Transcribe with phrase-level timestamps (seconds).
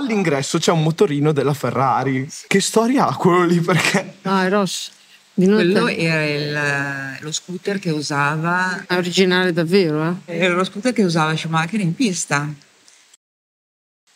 [0.00, 2.28] all'ingresso c'è un motorino della Ferrari.
[2.46, 3.60] Che storia ha quello lì?
[3.60, 4.98] Perché Ah, è notte.
[5.34, 8.84] Quello era il- lo scooter che usava.
[8.86, 10.36] È originale davvero, eh?
[10.38, 12.46] Era lo scooter che usava Schumacher in pista.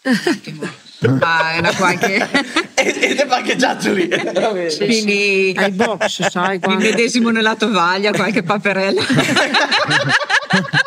[0.03, 0.69] Un attimo.
[1.19, 2.29] Ma era qualche.
[2.75, 4.09] Ed è parcheggiato lì.
[4.77, 6.83] Quindi Ai box, sai, quando...
[6.85, 9.03] medesimo nella tovaglia, qualche paperella.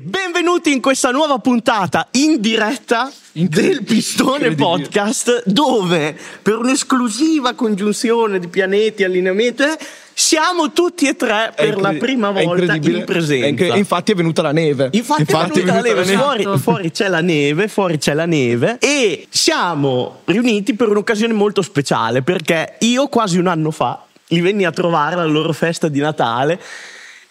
[0.00, 4.54] Benvenuti in questa nuova puntata in diretta del Pistone.
[4.54, 9.78] Podcast dove per un'esclusiva congiunzione di pianeti, allineamenti eh,
[10.12, 13.46] siamo tutti e tre è per la prima è volta in presenza.
[13.46, 14.90] È incre- infatti è venuta la neve.
[14.92, 16.58] Infatti, è venuta la neve, fuori, Esatto.
[16.58, 22.20] fuori c'è la neve, fuori c'è la neve e siamo riuniti per un'occasione molto speciale
[22.20, 26.60] perché io quasi un anno fa li venni a trovare alla loro festa di Natale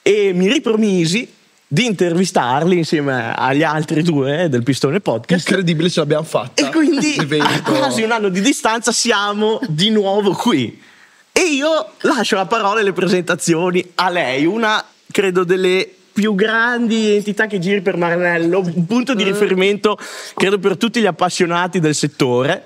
[0.02, 1.34] e mi ripromisi
[1.68, 5.48] di intervistarli insieme agli altri due del Pistone Podcast.
[5.48, 6.68] Incredibile, ce l'abbiamo fatta.
[6.68, 10.82] E quindi a quasi un anno di distanza siamo di nuovo qui.
[11.32, 17.16] E io lascio la parola e le presentazioni a lei, una credo delle più grandi
[17.16, 19.98] entità che giri per Maranello, un punto di riferimento
[20.34, 22.64] credo per tutti gli appassionati del settore.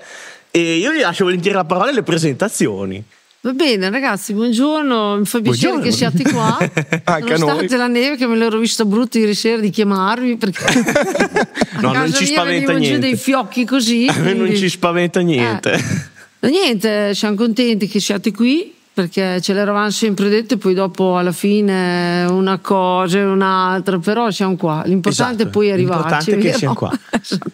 [0.52, 3.04] E io gli lascio volentieri la parola e le presentazioni.
[3.42, 5.16] Va bene, ragazzi, buongiorno.
[5.16, 5.82] Mi fa piacere Buongiorno.
[5.82, 6.58] che siate qua.
[7.04, 11.80] Anche Nonostante la neve, che me l'ero vista brutta ieri sera di chiamarvi perché a
[11.80, 12.98] No, non ci spaventa niente.
[12.98, 14.06] dei fiocchi così.
[14.10, 15.72] A me non quindi- ci spaventa niente.
[15.72, 16.48] Eh.
[16.50, 21.32] Niente, siamo contenti che siate qui perché ce l'eravamo sempre detto e poi dopo alla
[21.32, 24.82] fine una cosa e un'altra, però siamo qua.
[24.84, 26.02] L'importante Esatto, è poi arrivarci.
[26.02, 26.58] l'importante è che vero?
[26.58, 26.90] siamo qua.
[27.22, 27.50] Esatto.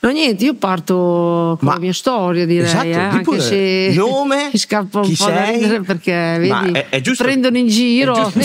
[0.00, 4.50] No, niente, io parto con Ma- la mia storia, direi, Esatto, eh, anche se Nome,
[4.52, 5.54] mi scappa un po' da sei?
[5.54, 8.30] ridere perché vedi, è- è giusto- prendono in giro.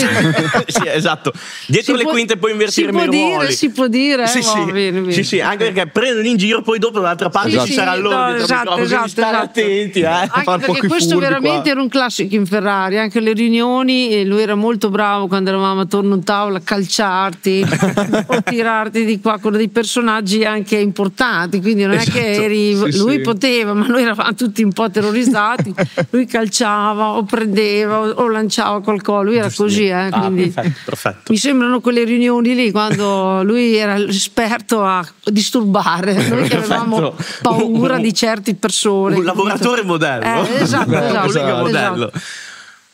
[0.66, 1.30] Sì, esatto.
[1.66, 3.52] Dietro Si le può- quinte puoi invertirmi si i può dire, ruoli.
[3.52, 5.12] si può dire, Sì, eh, sì.
[5.12, 7.94] sì, sì, anche perché prendono in giro, poi dopo dall'altra parte Sì, ci sì, sarà
[7.96, 9.44] loro no, il esatto, esatto, state esatto.
[9.44, 10.06] attenti, eh.
[10.06, 11.70] Anche perché questo veramente qua.
[11.72, 16.12] era un classico in Ferrari, anche alle riunioni lui era molto bravo quando eravamo attorno
[16.12, 17.64] a un tavolo a calciarti
[18.26, 22.76] o tirarti di qua con dei personaggi anche importanti, quindi non è che Esatto, eri,
[22.92, 23.20] sì, lui sì.
[23.20, 25.74] poteva, ma noi eravamo tutti un po' terrorizzati,
[26.10, 30.78] lui calciava o prendeva o, o lanciava qualcosa, lui era così, eh, Ah, quindi perfetto,
[30.84, 31.32] perfetto.
[31.32, 37.98] mi sembrano quelle riunioni lì quando lui era l'esperto a disturbare, noi che avevamo paura
[37.98, 39.16] di certe persone.
[39.16, 40.24] Un lavoratore modello.
[40.24, 42.01] Eh, esatto, esatto, collega esatto.
[42.04, 42.22] Modello.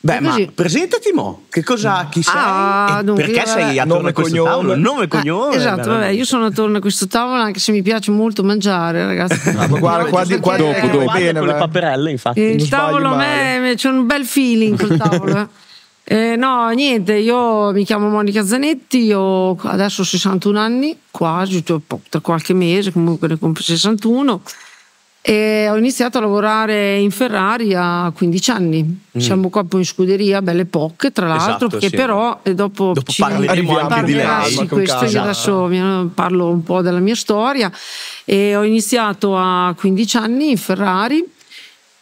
[0.01, 2.33] Beh, ma presentati mo, che cosa, chi sei?
[2.37, 3.77] Ah, e dunque, perché io, sei vabbè.
[3.79, 4.49] attorno Nome, a questo cognome.
[4.49, 4.75] tavolo?
[4.77, 5.55] Nome e Eh, cognome.
[5.55, 5.89] esatto, veramente.
[5.89, 9.49] vabbè, io sono attorno a questo tavolo anche se mi piace molto mangiare, ragazzi.
[9.49, 11.03] Ah, ma guarda, qua, di- qua dopo, dopo.
[11.03, 11.59] Guarda Bene, con le beh.
[11.59, 12.39] paperelle, infatti.
[12.39, 15.37] Il non tavolo a me c'è un bel feeling col tavolo.
[15.37, 15.47] eh.
[16.11, 21.79] Eh, no, niente, io mi chiamo Monica Zanetti, io adesso ho 61 anni, quasi, tra
[22.19, 24.41] qualche mese, comunque ne compio 61.
[25.21, 29.01] E ho iniziato a lavorare in Ferrari a 15 anni.
[29.17, 31.55] Siamo qua poi in scuderia, belle poche, tra l'altro, Mm.
[31.67, 31.95] Esatto, che sì.
[31.95, 34.67] però e dopo, Dopo ci parleremo anche di lei.
[34.67, 35.79] questo io adesso vi
[36.13, 37.69] parlo un po' della mia storia
[38.23, 41.23] e ho iniziato a 15 anni in Ferrari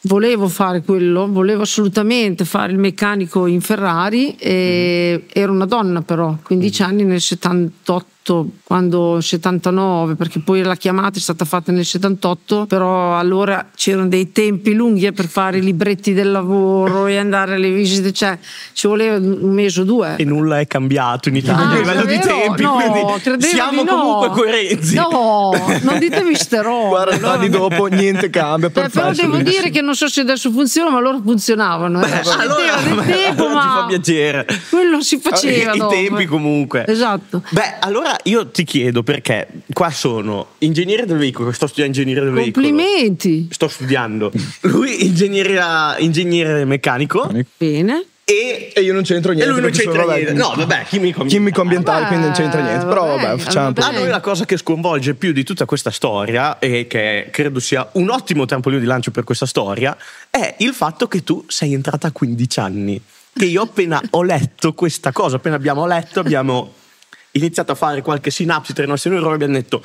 [0.02, 6.38] volevo fare quello, volevo assolutamente fare il meccanico in Ferrari e ero una donna però,
[6.44, 8.06] 15 anni nel 78
[8.64, 14.32] quando 79 perché poi la chiamata è stata fatta nel 78 però allora c'erano dei
[14.32, 18.38] tempi lunghi eh, per fare i libretti del lavoro e andare alle visite cioè
[18.74, 22.06] ci voleva un mese o due E nulla è cambiato in Italia Ah, a livello
[22.06, 22.80] di tempi, No,
[23.40, 23.90] siamo no.
[23.96, 24.96] comunque coerenti.
[24.96, 25.52] no
[25.82, 28.68] non ditemi ste robe 40 anni allora- dopo niente cambia.
[28.68, 29.60] eh, però perfetto, devo benissimo.
[29.62, 32.02] dire che non so se adesso funziona, ma loro funzionavano.
[32.04, 32.08] eh.
[32.10, 34.46] Beh, allora, del tempo, allora ma fa piacere.
[34.70, 35.74] Quello si faceva.
[35.74, 36.26] I dopo, tempi eh.
[36.26, 36.86] comunque.
[36.88, 37.42] Esatto.
[37.50, 42.34] Beh, allora io ti chiedo perché qua sono ingegnere del veicolo, sto studiando ingegneria del
[42.34, 42.66] veicolo.
[42.68, 43.48] Complimenti.
[43.52, 44.32] Sto studiando.
[44.62, 48.06] Lui ingegnere meccanico Bene.
[48.24, 49.54] e, E io non c'entro e niente.
[49.54, 50.34] lui non c'entra sono, vabbè, niente.
[50.34, 52.86] No, vabbè, chimico Chimico ambientale, Vabbè, quindi non c'entra niente.
[52.86, 53.82] Però vabbè, vabbè, facciamo vabbè.
[53.82, 57.88] A noi la cosa che sconvolge più di tutta questa storia, e che credo sia
[57.94, 59.96] un ottimo trampolino di lancio per questa storia,
[60.30, 63.02] è il fatto che tu sei entrata a 15 anni.
[63.34, 66.74] Che io appena ho letto questa cosa, appena abbiamo letto, abbiamo
[67.38, 69.84] iniziato a fare qualche sinapsi tra i nostri neuroni, abbiamo detto.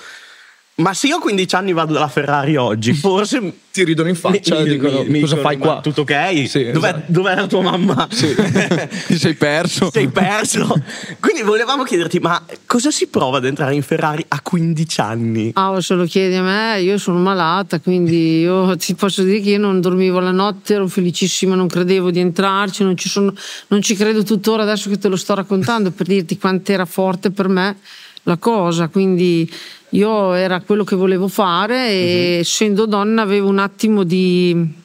[0.75, 4.59] Ma se io a 15 anni vado dalla Ferrari oggi, forse Ti ridono in faccia
[4.59, 5.81] e mi- dicono mi- mi cosa dicono, fai "Ma qua?
[5.83, 6.49] Tutto ok?
[6.49, 7.03] Sì, Dov'è, esatto.
[7.13, 8.09] dov'è la tua mamma?
[8.11, 8.35] Sì.
[9.07, 9.91] Ti sei perso.
[9.93, 10.75] Sei perso.
[11.21, 15.51] Quindi volevamo chiederti, ma cosa si prova ad entrare in Ferrari a 15 anni?
[15.55, 19.51] Ah, se lo chiedi a me, io sono malata, quindi io ti posso dire che
[19.51, 23.35] io non dormivo la notte, ero felicissima, non credevo di entrarci, non ci, sono-
[23.69, 27.31] non ci credo tuttora adesso che te lo sto raccontando per dirti quanto era forte
[27.31, 27.77] per me
[28.25, 28.89] la cosa.
[28.89, 29.51] Quindi
[29.91, 34.81] io era quello che volevo fare e essendo donna avevo un attimo di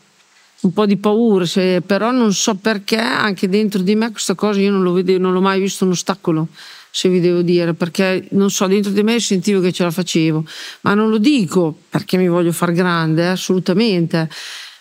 [0.59, 4.59] un po' di paura, se- però non so perché anche dentro di me questa cosa
[4.59, 6.47] io non lo vedevo, non l'ho mai visto un ostacolo,
[6.89, 10.43] se vi devo dire, perché non so, dentro di me sentivo che ce la facevo,
[10.81, 14.29] ma non lo dico perché mi voglio far grande, eh, assolutamente.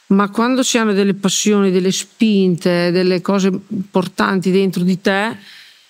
[0.09, 5.37] Ma quando si hanno delle passioni, delle spinte, delle cose importanti dentro di te,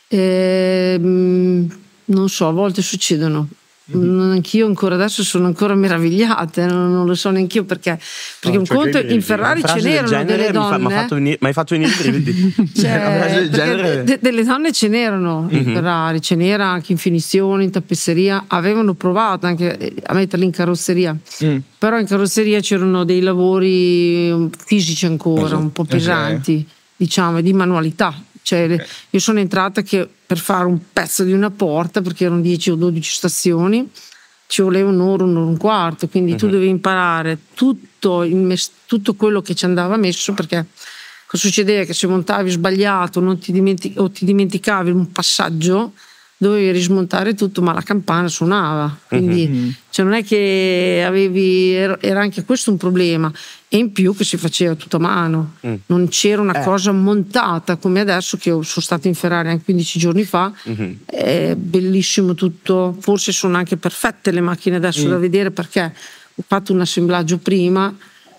[0.09, 1.69] ehm,
[2.06, 3.49] non so, a volte succedono.
[3.88, 7.97] Non- Anch'io ancora adesso sono ancora meravigliata, eh, non, non lo so neanche io perché,
[8.41, 10.88] perché No, un cioè, conto in Ferrari ce n'erano delle fa- donne.
[10.88, 12.55] Mi venire, mi hai fatto venire i brividi.
[12.75, 17.70] Cioè, genere- de- delle donne ce n'erano in Ferrari, ce n'era anche in finizione, in
[17.70, 21.56] tappezzeria, avevano provato anche eh, a metterli in carrozzeria, Mm.
[21.79, 25.88] però in carrozzeria c'erano dei lavori um, fisici ancora, un po' Ok.
[25.91, 26.67] pesanti,
[26.97, 28.12] diciamo, di manualità.
[28.46, 32.70] Cioè, io sono entrata che per fare un pezzo di una porta, perché erano 10
[32.70, 33.90] o 12 stazioni,
[34.46, 39.43] ci voleva un'ora, un'ora e un quarto, quindi tu dovevi imparare tutto, mes- tutto quello
[39.43, 40.64] che ci andava messo perché
[41.26, 41.82] cosa succedeva?
[41.82, 45.94] Che se montavi sbagliato non ti dimenti- o ti dimenticavi un passaggio,
[46.38, 48.97] dovevi rismontare tutto, ma la campana suonava.
[49.09, 53.33] Quindi cioè, non è che avevi, era era anche questo un problema.
[53.69, 55.55] E in più che si faceva tutto a mano,
[55.87, 59.99] non c'era una cosa montata come adesso che io sono stata in Ferrari anche 15
[59.99, 60.53] giorni fa.
[61.05, 65.93] È bellissimo tutto, forse sono anche perfette le macchine adesso da vedere perché
[66.35, 67.94] ho fatto un assemblaggio prima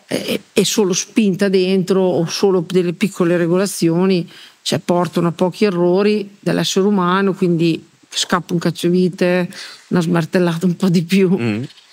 [0.08, 4.28] e, e solo spinta dentro o solo delle piccole regolazioni
[4.68, 9.50] cioè, portano a pochi errori dell'essere umano, quindi scappa un cacciavite,
[9.88, 11.40] una smartellata un po' di più.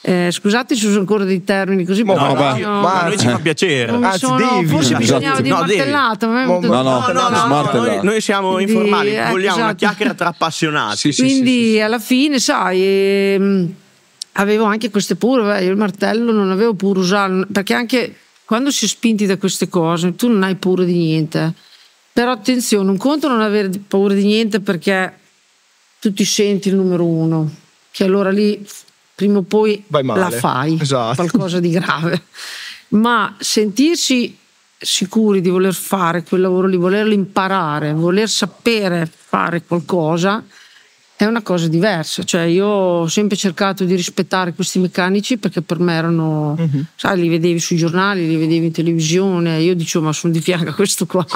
[0.01, 3.07] Eh, scusate se uso ancora dei termini così, No, perché no, io- ma- Ma a
[3.07, 3.93] noi ci fa piacere.
[3.93, 4.67] non Anzi, sono- devi.
[4.67, 4.99] forse Esatto.
[5.01, 8.73] bisognava di No, martellata, ma No, no, No, no, no, no, noi, noi siamo Quindi,
[8.73, 9.77] informali, ecco, vogliamo una esatto.
[9.77, 10.97] chiacchiera tra appassionati.
[10.97, 11.81] Sì, sì, Quindi sì, sì.
[11.81, 13.75] alla fine, sai, ehm,
[14.33, 18.73] avevo anche queste paure, beh, io il martello non avevo paura usarlo, perché anche quando
[18.73, 21.53] si è spinti da queste cose tu non hai paura di niente.
[22.15, 25.19] Però attenzione, un conto non avere paura di niente perché
[25.99, 27.53] tu ti senti il numero uno,
[27.91, 28.65] che allora lì
[29.17, 31.17] prima o poi la fai, Esatto.
[31.17, 32.23] qualcosa di grave.
[32.91, 34.39] Ma sentirsi
[34.79, 40.45] sicuri di voler fare quel lavoro lì, volerlo imparare, voler sapere fare qualcosa,
[41.17, 42.23] è una cosa diversa.
[42.23, 46.57] Cioè, io ho sempre cercato di rispettare questi meccanici perché per me erano,
[46.95, 49.61] sai, li vedevi sui giornali, li vedevi in televisione.
[49.63, 51.27] Io dicevo, ma sono di fianco a questo qua.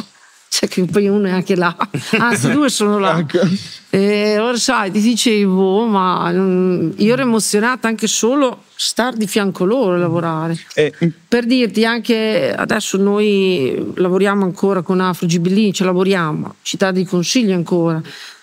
[0.49, 1.77] Cioè, che poi uno è anche là,
[2.19, 3.25] anzi, due sono là.
[3.91, 9.65] E allora, sai, ti dicevo, ma mm, io ero emozionata anche solo star di fianco
[9.65, 10.59] loro e lavorare.
[10.75, 10.93] E,
[11.29, 17.55] Per dirti anche adesso noi lavoriamo ancora con Afro Gibellini, ci lavoriamo, città di consiglio
[17.55, 18.01] ancora.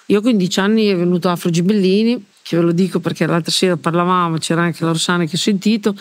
[0.07, 3.75] Io a 15 anni è venuto Afro Gibellini, che ve lo dico perché l'altra sera
[3.75, 5.96] parlavamo, c'era anche la Rossana che ha sentito.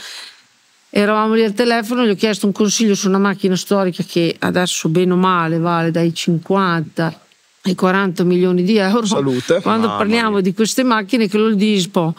[0.96, 4.88] Eravamo lì al telefono, gli ho chiesto un consiglio su una macchina storica che adesso
[4.88, 7.20] bene o male vale dai 50
[7.62, 9.04] ai 40 milioni di euro.
[9.04, 9.60] Salute.
[9.60, 10.40] Quando Mamma parliamo mia.
[10.40, 12.14] di queste macchine che lo dispo,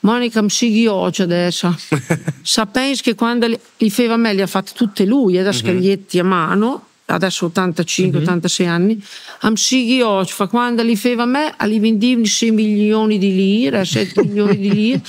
[0.00, 1.76] Monica mi sighi oggi adesso.
[2.40, 6.24] Sapete che quando li, li feva me li ha fatte tutte lui, da scaglietti a
[6.24, 9.02] mano, adesso 85-86 anni,
[9.40, 14.22] am sighi oggi, fa quando li feva me, li vendivano 6 milioni di lire, 7
[14.26, 15.02] milioni di lire.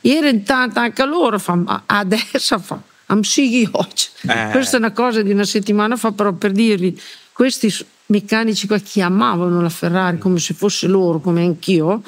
[0.00, 4.06] Era intanto anche loro, fa, ma adesso fa, am sighi oggi.
[4.28, 4.48] Eh.
[4.50, 6.98] Questa è una cosa di una settimana fa, però per dirvi,
[7.32, 7.74] questi
[8.06, 12.02] meccanici qua che amavano la Ferrari come se fosse loro, come anch'io,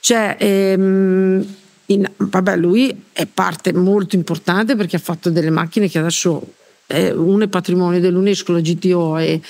[0.00, 1.54] cioè, ehm,
[1.86, 6.54] in- vabbè, lui è parte molto importante perché ha fatto delle macchine che adesso
[6.88, 9.40] eh, uno è patrimonio dell'UNESCO, la GTO, e,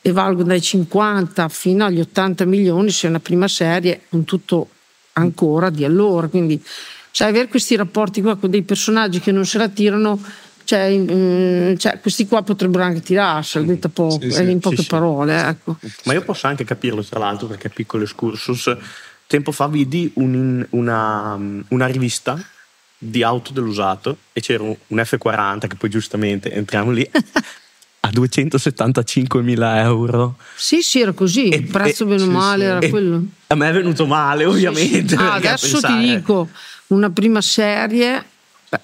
[0.00, 4.68] e valgono dai 50 fino agli 80 milioni se è una prima serie, con tutto
[5.14, 6.28] ancora di allora.
[6.28, 6.62] Quindi,
[7.10, 10.20] sai, avere questi rapporti qua con dei personaggi che non se la tirano.
[10.64, 14.76] Cioè, mm, cioè, questi qua potrebbero anche tirarsela, detta poco, Sì, sì, eh, in poche
[14.76, 14.88] sì, sì.
[14.88, 15.40] parole.
[15.46, 15.76] Ecco.
[16.04, 18.74] Ma io posso anche capirlo, tra l'altro, perché piccolo excursus.
[19.28, 21.38] Tempo fa vidi un- una,
[21.68, 22.36] una rivista
[22.98, 27.08] di auto dell'usato e c'era un un F40 che poi giustamente entriamo lì
[28.00, 30.36] a 275.000 euro.
[30.54, 31.48] Sì, sì, era così.
[31.48, 32.70] E- il prezzo e- bene o sì, male sì.
[32.70, 33.24] era E quello.
[33.48, 35.14] A me è venuto male, ovviamente.
[35.14, 36.48] Ah, perché a adesso ti dico,
[36.88, 38.24] una prima serie,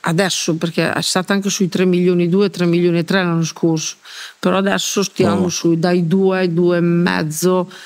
[0.00, 3.97] adesso perché è stata anche sui 3 milioni 2, 3 milioni e 3 l'anno scorso,
[4.38, 5.49] però adesso stiamo Oh.
[5.49, 7.71] sui dai 2 ai 2 e mezzo.
[7.71, 7.76] Sì,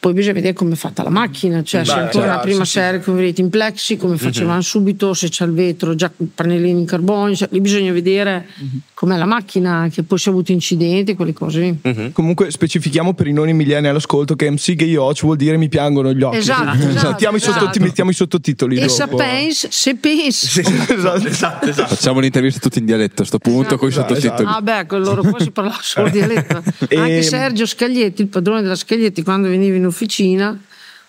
[0.00, 2.64] Poi bisogna vedere come è fatta la macchina, cioè se Beh, ancora la certo, prima
[2.64, 6.80] sì, serie come vedete in plexi, come facevano subito, se c'è il vetro, già pannellini
[6.80, 8.46] in carbonio, cioè, lì bisogna vedere
[8.94, 12.10] com'è la macchina, che poi si è avuto incidenti, quelle cose lì.
[12.12, 16.12] Comunque specifichiamo per i non millenni all'ascolto che MC Gay Watch vuol dire mi piangono
[16.14, 16.38] gli occhi.
[16.38, 17.58] Esatto, esatto, mettiamo, I esatto.
[17.58, 21.26] sottoti- mettiamo i sottotitoli E se pensi, se pensi esatto.
[21.28, 21.94] esatto, esatto.
[21.94, 24.48] Facciamo l'intervista tutti in dialetto a sto punto con i Esatto, sottotitoli.
[24.52, 26.62] Ah beh, con loro qua si parlava solo dialetto.
[26.88, 30.58] E- Anche Sergio Scaglietti, il padrone della Scaglietti, quando veniva in officina,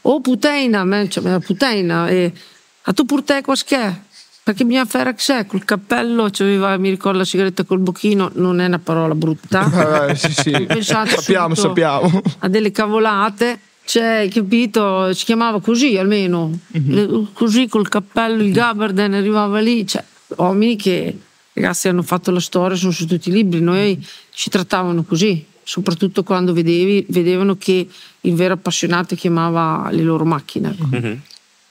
[0.02, 2.32] oh puteina, me, cioè, la puteina, e
[2.84, 3.94] a tu purte qua schè?
[4.44, 8.66] Perché bisogna fare che col cappello, c'aveva, mi ricordo la sigaretta col bocchino, non è
[8.66, 10.08] una parola brutta.
[10.10, 10.52] Eh, sì, sì.
[10.66, 12.22] Pensato sappiamo, sappiamo.
[12.40, 13.60] A delle cavolate.
[13.84, 15.14] Cioè, capito?
[15.14, 16.98] Si chiamava così almeno, Mhm.
[16.98, 20.04] Eh, così col cappello, il Gabarden arrivava lì, cioè,
[20.38, 21.18] uomini che
[21.54, 26.24] ragazzi hanno fatto la storia, sono su tutti i libri, noi ci trattavano così, soprattutto
[26.24, 27.88] quando vedevi, vedevano che
[28.20, 30.76] il vero appassionato chiamava le loro macchine.
[30.78, 31.18] ecco.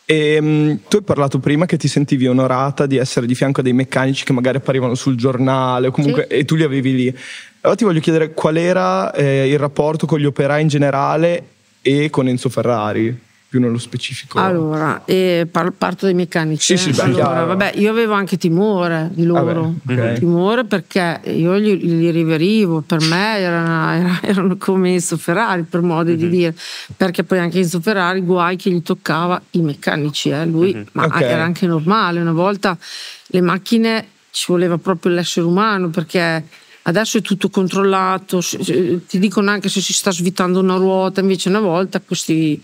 [0.07, 3.63] E, mm, tu hai parlato prima che ti sentivi onorata di essere di fianco a
[3.63, 6.37] dei meccanici che magari apparivano sul giornale o comunque, Sì.
[6.39, 7.15] e tu li avevi lì.
[7.61, 11.45] Allora ti voglio chiedere qual era eh, il rapporto con gli operai in generale
[11.83, 13.15] e con Enzo Ferrari,
[13.51, 14.39] più nello specifico.
[14.39, 16.77] Allora, eh, par- parto dai meccanici.
[16.77, 16.93] Sì, eh.
[16.93, 19.75] sì, beh, allora, vabbè, io avevo anche timore di loro.
[19.83, 20.19] Vabbè, ok.
[20.21, 25.81] Timore perché io li, li riverivo, per me erano, era- erano come Enzo Ferrari, per
[25.81, 26.17] modo Mhm.
[26.17, 26.55] di dire.
[26.97, 31.21] Perché poi anche Enzo Ferrari, guai che gli toccava i meccanici, eh, lui, ma Ok.
[31.21, 32.21] era anche normale.
[32.21, 32.79] Una volta
[33.27, 36.45] le macchine ci voleva proprio l'essere umano perché.
[36.83, 41.61] Adesso è tutto controllato, ti dicono anche se si sta svitando una ruota, invece una
[41.61, 42.61] volta questi,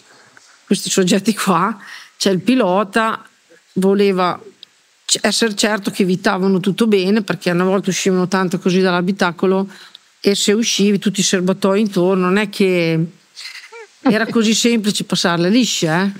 [0.67, 1.79] questi soggetti qua,
[2.19, 3.25] c'è il pilota,
[3.75, 4.39] voleva
[5.21, 9.69] essere certo che evitavano tutto bene perché una volta uscivano tanto così dall'abitacolo
[10.21, 12.99] e se uscivi tutti i serbatoi intorno, non è che
[14.01, 16.13] era così semplice passarle lisce, eh?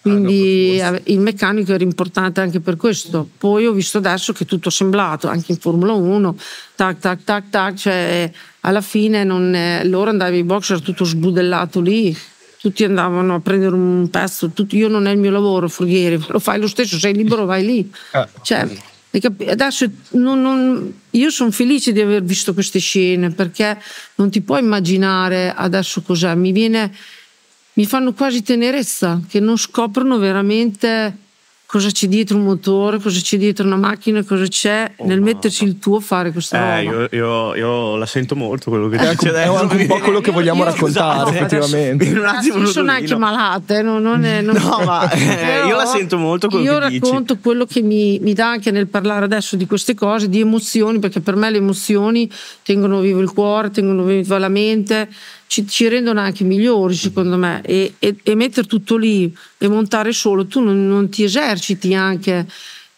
[0.00, 3.28] quindi eh, il meccanico era importante anche per questo.
[3.36, 6.36] Poi ho visto adesso che tutto assemblato, anche in Formula 1,
[6.76, 11.80] tac tac tac tac, cioè alla fine non, loro andavi in box, era tutto sbudellato
[11.80, 12.16] lì,
[12.60, 16.38] tutti andavano a prendere un pezzo, tutti- io non è il mio lavoro, Frughieri, lo
[16.38, 17.92] fai lo stesso, sei libero, vai lì.
[18.12, 18.26] Eh.
[18.42, 18.68] Cioè,
[19.46, 23.78] adesso non- non- io sono felice di aver visto queste scene perché
[24.16, 26.92] non ti puoi immaginare adesso cos'è, mi viene
[27.78, 31.16] mi fanno quasi tenerezza che non scoprono veramente
[31.70, 35.78] cosa c'è dietro un motore, cosa c'è dietro una macchina, cosa c'è nel metterci il
[35.78, 36.96] tuo a fare questa Eh, roba.
[37.02, 39.56] io, io- io la sento molto quello che È dice anche, è adesso.
[39.62, 42.04] anche un po' quello che Io- vogliamo io- raccontare, esatto, effettivamente.
[42.06, 42.92] In un attimo io sono Rodolino.
[42.92, 46.64] anche malata, eh, non, non è- non- No, ma, eh, io la sento molto quello
[46.64, 47.00] Io che dici.
[47.00, 50.98] racconto quello che mi, mi dà anche nel parlare adesso di queste cose, di emozioni,
[51.00, 52.30] perché per me le emozioni
[52.62, 55.06] tengono vivo il cuore, tengono viva la mente,
[55.48, 57.60] ci, ci rendono anche migliori secondo me.
[57.64, 62.46] E, e- e mettere tutto lì e montare solo, tu non, non ti eserciti anche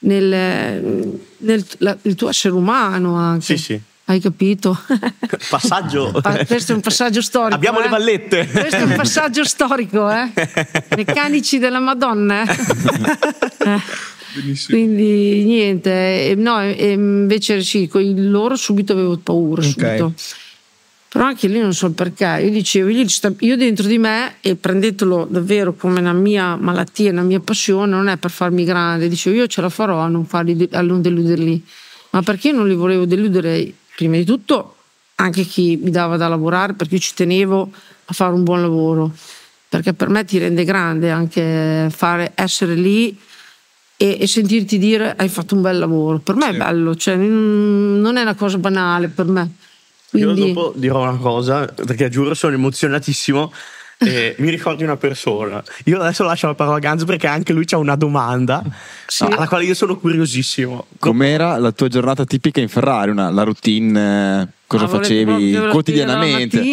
[0.00, 3.56] nel, nel la- il tuo essere umano anche.
[3.56, 3.80] Sì, sì.
[4.06, 4.76] Hai capito?
[5.48, 6.10] Passaggio.
[6.20, 7.54] Pa- Questo è un passaggio storico.
[7.54, 7.82] Abbiamo eh.
[7.84, 8.48] le vallette.
[8.50, 10.28] Questo è un passaggio storico, eh?
[10.96, 12.42] Meccanici della Madonna.
[12.42, 12.56] eh.
[13.70, 13.80] Eh.
[14.68, 20.14] Quindi niente, no, invece sì, con loro subito avevo paura, subito.
[21.10, 22.40] Però anche lì non so il perché.
[22.40, 23.04] Io dicevo, io,
[23.40, 28.06] io dentro di me, e prendetelo davvero come una mia malattia, una mia passione, non
[28.06, 29.08] è per farmi grande.
[29.08, 31.64] Dicevo, io ce la farò a non, farli, a non deluderli.
[32.10, 33.72] Ma perché non li volevo deludere?
[33.96, 34.76] Prima di tutto
[35.16, 37.70] anche chi mi dava da lavorare, perché io ci tenevo
[38.04, 39.12] a fare un buon lavoro.
[39.68, 43.18] Perché per me ti rende grande anche fare, essere lì
[43.96, 46.20] e, e sentirti dire hai fatto un bel lavoro.
[46.20, 49.50] Per me è bello, cioè, non è una cosa banale per me.
[50.10, 53.52] Quindi, Io dopo dirò una cosa, perché giuro sono emozionatissimo.
[54.02, 55.62] E mi ricordi una persona.
[55.84, 58.62] Io adesso lascio la parola a Ganzo perché anche lui ha una domanda
[59.06, 59.24] Sì.
[59.24, 60.86] alla quale io sono curiosissimo.
[60.98, 63.10] Com'era la tua giornata tipica in Ferrari?
[63.10, 66.62] Una- la routine, eh, cosa Ah, facevi la quotidianamente?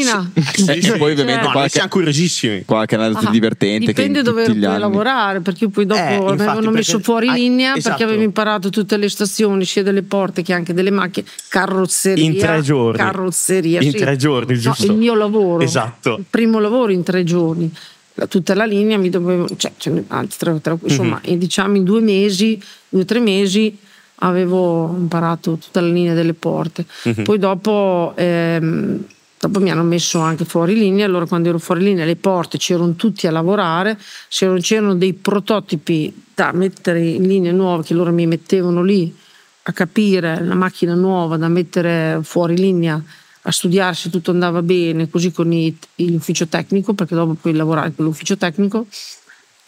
[0.53, 0.69] Sì.
[0.69, 2.63] E, e poi ovviamente Cioè- No, qualche, siamo curiosissimi.
[2.65, 4.59] qualche aneddoto Ah, divertente Dipende dove anni.
[4.59, 7.89] lavorare, perché poi dopo Eh, infatti, avevano messo fuori ah, linea esatto.
[7.89, 12.23] perché avevo imparato tutte le stazioni, sia delle porte che anche delle macchine, carrozzeria.
[12.23, 12.97] In tre giorni.
[12.97, 13.81] Carrozzeria.
[13.81, 13.97] In sì.
[13.97, 14.85] tre giorni, No, giusto?
[14.85, 15.63] il mio lavoro.
[15.63, 16.17] Esatto.
[16.19, 17.71] Il primo lavoro in tre giorni.
[18.13, 21.31] La- Tutta la linea mi dovevo, cioè, ne- anzi, tre- tre- insomma, Mhm.
[21.33, 23.77] in, diciamo in due mesi, due o tre mesi
[24.19, 26.85] avevo imparato tutta la linea delle porte.
[27.03, 27.23] Mhm.
[27.23, 29.03] Poi dopo ehm,
[29.39, 32.95] Dopo mi hanno messo anche fuori linea, allora quando ero fuori linea le porte c'erano
[32.95, 33.95] tutti a lavorare,
[34.29, 39.15] c'erano, c'erano dei prototipi da mettere in linea nuove che loro mi mettevano lì
[39.63, 42.99] a capire la macchina nuova da mettere fuori linea
[43.41, 45.47] a studiare se tutto andava bene, così con
[45.95, 48.87] l'ufficio tecnico, perché dopo puoi lavorare con l'ufficio tecnico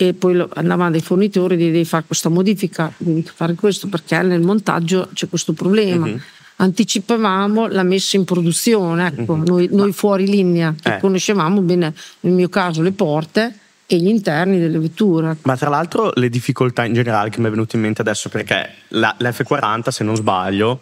[0.01, 4.39] e poi andavano dai fornitori di devi fare questa modifica, devi fare questo perché nel
[4.39, 6.05] montaggio c'è questo problema.
[6.05, 6.21] Mhm.
[6.55, 10.95] Anticipavamo la messa in produzione, ecco, noi, noi fuori linea che.
[10.95, 10.99] Eh.
[10.99, 13.53] conoscevamo bene, nel mio caso, le porte
[13.85, 15.35] e gli interni delle vetture.
[15.41, 18.69] Ma tra l'altro le difficoltà in generale che mi è venuto in mente adesso perché
[18.89, 20.79] la, l'F40 se non sbaglio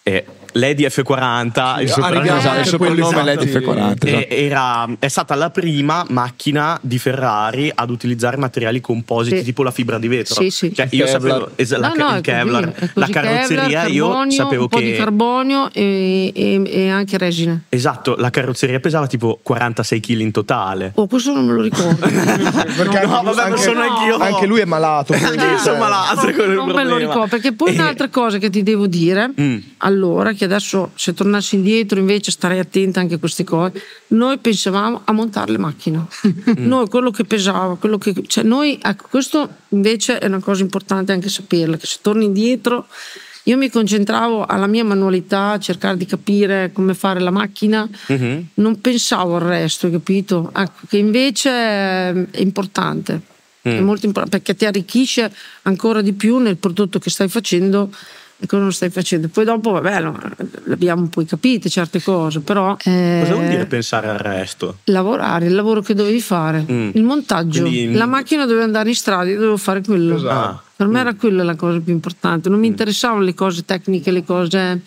[0.00, 3.46] è Lady F40 il Sì, soprannome- arriviamo Esatto, il soprannome è esatti.
[3.52, 4.06] l'EDF40.
[4.06, 9.44] E- era, è stata la prima macchina di Ferrari ad utilizzare materiali compositi Sì.
[9.44, 10.34] tipo la fibra di vetro.
[10.34, 10.74] Sì, sì.
[10.74, 12.90] Cioè, io sapevo es- la, No, no, il così, Kevlar, così.
[12.94, 17.18] la carrozzeria Kevlar, io carbonio, sapevo un po' di che carbonio e, e- e anche
[17.18, 17.62] resine.
[17.68, 20.92] esatto, la carrozzeria pesava tipo 46 kg in totale.
[20.96, 21.96] Oh, questo non me lo ricordo.
[22.06, 24.16] Perché No, anche, vabbè, anche- sono anch'io.
[24.16, 25.12] anche lui è malato.
[25.20, 26.24] Anche io sono cioè, malato.
[26.24, 29.30] No, il non me lo ricordo perché poi Eh, un'altra cosa che ti devo dire
[29.40, 29.58] Mm.
[29.78, 35.02] allora che adesso se tornassi indietro invece starei attenta anche a queste cose noi pensavamo
[35.04, 36.66] a montare le macchine Mm.
[36.66, 41.12] noi quello che pesava quello che cioè noi ecco questo invece è una cosa importante
[41.12, 42.86] anche saperla che se torni indietro
[43.44, 48.46] io mi concentravo alla mia manualità a cercare di capire come fare la macchina Mhm.
[48.54, 53.28] non pensavo al resto hai capito ecco che invece è importante
[53.68, 53.72] Mm.
[53.76, 55.30] è molto importante perché ti arricchisce
[55.64, 57.90] ancora di più nel prodotto che stai facendo
[58.46, 59.28] cosa non stai facendo.
[59.28, 60.18] Poi dopo, vabbè, no,
[60.64, 64.78] l'abbiamo poi capite certe cose, però eh, Cosa vuol dire pensare al resto?
[64.84, 66.90] lavorare, il lavoro che dovevi fare, Mm.
[66.94, 70.16] il montaggio, Quindi- la macchina doveva andare in strada, io dovevo fare quello.
[70.16, 70.62] Esatto.
[70.76, 70.90] Per Mm.
[70.92, 74.80] me era quella la cosa più importante, non mi interessavano le cose tecniche, le cose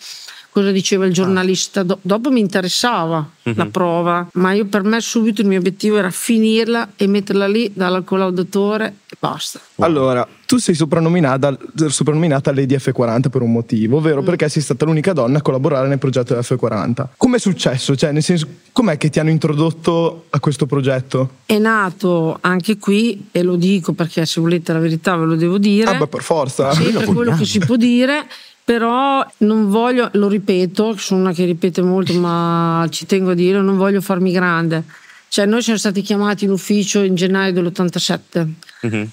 [0.54, 3.54] cosa diceva il giornalista, Do- dopo mi interessava Mhm.
[3.58, 7.72] la prova, ma io per me subito il mio obiettivo era finirla e metterla lì
[7.74, 9.60] dal collaudatore e basta.
[9.78, 11.58] Allora, tu sei soprannominata,
[11.88, 14.26] soprannominata Lady F40 per un motivo, ovvero Mm.
[14.26, 17.10] perché sei stata l'unica donna a collaborare nel progetto F40.
[17.18, 17.96] Com'è successo?
[17.96, 21.30] Cioè, nel senso, com'è che ti hanno introdotto a questo progetto?
[21.48, 25.58] È nato anche qui, e lo dico perché se volete la verità ve lo devo
[25.58, 25.90] dire.
[25.90, 26.72] Ah, beh, per forza.
[26.74, 28.26] Sì, per quello che si può dire,
[28.64, 33.60] però non voglio, lo ripeto, sono una che ripete molto, ma ci tengo a dire,
[33.62, 34.84] non voglio farmi grande.
[35.28, 38.48] Cioè, noi siamo stati chiamati in ufficio in gennaio dell'87
[38.84, 39.10] Mhm.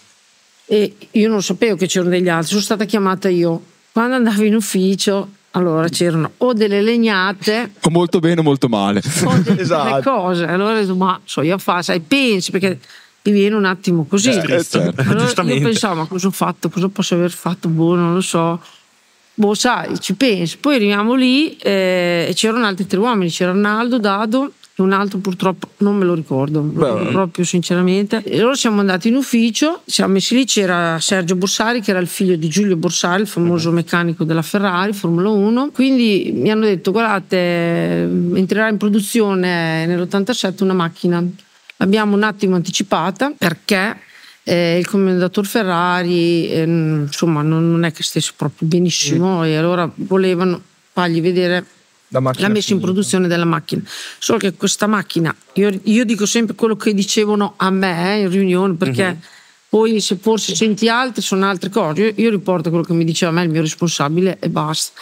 [0.67, 3.63] e io non sapevo che c'erano degli altri, sono stata chiamata io.
[3.93, 9.03] Quando andavo in ufficio, allora c'erano o delle legnate O molto bene o molto male.
[9.25, 10.09] o delle Esatto.
[10.09, 10.45] cose.
[10.45, 12.79] Allora ho detto, ma so io fa, sai, pensi perché
[13.23, 14.29] ti viene un attimo così.
[14.31, 14.93] Eh, certo.
[14.97, 16.69] Allora io pensavo, ma cosa ho fatto?
[16.69, 17.69] Cosa posso aver fatto?
[17.69, 18.61] Boh, non lo so.
[19.35, 20.59] Boh, sai, ci pensi.
[20.59, 25.19] Poi arriviamo lì eh, e c'erano altri tre uomini, c'era Arnaldo, Dado e un altro
[25.19, 28.23] purtroppo non me lo ricordo, proprio sinceramente.
[28.25, 32.07] E loro siamo andati in ufficio, siamo messi lì, c'era Sergio Borsari che era il
[32.07, 35.71] figlio di Giulio Borsari, il famoso meccanico della Ferrari, Formula 1.
[35.71, 37.37] Quindi mi hanno detto, guardate,
[38.35, 41.25] entrerà in produzione nell'87 una macchina.
[41.77, 43.97] L'abbiamo un attimo anticipata perché
[44.45, 49.91] eh, il commendator Ferrari eh, insomma non, non è che stesse proprio benissimo e allora
[49.95, 50.61] volevano
[50.93, 51.65] fargli vedere
[52.09, 52.87] La la messa in finita.
[52.87, 53.83] produzione della macchina.
[54.19, 58.31] Solo che questa macchina, io, io dico sempre quello che dicevano a me eh, in
[58.31, 59.19] riunione perché
[59.69, 62.03] poi se forse senti altri sono altre cose.
[62.03, 64.99] Io, io riporto quello che mi diceva a me il mio responsabile e basta.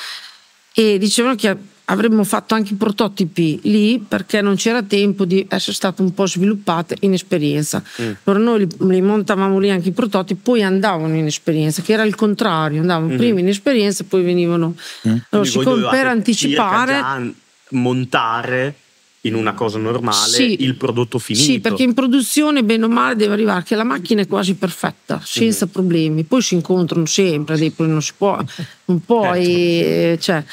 [0.74, 1.56] E dicevano che
[1.90, 6.26] avremmo fatto anche i prototipi lì perché non c'era tempo di essere state un po'
[6.26, 7.82] sviluppate in esperienza.
[8.24, 12.02] Allora noi li, li montavamo lì anche i prototipi, poi andavano in esperienza, che era
[12.02, 14.74] il contrario, andavano prima in esperienza e poi venivano.
[15.02, 17.32] Allora, Quindi voi siccome per anticipare.
[17.70, 18.74] montare
[19.22, 20.62] in una cosa normale Sì.
[20.62, 21.44] il prodotto finito.
[21.44, 25.20] Sì, perché in produzione, bene o male, deve arrivare che la macchina è quasi perfetta,
[25.24, 25.70] senza Mhm.
[25.72, 26.24] problemi.
[26.24, 28.38] Poi si incontrano sempre, dei- non si può,
[28.86, 29.44] non puoi,
[30.18, 30.22] Certo.
[30.22, 30.44] cioè,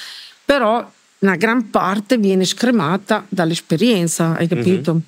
[0.44, 0.92] però
[1.26, 4.94] una gran parte viene scremata dall'esperienza, hai capito?
[4.94, 5.02] Mhm.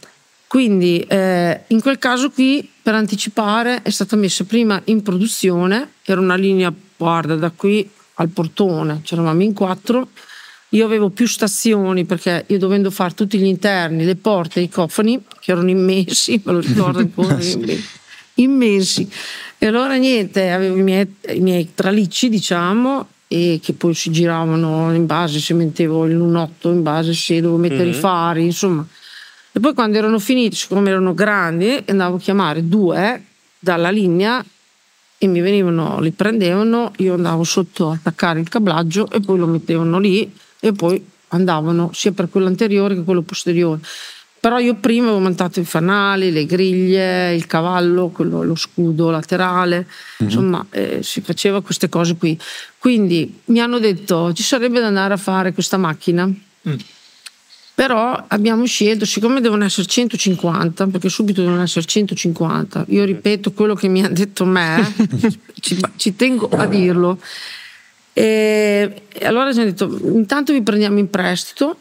[0.48, 6.22] Quindi eh, in quel caso qui, per anticipare, è stata messa prima in produzione, era
[6.22, 10.10] una linea, guarda, da qui al portone, c'eravamo in quattro,
[10.70, 15.22] io avevo più stazioni perché io dovendo fare tutti gli interni, le porte, i cofani,
[15.40, 17.38] che erano immensi, me lo ricordo ancora,
[18.36, 19.10] immensi.
[19.58, 24.94] E allora niente, avevo i miei, i miei tralicci, diciamo, e che poi si giravano
[24.94, 28.86] in base, se mettevo il lunotto in base, se dovevo mettere i fari, insomma.
[29.52, 33.24] E poi quando erano finiti, siccome erano grandi, andavo a chiamare due
[33.60, 34.44] dalla linea
[35.18, 39.48] e mi venivano, li prendevano, io andavo sotto a attaccare il cablaggio e poi lo
[39.48, 43.80] mettevano lì e poi andavano sia per quello anteriore che quello posteriore.
[44.40, 49.88] Però io prima avevo montato i fanali, le griglie, il cavallo, quello- lo scudo laterale,
[50.20, 52.40] insomma eh, si faceva queste cose qui.
[52.88, 56.32] Quindi mi hanno detto ci sarebbe da andare a fare questa macchina.
[57.76, 63.76] Però abbiamo scelto, siccome devono essere 150, perché subito devono essere 150, io ripeto quello
[63.76, 64.90] che mi ha detto me,
[65.60, 67.20] ci, ci tengo a dirlo.
[68.14, 71.78] E allora ci hanno detto, intanto vi prendiamo in prestito,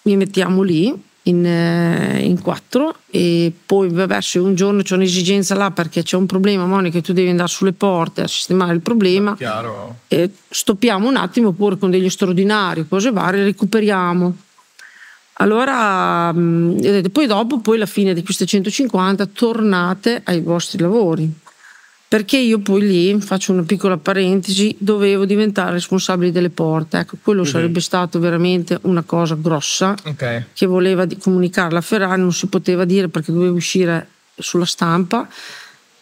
[0.00, 5.54] vi mettiamo lì in, eh, in quattro e poi vabbè se un giorno c'è un'esigenza
[5.54, 8.80] là perché c'è un problema Monica e tu devi andare sulle porte a sistemare il
[8.80, 9.98] problema Chiaro.
[10.08, 14.36] e stoppiamo un attimo oppure con degli straordinari, cose varie, recuperiamo.
[15.40, 21.32] Allora, mh, detto, poi dopo, poi alla fine di queste 150, tornate ai vostri lavori.
[22.08, 27.00] Perché io poi lì, faccio una piccola parentesi, dovevo diventare responsabile delle porte.
[27.00, 30.44] Ecco, quello sarebbe stato veramente una cosa grossa Ok.
[30.54, 35.28] che voleva di- comunicare la Ferrari, non si poteva dire perché doveva uscire sulla stampa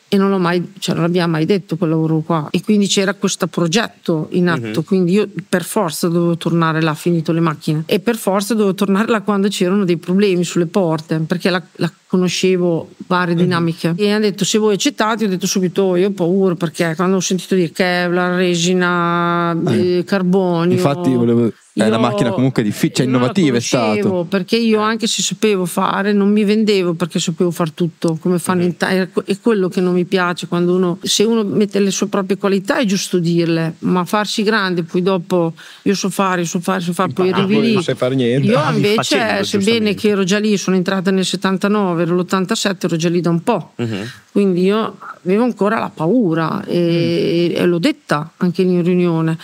[0.09, 2.49] e non, l'ho mai, cioè non l'abbiamo mai detto quel lavoro qua.
[2.53, 7.33] E quindi c'era questo progetto in atto, quindi io per forza dovevo tornare là, finito
[7.33, 11.51] le macchine, e per forza dovevo tornare là quando c'erano dei problemi sulle porte, perché
[11.51, 13.95] la, la conoscevo varie dinamiche.
[13.97, 17.17] E hanno detto se voi accettate, ho detto subito "Oh, io ho paura perché quando
[17.17, 20.75] ho sentito dire Kevlar, resina, eh, carbonio...
[20.77, 21.53] Infatti volevo-
[21.85, 24.25] è una macchina comunque diffi- cioè, innovativa è stato.
[24.27, 28.63] perché io anche se sapevo fare non mi vendevo perché sapevo fare tutto come fanno
[28.63, 32.07] in Italia è quello che non mi piace quando uno se uno mette le sue
[32.07, 36.81] proprie qualità è giusto dirle ma farsi grande poi dopo io so fare so fare
[36.81, 37.73] so fare poi Impari, arrivi lì.
[37.75, 38.47] non sai fare niente.
[38.47, 42.77] io Bravi invece facendo, sebbene che ero già lì sono entrata nel 79 ero l'87
[42.81, 43.73] ero già lì da un po'
[44.33, 49.37] quindi io avevo ancora la paura e, e l'ho detta anche in riunione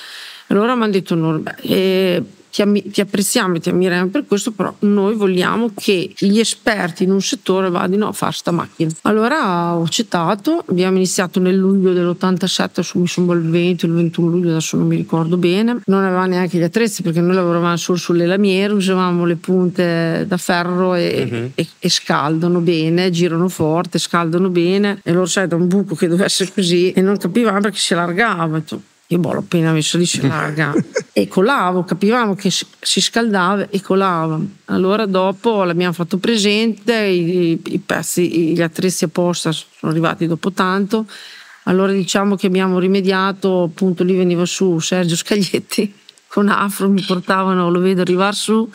[0.52, 4.26] allora mi hanno detto no, beh, eh, ti, ammi- ti apprezziamo e ti ammiriamo per
[4.26, 8.90] questo, però noi vogliamo che gli esperti in un settore vadino a fare sta macchina.
[9.02, 13.94] Allora ho accettato, abbiamo iniziato nel luglio dell'87, adesso mi sembra il 20 o il
[13.94, 15.80] 21 luglio, adesso non mi ricordo bene.
[15.86, 20.36] Non avevamo neanche gli attrezzi perché noi lavoravamo solo sulle lamiere, usavamo le punte da
[20.36, 25.68] ferro e, e- e scaldano bene, girano forte, scaldano bene e loro sai da un
[25.68, 28.60] buco che doveva essere così e non capivamo perché si allargava.
[29.12, 30.72] Io boh, l'ho appena messo lì, si allarga.
[31.12, 34.40] e colavo, capivamo che si, si scaldava e colava.
[34.66, 41.06] Allora dopo l'abbiamo fatto presente, i, i pezzi, gli attrezzi apposta sono arrivati dopo tanto.
[41.64, 45.94] Allora diciamo che abbiamo rimediato, appunto lì veniva su Sergio Scaglietti
[46.26, 48.68] con Afro, mi portavano, lo vedo arrivare su,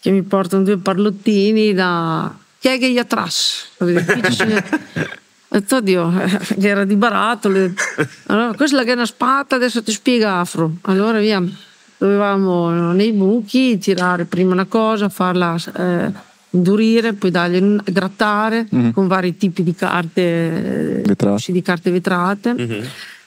[0.00, 2.34] che mi portano due parlottini da...
[2.58, 3.66] Chi è che gli attrasse?
[5.48, 6.12] Ho detto, oddio,
[6.58, 7.48] che era di barato.
[7.48, 7.72] le-
[8.26, 10.72] Allora, questa è la una spada, adesso ti spiega Afro.
[10.82, 11.42] Allora via,
[11.98, 16.10] dovevamo nei buchi tirare prima una cosa, farla eh,
[16.50, 21.52] indurire, poi dargli grattare con vari tipi di carte, eh, Vetrate.
[21.52, 22.54] di carte vetrate.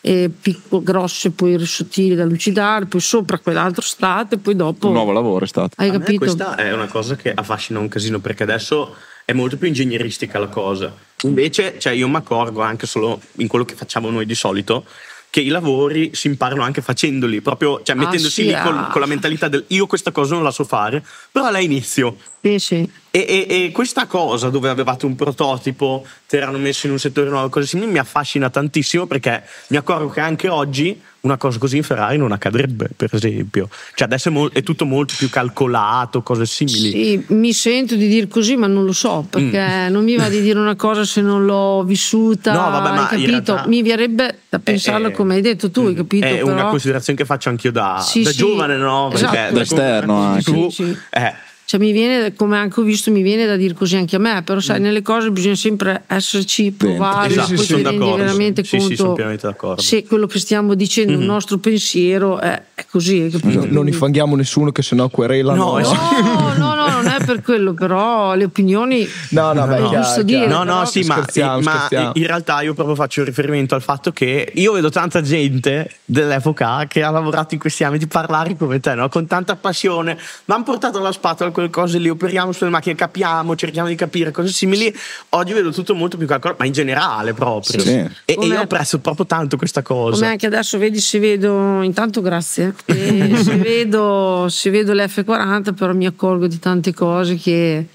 [0.01, 4.87] E picco, grosse, poi sottili da lucidare, poi sopra quell'altro strato e poi dopo.
[4.87, 5.71] Un nuovo lavoro è stato.
[5.75, 6.19] Hai capito?
[6.19, 8.95] questa è una cosa che affascina un casino perché adesso
[9.29, 10.91] è molto più ingegneristica la cosa.
[11.21, 14.85] Invece, cioè, io mi accorgo anche solo in quello che facciamo noi di solito
[15.29, 18.87] che i lavori si imparano anche facendoli, proprio cioè, Ah, mettendosi sì, lì ah.
[18.91, 22.17] con la mentalità del io questa cosa non la so fare, però la inizio.
[22.41, 22.89] Sì, sì.
[23.11, 27.29] E, e- e questa cosa dove avevate un prototipo, ti erano messi in un settore
[27.29, 31.77] nuovo, cose simili, mi affascina tantissimo perché mi accorgo che anche oggi una cosa così
[31.77, 33.67] in Ferrari non accadrebbe, per esempio.
[33.95, 36.91] Cioè adesso è, mol- è tutto molto più calcolato, cose simili.
[36.91, 40.39] Sì, mi sento di dire così, ma non lo so, perché non mi va di
[40.41, 42.51] dire una cosa se non l'ho vissuta.
[42.51, 42.55] Mm.
[42.55, 43.27] No, vabbè, ma capito?
[43.27, 46.25] realtà- Mi verrebbe da pensarlo eh, come hai detto tu, hai capito?
[46.27, 48.37] È una Però- considerazione che faccio anch'io da, Sì, da sì.
[48.37, 49.11] giovane, no?
[49.11, 49.31] Esatto.
[49.35, 50.43] Perché Da esterno anche.
[50.43, 50.97] tu- Sì, sì.
[51.09, 51.33] eh,
[51.69, 54.41] Cioè, mi viene, come anche ho visto, mi viene da dire così anche a me,
[54.43, 57.31] però sai, nelle cose bisogna sempre esserci, provare, Mm.
[57.37, 59.79] Esatto, poi ti rendi veramente Sì, sì, conto sono pienamente d'accordo.
[59.79, 63.29] se quello che stiamo dicendo, il nostro pensiero è, è così?
[63.43, 65.53] No- non infanghiamo nessuno che sennò querela.
[65.53, 65.91] No, No.
[65.91, 70.23] No, no, no, non è per quello, però le opinioni no, no, beh, È chiaro,
[70.23, 72.11] dire, No, no, sì, ma, Scherziamo, ma scherziamo.
[72.15, 77.03] in realtà io proprio faccio riferimento al fatto che io vedo tanta gente dell'epoca che
[77.03, 79.07] ha lavorato in questi ambiti parlare come te, no?
[79.07, 83.55] con tanta passione, ma hanno portato la spatola, quelle cose lì, operiamo sulle macchine, capiamo,
[83.55, 84.93] cerchiamo di capire cose simili.
[85.29, 87.81] Oggi vedo tutto molto più calcolato, ma in generale proprio.
[87.81, 87.89] Sì.
[87.89, 90.15] E, e io apprezzo proprio tanto questa cosa.
[90.15, 95.93] Come anche adesso vedi se vedo, intanto grazie, e se, vedo, se vedo l'F40 però
[95.93, 97.85] mi accorgo di tante cose che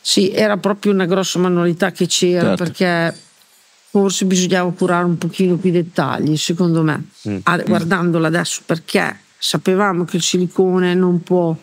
[0.00, 2.64] sì, era proprio una grossa manualità che c'era Certo.
[2.64, 3.14] perché
[3.90, 7.38] forse bisognava curare un pochino più i dettagli secondo me, Mm.
[7.66, 11.54] Guardandola adesso perché sapevamo che il silicone non può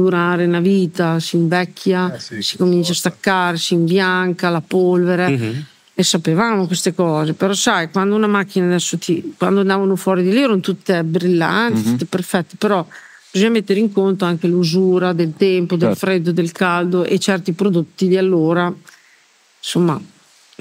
[0.00, 3.08] durare una vita, si invecchia, Eh sì, si comincia a costa.
[3.08, 5.64] staccare, si imbianca la polvere Mhm.
[5.94, 10.32] e sapevamo queste cose, però sai, quando una macchina adesso ti, quando andavano fuori di
[10.32, 12.86] lì erano tutte brillanti, tutte perfette, però
[13.32, 16.04] bisogna mettere in conto anche l'usura del tempo, del Certo.
[16.04, 18.70] freddo, del caldo e certi prodotti di allora,
[19.58, 19.98] insomma,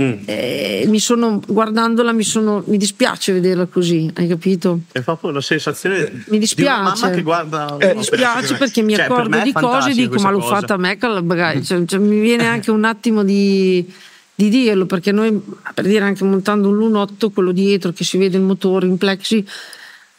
[0.02, 0.14] Mm.
[0.26, 4.82] eh, mi sono, guardandola mi, sono, mi dispiace vederla così, hai capito?
[4.92, 7.12] È proprio la sensazione Mi di dispiace.
[7.12, 7.78] che guarda.
[7.78, 10.74] Eh, Mi dispiace perché mi Cioè, accorgo di cose e dico ma l'ho cosa." fatta
[10.74, 13.90] a me, la- magari, cioè, cioè, mi viene anche un attimo di,
[14.36, 15.42] di dirlo perché noi
[15.74, 19.48] per dire anche montando un lunotto quello dietro che si vede il motore in plexi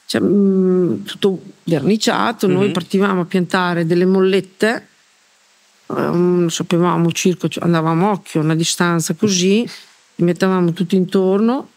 [0.07, 2.73] cioè, mh, tutto verniciato noi Mhm.
[2.73, 4.87] partivamo a piantare delle mollette
[5.89, 9.69] ehm, sapevamo circa andavamo a occhio una distanza così
[10.17, 11.69] li mettevamo tutto intorno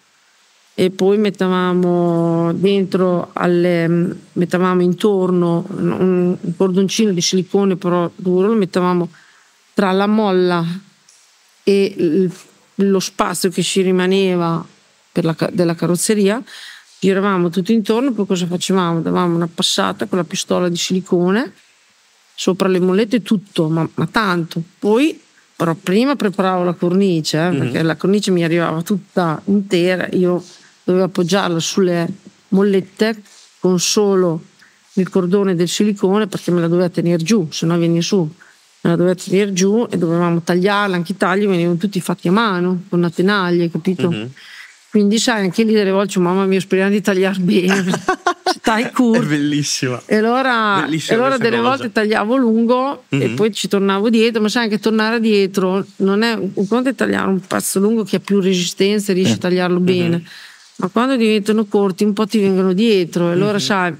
[0.73, 9.09] e poi mettevamo dentro alle, mettevamo intorno un, cordoncino di silicone però duro lo mettevamo
[9.73, 10.65] tra la molla
[11.63, 12.29] e
[12.75, 14.65] lo spazio che ci rimaneva
[15.11, 16.41] la, della carrozzeria
[16.97, 19.01] giravamo tutto intorno poi cosa facevamo?
[19.01, 21.53] davamo una passata con la pistola di silicone
[22.39, 24.63] sopra le mollette tutto ma, ma tanto.
[24.79, 25.19] Poi
[25.57, 30.41] però prima preparavo la cornice eh, perché la cornice mi arrivava tutta intera io
[30.85, 32.07] dovevo appoggiarla sulle
[32.49, 33.21] mollette
[33.59, 34.41] con solo
[34.93, 38.19] il cordone del silicone perché me la doveva tenere giù se no veniva su.
[38.19, 42.31] Me la doveva tenere giù e dovevamo tagliarla anche i tagli venivano tutti fatti a
[42.31, 44.07] mano con una tenaglia capito?
[44.89, 47.83] Quindi sai anche lì delle volte mamma mia speriamo di tagliare bene
[48.69, 50.01] stai È curto bellissima.
[50.05, 51.69] e allora, Bellissima e allora delle cosa.
[51.69, 53.35] volte tagliavo lungo e Mhm.
[53.35, 57.27] poi ci tornavo dietro, ma sai anche tornare dietro non è un conto è tagliare
[57.27, 60.23] un pezzo lungo che ha più resistenza e riesci a tagliarlo bene,
[60.77, 63.93] ma quando diventano corti un po' ti vengono dietro e allora sai,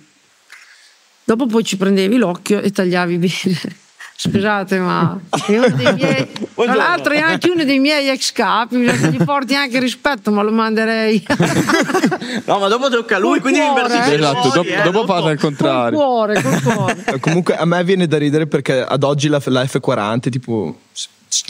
[1.24, 3.76] dopo poi ci prendevi l'occhio e tagliavi bene.
[4.22, 8.76] Scusate, ma è uno dei miei, tra l'altro è anche uno dei miei ex capi,
[8.80, 11.24] gli porti anche rispetto, ma lo manderei.
[12.46, 14.14] No, ma dopo tocca a lui, Col quindi cuore, eh.
[14.16, 15.98] Esatto, dopo, eh, dopo parla il Col contrario.
[15.98, 17.04] cuore, col cuore.
[17.06, 20.80] Eh, Comunque a me viene da ridere perché ad oggi la, la F40 è tipo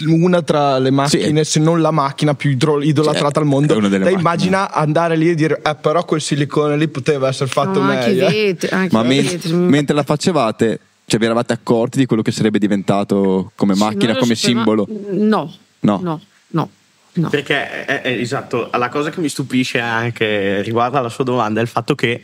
[0.07, 3.73] una tra le macchine, se non la macchina più idro- idolatrata Cioè, al mondo.
[3.75, 4.11] Te macchine.
[4.11, 8.07] immagina andare lì e dire, eh, però quel silicone lì poteva essere fatto No, anche
[8.09, 8.27] meglio.
[8.27, 10.79] eh." vetri, anche Ma men- mentre la facevate,
[11.09, 14.87] cioè vi eravate accorti di quello che sarebbe diventato come Sì, macchina, come simbolo?
[15.11, 15.99] No, No.
[16.01, 16.69] no, no,
[17.13, 17.29] no.
[17.29, 21.63] Perché è, è- esatto, la cosa che mi stupisce anche riguardo alla sua domanda è
[21.63, 22.21] il fatto che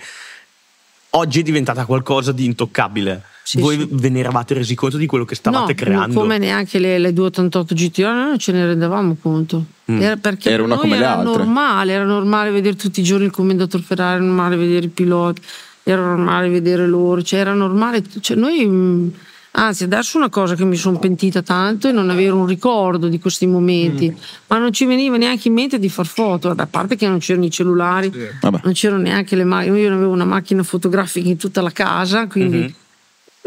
[1.12, 3.24] oggi è diventata qualcosa di intoccabile.
[3.46, 3.88] Sì, Voi sì.
[3.92, 6.20] ve ne eravate resi conto di quello che stavate no, creando?
[6.20, 9.64] come neanche le, le 288 GTO, noi non ce ne rendevamo conto.
[9.92, 10.02] Mm.
[10.02, 11.38] Era perché Era per una noi come le era altre.
[11.44, 15.42] normale, era normale vedere tutti i giorni il commendatore Ferrari, era normale vedere i piloti,
[15.88, 19.12] era normale vedere loro, cioè era normale, cioè noi, mh,
[19.52, 23.20] anzi adesso una cosa che mi sono pentita tanto è non avere un ricordo di
[23.20, 24.16] questi momenti, Mm.
[24.48, 27.46] ma non ci veniva neanche in mente di far foto, a parte che non c'erano
[27.46, 28.62] i cellulari, Vabbè.
[28.64, 32.58] non c'erano neanche le macchine, io avevo una macchina fotografica in tutta la casa, quindi
[32.58, 32.74] Mhm.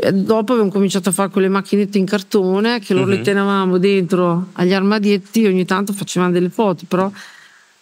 [0.01, 3.12] e dopo abbiamo cominciato a fare quelle macchinette in cartone che loro Mhm.
[3.14, 7.11] le tenevamo dentro agli armadietti ogni tanto facevamo delle foto però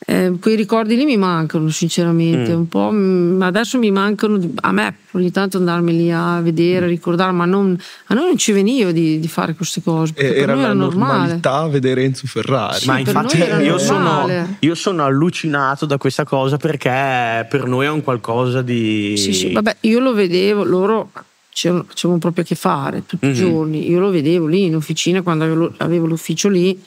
[0.09, 2.59] eh, quei ricordi lì mi mancano sinceramente Mm.
[2.59, 7.33] un po' mm, adesso mi mancano a me ogni tanto andarmi lì a vedere ricordare
[7.33, 10.43] ma non, a noi non ci veniva di, di fare queste cose perché E- per
[10.43, 12.79] era noi la era normale normalità vedere Enzo Ferrari.
[12.81, 14.57] Sì, Ma infatti io sono, normale.
[14.61, 19.15] io sono allucinato da questa cosa perché per noi è un qualcosa di...
[19.17, 21.11] Sì, sì, vabbè, io lo vedevo, loro
[21.51, 23.33] c'erano- facevano proprio a che fare tutti Mhm.
[23.33, 26.81] i giorni, io lo vedevo lì in officina quando avevo, avevo l'ufficio lì,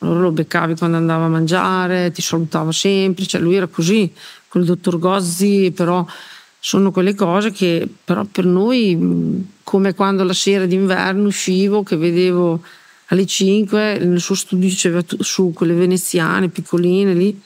[0.00, 4.12] allora lo beccavi quando andava a mangiare, ti salutava sempre, cioè lui era così,
[4.48, 6.04] col dottor Gozzi, però
[6.58, 12.62] sono quelle cose che però per noi, come quando la sera d'inverno uscivo, che vedevo
[13.06, 17.40] alle 5 nel suo studio c'era tu- su quelle veneziane piccoline lì,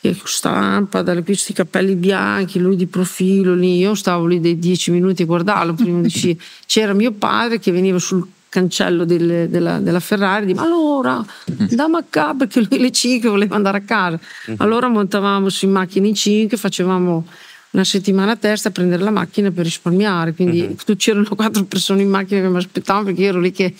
[0.00, 4.90] che stampa, dalle questi capelli bianchi, lui di profilo lì, io stavo lì dei dieci
[4.90, 6.38] minuti a guardarlo prima di uscire.
[6.66, 11.24] C'era mio padre che veniva sul cancello del- della, della Ferrari, di, ma allora
[11.58, 14.20] andiamo a casa perché lui alle 5 voleva andare a casa.
[14.58, 17.26] Allora montavamo su in macchina in 5, facevamo
[17.70, 20.34] una settimana a testa a prendere la macchina per risparmiare.
[20.34, 23.74] Quindi tu c'erano quattro persone in macchina che mi aspettavano perché io ero lì che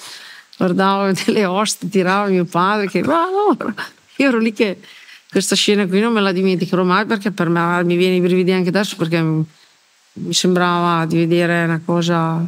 [0.57, 3.75] guardavo delle oste, tirava mio padre che ma allora
[4.17, 4.79] io ero lì che
[5.31, 8.53] questa scena qui non me la dimenticherò mai perché per me mi viene i brividi
[8.53, 12.43] anche adesso perché mi sembrava di vedere una cosa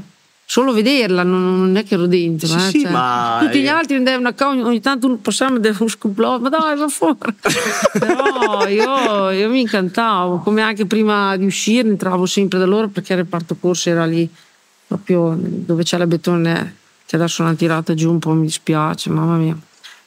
[0.47, 2.47] Solo vederla, non, non è che ero dentro.
[2.47, 5.57] Sì, eh, sì, cioè, ma- Tutti gli altri andavano a casa, ogni tanto uno passava
[5.57, 7.17] e dava un scuplò, ma dai, va fuori.
[7.99, 13.15] Però io, io mi incantavo, come anche prima di uscire entravo sempre da loro perché
[13.15, 14.29] il reparto corso era lì,
[14.87, 16.77] proprio dove c'è la betone,
[17.07, 19.57] che adesso l'hanno tirata giù un po', mi dispiace, mamma mia.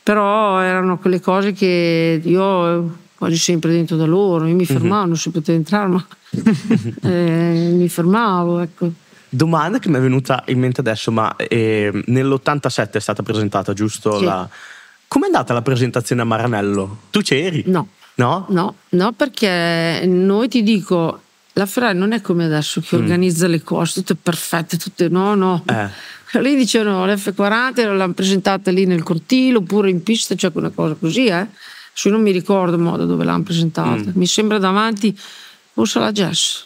[0.04, 5.18] Però erano quelle cose che io quasi sempre dentro da loro, io mi fermavo, non
[5.18, 6.06] si poteva entrare, ma
[7.02, 8.92] eh, mi fermavo, ecco.
[9.30, 14.18] Domanda che mi è venuta in mente adesso, ma eh, nell'87 è stata presentata, giusto?
[14.20, 14.24] Sì.
[14.26, 14.48] La...
[15.08, 17.00] Com'è andata la presentazione a Maranello?
[17.10, 17.64] Tu c'eri?
[17.68, 17.90] No.
[18.16, 18.46] No?
[18.50, 21.22] No, no, perché noi ti dico,
[21.54, 25.64] la Ferrari non è come adesso che organizza le cose tutte perfette, tutte no, no.
[25.68, 26.16] Eh.
[26.42, 31.28] Lì dicevano l'F40 l'hanno presentata lì nel cortile oppure in pista, c'è una cosa così,
[31.28, 31.34] eh.
[31.34, 34.12] Adesso io non mi ricordo il modo dove l'hanno presentata.
[34.14, 35.18] Mi sembra davanti,
[35.74, 36.66] forse alla Jess,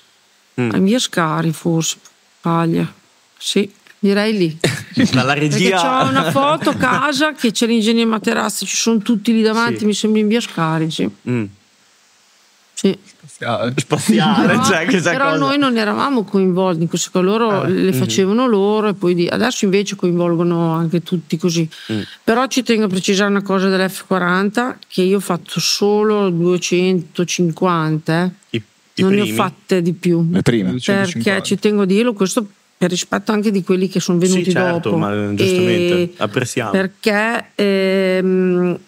[0.60, 0.72] Mm.
[0.74, 1.98] a via Scari forse,
[2.42, 2.92] Paglia.
[3.38, 4.58] Sì, direi lì.
[5.14, 5.78] Dalla Perché regia.
[6.04, 9.86] c'ho una foto a casa che c'è l'ingegnere Materazzi, ci sono tutti lì davanti, Sì.
[9.86, 11.10] mi sembra in via Scari, sì.
[11.30, 11.46] Mm.
[12.74, 12.98] sì.
[13.76, 15.38] Spaziale, Però, cioè questa però cosa.
[15.40, 19.66] noi non eravamo coinvolti in queste cose, loro le facevano loro e poi di- adesso
[19.66, 21.68] invece coinvolgono anche tutti così.
[22.24, 28.32] Però ci tengo a precisare una cosa dell'F40 che io ho fatto solo 250, eh.
[28.58, 28.62] I,
[28.96, 29.38] i non ne ho primi.
[29.38, 30.26] fatte di più.
[30.32, 30.76] Le prime.
[30.84, 32.46] Perché ci tengo a dirlo questo
[32.78, 34.98] per rispetto anche di quelli che sono venuti Sì, certo, dopo.
[34.98, 36.72] ma giustamente, E apprezziamo.
[36.72, 38.80] Perché ehm,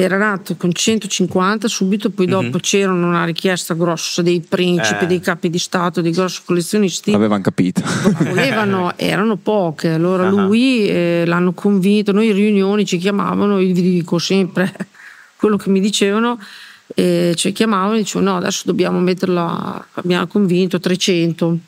[0.00, 5.02] era nato con 150 subito, poi dopo c'era una richiesta grossa dei principi, Mhm.
[5.02, 5.06] Eh.
[5.06, 7.10] dei capi di Stato, dei grossi collezionisti.
[7.12, 7.82] Avevano capito.
[8.18, 10.30] Volevano, erano poche, allora Ah.
[10.30, 14.72] lui eh, l'hanno convinto, noi in riunioni ci chiamavano, io vi dico sempre
[15.36, 16.38] quello che mi dicevano,
[16.94, 21.58] eh, ci chiamavano e dicevano no adesso dobbiamo metterla, abbiamo convinto 300.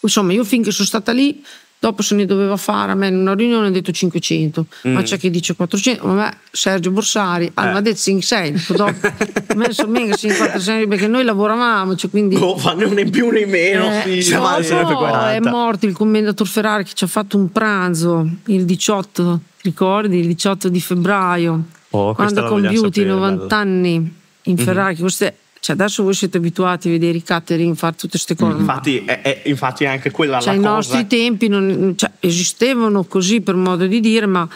[0.00, 1.42] Insomma io finché sono stata lì,
[1.78, 5.18] dopo se ne doveva fare, a me in una riunione hanno detto 500, ma c'è
[5.18, 9.06] chi dice 400, ma me Sergio Borsari, ah, mi ha detto 5-6, dico, dopo,
[9.46, 12.36] a me sono mega 56 perché noi lavoravamo, cioè, quindi...
[12.36, 13.86] Oh, fanno né più né meno.
[14.04, 15.50] Eh, dopo è 40.
[15.50, 20.18] morto il commendator Ferrari che ci ha fatto un pranzo il 18, ti ricordi?
[20.18, 23.56] Il 18 di febbraio, Oh, quando ha compiuto i sapere, 90 bella.
[23.56, 24.94] anni in Ferrari.
[24.94, 28.52] che queste- cioè adesso voi siete abituati a vedere i catering fare tutte queste cose.
[28.54, 30.74] ma- Infatti, è, è- infatti è anche quella cioè, la cosa.
[30.74, 34.46] nostri tempi non- cioè, esistevano così per modo di dire, ma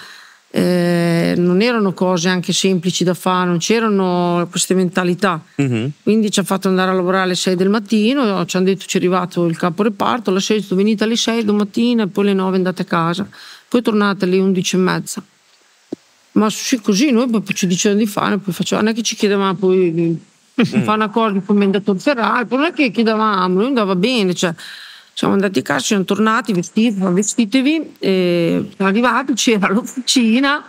[0.51, 5.43] eh, non erano cose anche semplici da fare, non c'erano queste mentalità.
[5.57, 5.91] Mhm.
[6.03, 8.97] Quindi ci ha fatto andare a lavorare alle 6 del mattino, ci hanno detto ci
[8.97, 12.57] è arrivato il capo reparto, alle 6 venite alle 6 domattina e poi alle 9
[12.57, 13.29] andate a casa,
[13.69, 15.23] poi tornate alle 11 e mezza.
[16.39, 19.17] Ma sì, così noi poi ci dicevano di fare, poi facevamo, non è che ci
[19.17, 20.17] chiedevamo poi di
[20.55, 24.55] fare una cosa di commendatore Ferrari, poi non è che chiedevamo, noi andava bene, cioè
[25.15, 30.65] siamo andati a casa, siamo tornati vestiti, vestitevi, e siamo arrivati, c'era l'officina,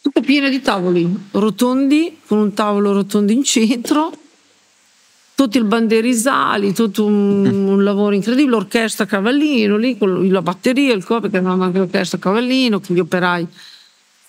[0.00, 4.10] tutta piena di tavoli rotondi, con un tavolo rotondo in centro,
[5.34, 11.04] tutti il banderizzali, tutto un, un lavoro incredibile, l'orchestra Cavallino lì, con la batteria, il
[11.04, 13.46] coro, perché avevamo anche l'orchestra Cavallino, con gli operai.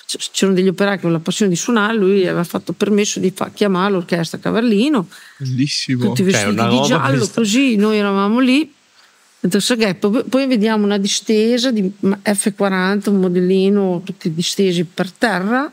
[0.05, 3.49] C'erano degli operai che avevano la passione di suonare, lui aveva fatto permesso di fa-
[3.49, 6.05] chiamare l'orchestra Cavallino, Bellissimo.
[6.05, 7.41] tutti vestiti una di giallo, questa.
[7.41, 8.71] così noi eravamo lì.
[10.29, 15.71] Poi vediamo una distesa di F40, un modellino, tutti distesi per terra.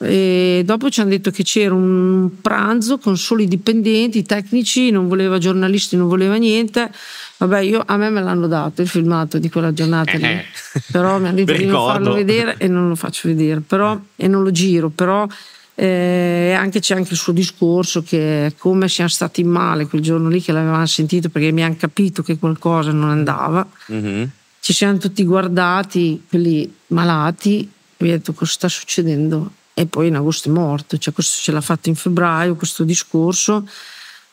[0.00, 4.90] E dopo ci hanno detto che c'era un pranzo con solo i dipendenti, i tecnici,
[4.90, 6.90] non voleva giornalisti, non voleva niente.
[7.38, 10.44] Vabbè, io, a me me l'hanno dato il filmato di quella giornata lì, Eh.
[10.92, 13.98] però mi hanno detto Mi di non farlo vedere e non lo faccio vedere, però,
[14.14, 15.26] e non lo giro, però
[15.74, 20.40] eh, anche, c'è anche il suo discorso che come siamo stati male quel giorno lì
[20.42, 24.28] che l'avevamo sentito perché mi hanno capito che qualcosa non andava Mhm.
[24.60, 29.52] ci siamo tutti guardati, quelli malati, e abbiamo detto cosa sta succedendo.
[29.78, 33.64] E poi in agosto è morto, cioè questo ce l'ha fatto in febbraio, questo discorso.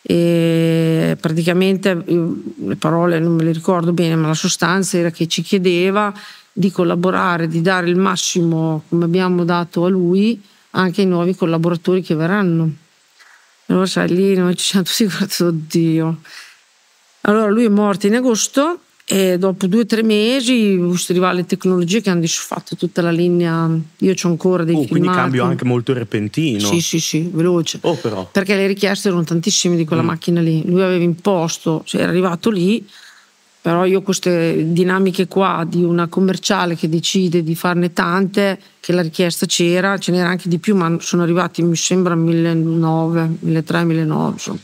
[0.02, 5.44] E praticamente le parole non me le ricordo bene, ma la sostanza era che ci
[5.44, 6.12] chiedeva
[6.52, 12.02] di collaborare, di dare il massimo come abbiamo dato a lui anche ai nuovi collaboratori
[12.02, 12.68] che verranno.
[13.68, 16.22] Allora sai, lì noi ci siamo tutti guardati, oddio.
[17.22, 22.02] Allora lui è morto in agosto e dopo due o tre mesi queste rivali tecnologie
[22.02, 23.70] che hanno disfatto tutta la linea.
[24.00, 25.18] Io c'ho ancora dei Oh, quindi filmati.
[25.20, 26.60] cambio anche molto repentino.
[26.68, 27.78] Sì, sì, sì, veloce.
[27.82, 28.28] Oh, però.
[28.32, 30.08] Perché le richieste erano tantissime di quella Mm.
[30.08, 30.64] macchina lì.
[30.66, 32.84] Lui aveva imposto, cioè era arrivato lì,
[33.62, 39.02] però io queste dinamiche qua di una commerciale che decide di farne tante, che la
[39.04, 44.60] richiesta c'era, ce n'era anche di più, ma sono arrivati, mi sembra, 1900, 1300, 1900.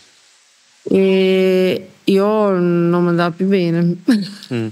[0.84, 3.98] E io non mi andava più bene.
[4.54, 4.68] Mm.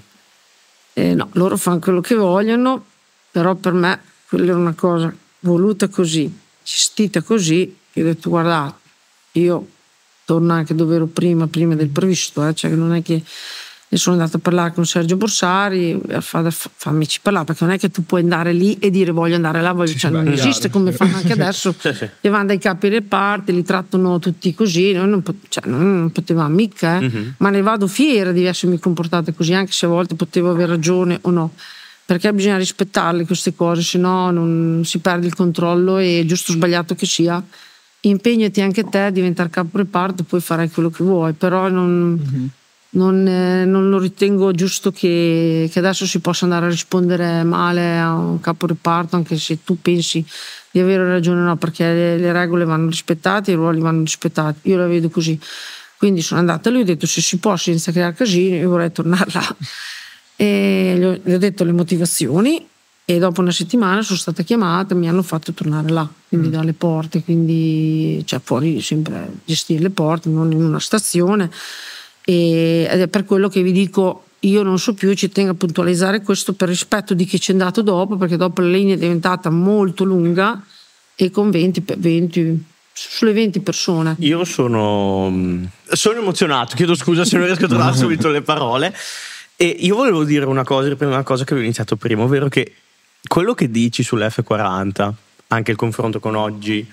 [0.93, 2.85] No, loro fanno quello che vogliono,
[3.31, 6.29] però per me quella è una cosa voluta così,
[6.61, 8.75] gestita così, che ho detto guardate,
[9.33, 9.67] io
[10.25, 13.23] torno anche dove ero prima, prima del previsto, eh, cioè non è che
[13.91, 17.79] e sono andata a parlare con Sergio Borsari a fa, fammici parlare perché non è
[17.79, 20.91] che tu puoi andare lì e dire voglio andare là voglio, cioè, non esiste come
[20.91, 22.07] fanno anche adesso sì, sì.
[22.21, 26.99] e vanno dai capi reparti li trattano tutti così noi non, cioè, non potevamo mica
[26.99, 27.05] eh.
[27.07, 27.33] uh-huh.
[27.37, 31.17] ma ne vado fiera di essermi comportata così anche se a volte potevo aver ragione
[31.21, 31.53] o no
[32.05, 36.53] perché bisogna rispettarle queste cose se no non si perde il controllo e giusto o
[36.55, 37.43] sbagliato che sia
[38.01, 42.49] impegnati anche te a diventare capo reparto poi farai quello che vuoi però non uh-huh
[42.91, 47.99] non, eh, non, lo ritengo giusto che, che, adesso si possa andare a rispondere male
[47.99, 50.25] a un capo reparto, anche se tu pensi
[50.71, 54.69] di avere ragione o no, perché le, le, regole vanno rispettate, i ruoli vanno rispettati.
[54.69, 55.39] Io la vedo così.
[55.97, 59.29] Quindi sono andata lì, ho detto se si può senza creare casini, io vorrei tornare
[59.33, 59.55] là.
[60.35, 62.65] E gli ho, gli ho detto le motivazioni
[63.03, 66.51] e dopo una settimana sono stata chiamata e mi hanno fatto tornare là, quindi mm.
[66.51, 71.49] dalle porte, quindi cioè fuori sempre gestire le porte, non in una stazione
[72.31, 76.21] ed è per quello che vi dico io non so più, ci tengo a puntualizzare
[76.21, 79.49] questo per rispetto di chi ci è andato dopo, perché dopo la linea è diventata
[79.49, 80.63] molto lunga
[81.15, 82.63] e con 20, 20
[82.93, 84.15] sulle 20 persone.
[84.19, 88.95] Io sono, sono emozionato, chiedo scusa se non riesco a trovare subito le parole.
[89.57, 92.75] E io volevo dire una cosa, riprendere una cosa che avevo iniziato prima, ovvero che
[93.27, 95.11] quello che dici sull'F40,
[95.47, 96.89] anche il confronto con oggi,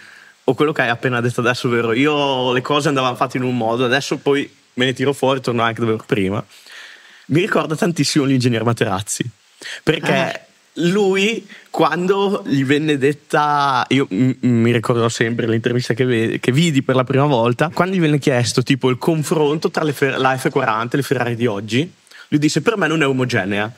[0.49, 3.57] o quello che hai appena detto adesso, ovvero io le cose andavano fatte in un
[3.57, 6.45] modo, adesso poi me ne tiro fuori, torno anche dove ero prima.
[7.27, 9.29] Mi ricorda tantissimo l'ingegnere Materazzi,
[9.83, 10.41] perché ah.
[10.75, 16.83] lui quando gli venne detta, io m- mi ricordo sempre l'intervista che, ve- che, vidi
[16.83, 20.89] per la prima volta, quando gli venne chiesto tipo il confronto tra fer- la F40
[20.93, 21.93] e le Ferrari di oggi,
[22.29, 23.73] lui disse per me non è omogenea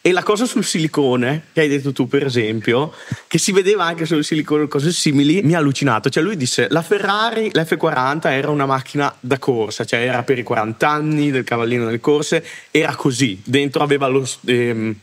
[0.00, 2.92] e la cosa sul silicone, che hai detto tu per esempio,
[3.26, 6.08] che si vedeva anche sul silicone cose simili, mi ha allucinato.
[6.08, 10.42] Cioè lui disse, la Ferrari, l'F40 era una macchina da corsa, cioè era per i
[10.42, 14.26] 40 anni del cavallino delle corse, era così, dentro aveva lo...
[14.46, 14.94] Ehm,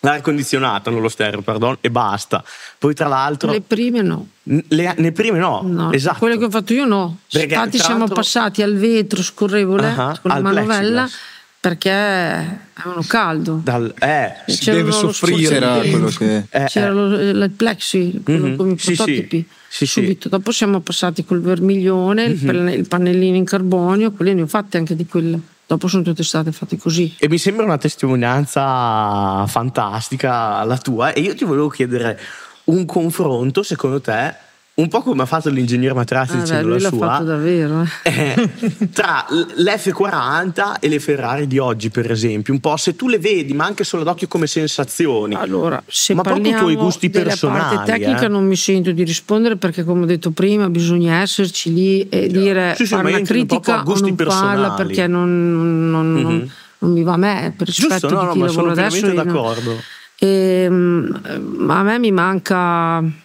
[0.00, 2.44] l'aria condizionata, non lo stereo, pardon, e basta.
[2.78, 3.50] Poi tra l'altro...
[3.50, 4.28] Le prime no.
[4.44, 6.18] Le, le prime no, no, esatto.
[6.18, 7.18] Quelle che ho fatto io no.
[7.28, 11.02] Perché, Infatti siamo passati al vetro scorrevole uh-huh, con la manovella.
[11.02, 11.34] Plexiglass
[11.66, 13.60] perché avevano caldo.
[13.60, 15.48] Dal, eh, si deve soffrire.
[15.48, 16.44] C'era quello che...
[16.48, 17.30] Eh, c'era eh.
[17.30, 18.56] il plexi, quello mm-hmm.
[18.56, 19.48] come i prototipi.
[19.68, 20.22] Sì, sì, subito.
[20.22, 20.28] Sì.
[20.28, 22.68] Dopo siamo passati col vermiglione, mm-hmm.
[22.68, 25.40] il pannellino in carbonio, quelli ne ho fatti anche di quelle.
[25.66, 27.16] Dopo sono tutte state fatte così.
[27.18, 31.12] E mi sembra una testimonianza fantastica la tua.
[31.12, 32.16] E io ti volevo chiedere
[32.64, 34.32] un confronto, secondo te,
[34.78, 37.86] un po' come ha fatto l'ingegnere Matrazzi ah, dicendo beh, la sua, fatto davvero.
[38.02, 38.48] Eh.
[38.58, 43.18] eh, tra l'F40 e le Ferrari di oggi, per esempio, un po' se tu le
[43.18, 45.34] vedi, ma anche solo d'occhio come sensazioni.
[45.34, 47.58] Allora, se ma proprio i tuoi gusti personali.
[47.58, 48.28] La parte tecnica eh?
[48.28, 52.74] non mi sento di rispondere perché, come ho detto prima, bisogna esserci lì e dire
[52.76, 56.22] sì, sì, fare una critica o non farla perché non, non, mm-hmm.
[56.22, 56.50] non,
[56.80, 59.10] non, mi va a me per rispetto Giusto, no, no, lavora adesso.
[59.10, 59.80] d'accordo.
[60.18, 63.24] E, ehm, a me mi manca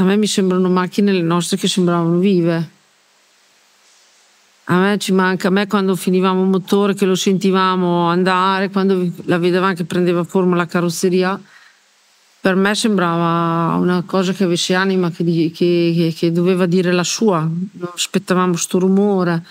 [0.00, 2.76] a me mi sembrano macchine le nostre che sembravano vive.
[4.70, 9.10] A me ci manca, a me quando finivamo un motore che lo sentivamo andare, quando
[9.24, 11.40] la vedevamo che prendeva forma la carrozzeria,
[12.40, 17.40] per me sembrava una cosa che avesse anima, che, che, che doveva dire la sua.
[17.40, 19.42] Non aspettavamo sto rumore,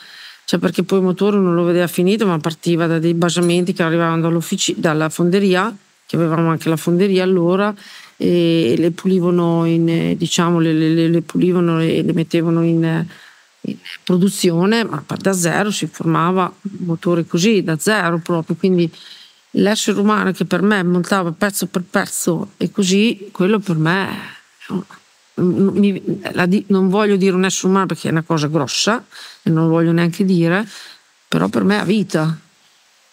[0.45, 3.83] cioè perché poi il motore non lo vedeva finito, ma partiva da dei basamenti che
[3.83, 4.39] arrivavano
[4.75, 5.75] dalla fonderia,
[6.05, 7.75] che avevamo anche la fonderia allora,
[8.17, 13.05] e le pulivano, in, diciamo, le, le, le pulivano e le mettevano in,
[13.61, 18.55] in, produzione, ma da zero si formava un motore così, da zero proprio.
[18.55, 18.91] Quindi
[19.51, 24.35] l'essere umano che per me montava pezzo per pezzo e così, quello per me
[25.35, 29.05] non voglio dire un essere umano perché è una cosa grossa
[29.43, 30.67] e non lo voglio neanche dire,
[31.27, 32.35] però per me ha vita,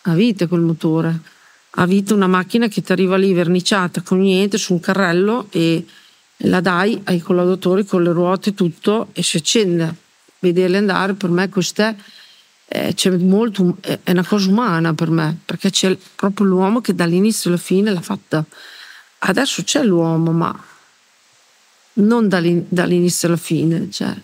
[0.02, 1.32] ha vita quel motore
[1.76, 5.84] ha vita una macchina che ti arriva lì verniciata con niente su un carrello e
[6.38, 9.94] la dai ai collaudatori con le ruote e tutto e si accende.
[10.38, 11.94] Vederle andare per me questa
[12.66, 17.50] è, è, molto, è una cosa umana per me perché c'è proprio l'uomo che dall'inizio
[17.50, 18.44] alla fine l'ha fatta.
[19.18, 20.64] Adesso c'è l'uomo ma
[21.94, 23.90] non dall'inizio alla fine.
[23.90, 24.14] Cioè,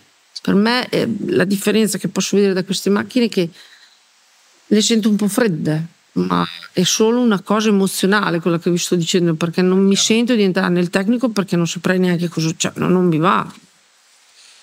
[0.41, 0.87] per me
[1.25, 3.49] la differenza che posso vedere da queste macchine è che
[4.67, 8.95] le sento un po' fredde ma è solo una cosa emozionale quella che vi sto
[8.95, 12.73] dicendo perché non mi sento di entrare nel tecnico perché non saprei neanche cosa cioè,
[12.75, 13.49] non, non mi va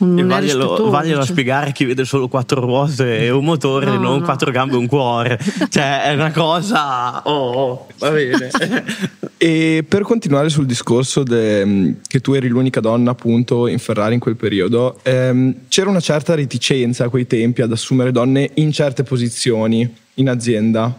[0.01, 1.33] non E è vaglielo, vaglielo a cioè.
[1.33, 4.25] spiegare a chi vede solo quattro ruote e un motore, No, non no.
[4.25, 5.41] quattro gambe e un cuore.
[5.69, 7.23] cioè, è una cosa.
[7.25, 8.49] Oh, oh, va bene.
[9.41, 14.21] E per continuare sul discorso de- che tu eri l'unica donna appunto in Ferrari in
[14.21, 19.05] quel periodo, ehm, c'era una certa reticenza a quei tempi ad assumere donne in certe
[19.05, 20.93] posizioni in azienda.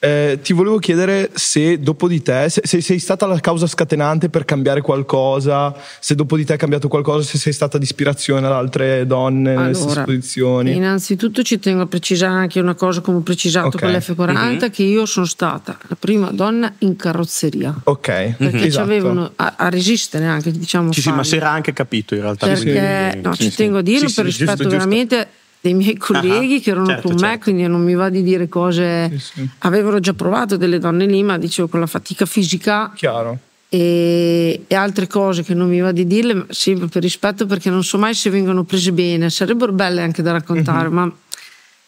[0.00, 4.28] Eh, ti volevo chiedere se dopo di te, se, se sei stata la causa scatenante
[4.28, 8.46] per cambiare qualcosa, se dopo di te è cambiato qualcosa, se sei stata di ispirazione
[8.46, 10.76] ad altre donne nelle stesse Allora, posizioni.
[10.76, 13.80] Innanzitutto ci tengo a precisare anche una cosa come ho precisato Ok.
[13.80, 18.84] con l'F40 che io sono stata la prima donna in carrozzeria Ok, perché ci esatto.
[18.84, 22.46] avevano a, a resistere anche diciamo Sì, sì, ma si era anche capito in realtà.
[22.46, 22.70] perché
[23.10, 23.56] quindi- no, sì, ci sì.
[23.56, 25.26] tengo a dirlo Sì, per sì, giusto, rispetto giusto.
[25.60, 27.38] Dei miei colleghi Ah, che erano certo, con me certo.
[27.44, 29.48] quindi non mi va di dire cose Sì, sì.
[29.58, 33.38] avevano già provato delle donne lì ma dicevo con la fatica fisica Chiaro.
[33.68, 37.82] e, e altre cose che non mi va di dirle, sempre per rispetto perché non
[37.82, 41.10] so mai se vengono prese bene, sarebbero belle anche da raccontare, ma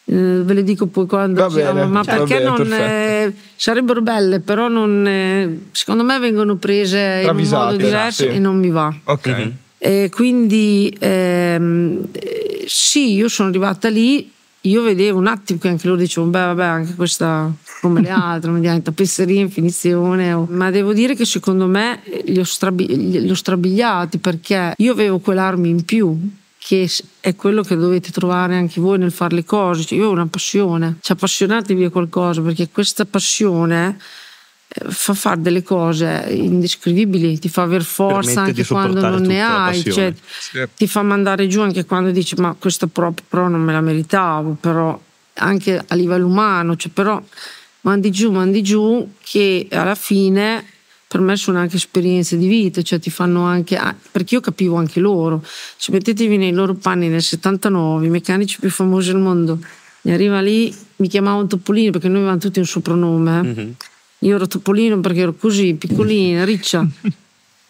[0.06, 1.40] eh, ve le dico poi quando.
[1.40, 6.18] Va siamo, bene, ma perché bene, non eh, sarebbero belle, però non, eh, secondo me
[6.18, 8.28] vengono prese in un Travisate, modo diverso sì.
[8.28, 8.92] e non mi va.
[9.04, 9.26] Ok.
[9.28, 9.52] Mhm.
[9.82, 12.06] E quindi ehm,
[12.66, 14.30] sì, io sono arrivata lì,
[14.62, 18.50] io vedevo un attimo che anche loro dicevano, beh vabbè, anche questa come le altre,
[18.50, 22.86] non diventa tappezzeria in finizione, o- ma devo dire che secondo me li ho, strabi-
[23.20, 26.18] li ho strabiliati perché io avevo quell'arma in più
[26.62, 26.88] che
[27.20, 29.84] è quello che dovete trovare anche voi nel fare le cose.
[29.84, 33.96] Cioè, io ho una passione, cioè appassionatevi a qualcosa perché questa passione
[34.72, 39.82] fa fare delle cose indescrivibili, ti fa aver forza Permette anche quando non ne hai,
[39.82, 40.14] cioè,
[40.76, 44.56] ti fa mandare giù anche quando dici ma questa proprio però non me la meritavo,
[44.60, 44.98] però
[45.34, 47.20] anche a livello umano, cioè, però
[47.82, 50.64] mandi giù, mandi giù che alla fine
[51.08, 53.76] per me sono anche esperienze di vita, cioè ti fanno anche,
[54.12, 55.44] perché io capivo anche loro,
[55.78, 59.58] cioè, mettetevi nei loro panni nel 79, i meccanici più famosi al mondo,
[60.02, 63.88] mi arriva lì, mi chiamavano Topolino perché noi avevamo tutti un soprannome, eh.
[64.20, 66.86] Io ero Topolino perché ero così, piccolina, riccia.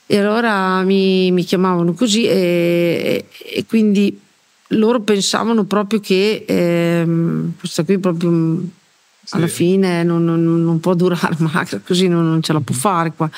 [0.07, 4.19] E allora mi, mi chiamavano così e, e quindi
[4.69, 8.65] loro pensavano proprio che ehm, questa qui proprio mm,
[9.31, 13.13] alla fine non, non- non può durare, ma così non, non ce la può fare
[13.13, 13.31] qua.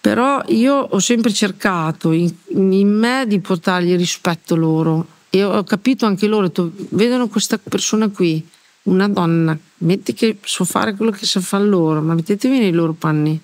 [0.00, 6.06] Però io ho sempre cercato in, in me di portargli rispetto loro e ho capito
[6.06, 8.46] anche loro, detto, vedono questa persona qui,
[8.86, 12.92] una donna, metti che so fare quello che sa fare loro, ma mettetevi nei loro
[12.92, 13.40] panni.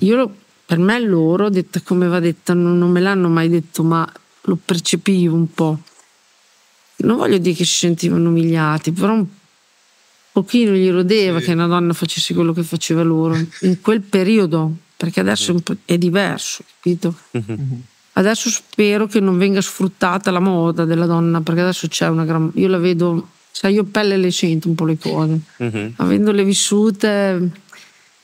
[0.00, 4.10] Io per me loro, detta come va detta, non, non me l'hanno mai detto, ma
[4.42, 5.78] lo percepivo un po'.
[6.96, 9.26] Non voglio dire che si sentivano umiliati, però un
[10.32, 15.20] pochino gli rodeva che una donna facesse quello che faceva loro in quel periodo, perché
[15.20, 17.14] adesso è, diverso, capito?
[18.14, 22.50] Adesso spero che non venga sfruttata la moda della donna, perché adesso c'è una gran...
[22.54, 25.38] Io la vedo, sai, io pelle le sento un po' le cose.
[25.58, 25.92] Mhm.
[25.96, 27.50] Avendole vissute,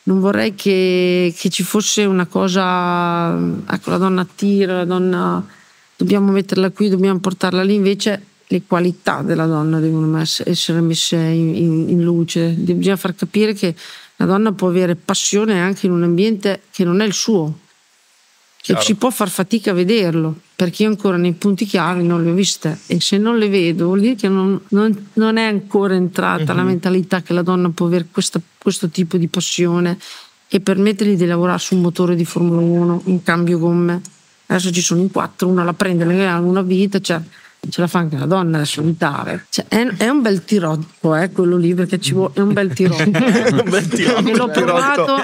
[0.04, 3.36] non vorrei che, che ci fosse una cosa,
[3.70, 5.46] ecco, la donna tira, la donna
[5.94, 11.54] dobbiamo metterla qui, dobbiamo portarla lì, invece le qualità della donna devono essere messe in,
[11.54, 13.74] in- in luce, bisogna far capire che
[14.16, 17.58] la donna può avere passione anche in un ambiente che non è il suo,
[18.56, 18.80] che Chiaro.
[18.80, 22.34] si può far fatica a vederlo, perché io ancora nei punti chiari non le ho
[22.34, 26.52] viste e se non le vedo vuol dire che non, non- non è ancora entrata
[26.52, 29.96] la mentalità che la donna può avere questa- questo tipo di passione
[30.48, 34.00] e permettergli di lavorare su un motore di Formula 1 in cambio gomme.
[34.46, 37.20] Adesso ci sono in quattro, una la prende, una vita, cioè,
[37.70, 39.46] ce la fa anche la donna adesso evitare.
[39.50, 42.72] Cioè, è, è un bel tirotto, eh, quello lì, perché ci vuole, è un bel
[42.72, 43.02] tirotto.
[43.08, 44.22] un bel tirotto.
[44.22, 45.16] Perché l'ho provato,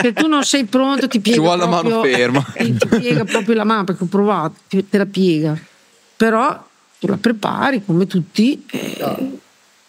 [0.00, 2.44] se tu non sei pronto ti piega Ci vuole la mano proprio- ferma.
[2.56, 5.56] Ti, ti piega proprio la mano, perché ho provato, ti- te la piega.
[6.16, 6.66] Però
[6.98, 9.38] tu la prepari come tutti, eh,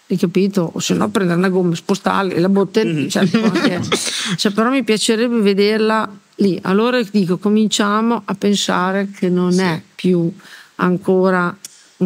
[0.10, 0.72] hai capito?
[0.74, 3.10] O se no prendere una gomma, spostarla e la botte.
[3.10, 3.82] Cioè, può anche-
[4.38, 6.60] cioè, però mi piacerebbe vederla lì.
[6.64, 10.32] Allora dico, cominciamo a pensare che non è più
[10.76, 11.56] ancora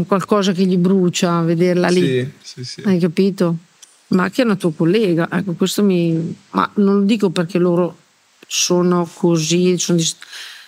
[0.06, 2.02] qualcosa che gli brucia vederla lì.
[2.02, 2.82] Sì, sì, sì.
[2.86, 3.58] Hai capito?
[4.10, 6.36] Ma che è una tua collega, ecco, questo mi.
[6.52, 7.98] Ma non lo dico perché loro
[8.48, 10.00] sono così, sono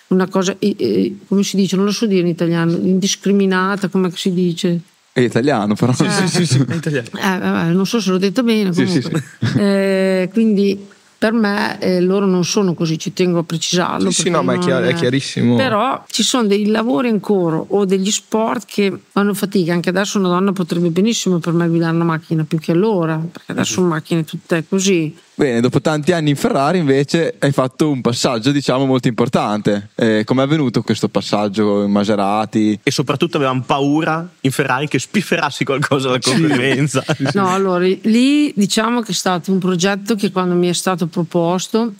[0.08, 4.10] una cosa, eh, eh, come si dice, non lo so dire in italiano, indiscriminata, come
[4.14, 4.80] si dice?
[5.12, 5.92] È italiano, però.
[5.92, 6.64] Sì, sì, sì.
[6.68, 7.08] È italiano.
[7.16, 9.24] Eh, vabbè, non so se l'ho detto bene, Sì, sì, comunque.
[9.56, 10.86] Eh, quindi
[11.20, 14.10] per me eh, loro non sono così, ci tengo a precisarlo.
[14.10, 15.54] Sì, sì, no, ma è chiar- è chiarissimo.
[15.54, 19.74] Però ci sono dei lavori ancora o degli sport che fanno fatica.
[19.74, 23.52] Anche adesso una donna potrebbe benissimo per me guidare una macchina più che allora, perché
[23.52, 25.14] adesso macchine tutte così.
[25.40, 29.88] Bene, dopo tanti anni in Ferrari invece hai fatto un passaggio diciamo molto importante.
[29.94, 32.78] Eh, Come è avvenuto questo passaggio in Maserati?
[32.82, 37.02] E soprattutto avevamo paura in Ferrari che spifferassi qualcosa alla concorrenza.
[37.32, 41.94] No, allora lì diciamo che è stato un progetto che quando mi è stato proposto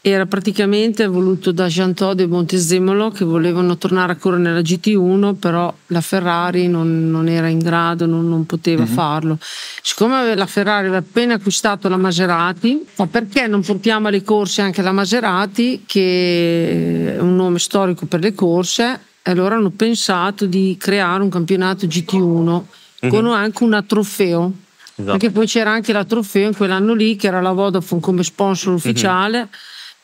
[0.00, 5.34] era praticamente voluto da Jean Todt e Montezemolo che volevano tornare a correre nella GT1,
[5.34, 9.38] però la Ferrari non, non era in grado, non, non poteva farlo.
[9.82, 14.82] Siccome la Ferrari aveva appena acquistato la Maserati, ma perché non portiamo alle corse anche
[14.82, 20.76] la Maserati, che è un nome storico per le corse, e allora hanno pensato di
[20.78, 22.62] creare un campionato GT1
[23.08, 24.52] con anche una trofeo.
[24.94, 25.16] Esatto.
[25.16, 28.74] Perché poi c'era anche la trofeo in quell'anno lì che era la Vodafone come sponsor
[28.74, 29.48] ufficiale,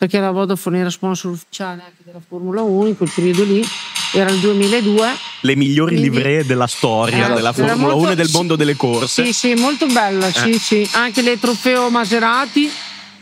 [0.05, 3.67] perché la Vodafone era sponsor ufficiale anche della Formula 1 in quel periodo lì,
[4.13, 5.09] era il 2002.
[5.41, 8.55] Le migliori Quindi- livree della storia Eh, della Formula molto- 1 e del sì, mondo
[8.57, 9.25] delle corse.
[9.25, 10.59] Sì, sì, molto bella, sì, Eh.
[10.59, 10.87] sì.
[10.93, 12.71] Anche le trofeo Maserati,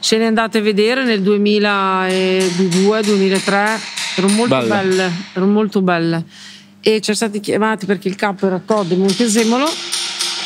[0.01, 3.79] se ne andate a vedere nel 2002-2003,
[4.17, 4.69] erano molto Belle.
[4.69, 6.25] belle, erano molto belle.
[6.81, 9.71] E ci siamo stati chiamati perché il capo era Todd di Montesemolo.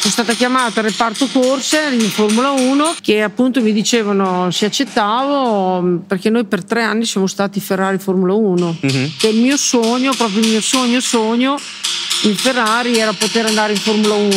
[0.06, 6.02] Sono stata chiamata al reparto corse in Formula 1 che appunto mi dicevano se accettavo
[6.06, 9.12] perché noi per tre anni siamo stati Ferrari Formula 1 Mhm.
[9.18, 11.58] che il mio sogno, proprio il mio sogno sogno
[12.22, 14.30] in Ferrari era poter andare in Formula 1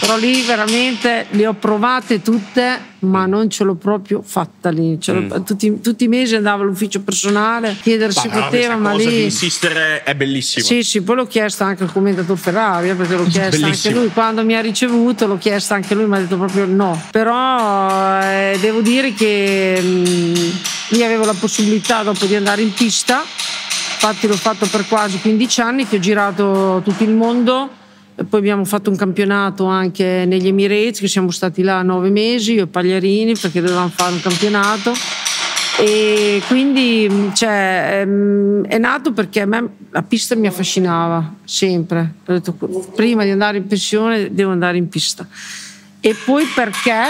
[0.00, 5.12] però lì veramente le ho provate tutte ma non ce l'ho proprio fatta lì Ce
[5.12, 9.14] l'ho- tutti, tutti i mesi andavo all'ufficio personale a chiedere se poteva ma cosa di
[9.16, 10.64] lì insistere è bellissima.
[10.64, 14.00] sì, sì, poi l'ho chiesto anche al commentatore Ferrari, eh, perché l'ho chiesto anche Bellissimo.
[14.00, 17.00] lui quando mi ha ricevuto, l'ho chiesto anche lui, mi ha detto proprio no.
[17.10, 23.22] Però eh, devo dire che mh, lì avevo la possibilità dopo di andare in pista,
[23.94, 27.70] infatti l'ho fatto per quasi 15 anni, che ho girato tutto il mondo.
[28.14, 32.64] Poi abbiamo fatto un campionato anche negli Emirates, che siamo stati là nove mesi, io
[32.64, 34.92] e Pagliarini, perché dovevamo fare un campionato.
[35.78, 42.14] E quindi cioè, ehm, è nato perché a me la pista mi affascinava sempre.
[42.26, 42.52] Ho detto
[42.94, 45.26] prima di andare in pensione devo andare in pista.
[46.00, 47.02] E poi perché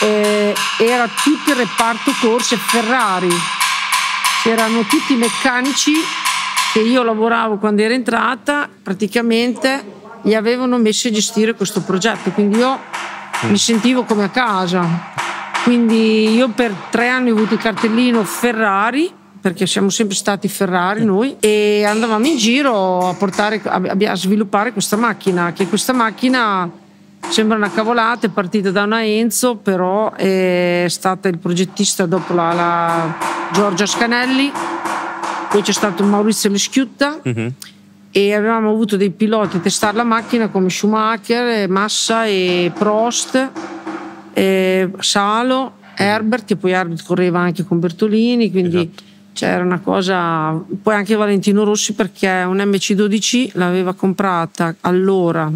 [0.00, 3.60] eh, era tutto il reparto corse Ferrari
[4.42, 5.92] c'erano tutti i meccanici
[6.72, 12.30] che io lavoravo quando ero entrata praticamente li avevano messi a gestire questo progetto.
[12.30, 12.76] Quindi io
[13.42, 15.10] mi sentivo come a casa.
[15.62, 21.04] Quindi io per tre anni ho avuto il cartellino Ferrari perché siamo sempre stati Ferrari
[21.04, 26.68] noi e andavamo in giro a portare a sviluppare questa macchina che questa macchina
[27.28, 32.52] sembra una cavolata è partita da una Enzo però è stata il progettista dopo la,
[32.52, 33.14] la
[33.52, 34.50] Giorgia Scanelli
[35.50, 37.52] poi c'è stato Maurizio Leschiutta Mhm.
[38.10, 43.50] e avevamo avuto dei piloti a testare la macchina come Schumacher, e Massa e Prost,
[44.32, 49.02] e Salo, Herbert, che poi Herbert correva anche con Bertolini, quindi Esatto.
[49.34, 50.58] c'era una cosa.
[50.82, 55.50] Poi anche Valentino Rossi perché un MC12 l'aveva comprata allora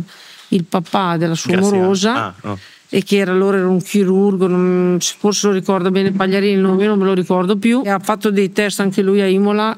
[0.48, 1.78] il papà della sua Grazie.
[1.78, 2.14] morosa.
[2.26, 2.58] Ah, oh.
[2.88, 6.84] E che era, allora era un chirurgo, non- forse lo ricorda bene Pagliarini, il nome
[6.84, 7.82] io non me lo ricordo più.
[7.84, 9.76] E ha fatto dei test anche lui a Imola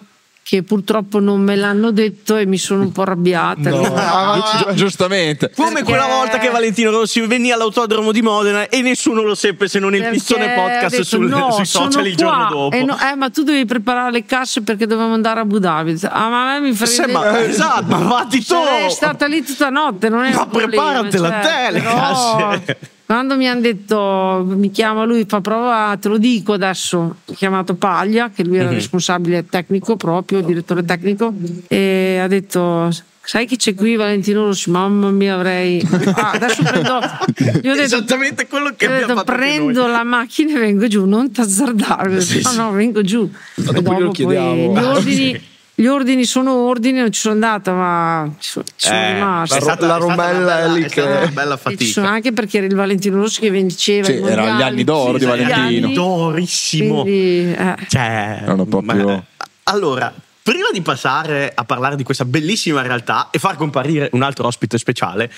[0.48, 3.68] che purtroppo non me l'hanno detto e mi sono un po' arrabbiata.
[4.70, 5.50] Gi- giustamente.
[5.54, 9.68] Come Perché- quella volta che Valentino Rossi venne all'autodromo di Modena e nessuno lo seppe
[9.68, 10.08] se non il ha
[10.54, 12.76] podcast detto, sul- "No, sui social il qua." giorno dopo.
[12.76, 15.98] Eh, no, eh, ma tu devi preparare le casse perché dovevamo andare a Abu Dhabi.
[16.04, 16.90] Ah, ma a me mi frega.
[17.06, 18.54] Sì, ma- esatto, ma vatti tu!
[18.54, 21.94] Sarei stata lì tutta notte, non è Ma un problema, preparatela cioè, te, le però,
[21.94, 22.78] casse.
[23.08, 27.74] Quando mi hanno detto, mi chiama lui, fa prova, te lo dico adesso, ho chiamato
[27.74, 28.74] Paglia, che lui era Mhm.
[28.74, 31.32] responsabile tecnico proprio, direttore tecnico,
[31.68, 32.90] e ha detto,
[33.22, 34.68] sai chi c'è qui Valentino Rossi?
[34.68, 35.80] Mamma mia avrei...
[36.14, 37.00] Ah, adesso prendo...
[37.64, 41.06] Io ho detto, Esattamente quello che ho detto, fatto prendo la macchina e vengo giù,
[41.06, 42.20] non t'azzardare.
[42.20, 43.26] Sì, no, no, vengo giù.
[43.54, 45.40] dopo dopo poi gli ordini,
[45.80, 49.56] gli ordini sono ordini, non ci sono andata, ma ci sono, ci sono Eh, rimasta.
[49.56, 51.60] è stata- La è stata una Romella è lì è stata che- una bella ci
[51.62, 51.84] fatica.
[51.92, 55.20] sono anche perché era il Valentino Rossi che vinceva Sì, erano gli anni d'oro di
[55.20, 55.86] Sì, Valentino.
[55.86, 55.92] anni.
[55.94, 57.02] Dorissimo.
[57.02, 59.24] Quindi, eh, Cioè, Erano proprio- ma-
[59.64, 60.12] Allora,
[60.42, 64.78] prima di passare a parlare di questa bellissima realtà e far comparire un altro ospite
[64.78, 65.30] speciale,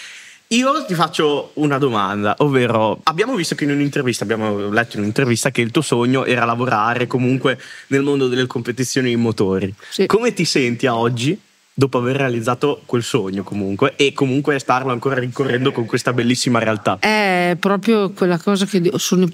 [0.53, 5.53] io ti faccio una domanda, ovvero abbiamo visto che in un'intervista, abbiamo letto in un'intervista
[5.53, 7.57] che il tuo sogno era lavorare comunque
[7.89, 9.73] nel mondo delle competizioni in motori.
[9.89, 10.07] Sì.
[10.07, 11.39] Come ti senti a oggi?
[11.73, 16.99] Dopo aver realizzato quel sogno comunque e comunque starlo ancora rincorrendo con questa bellissima realtà.
[16.99, 18.83] È proprio quella cosa che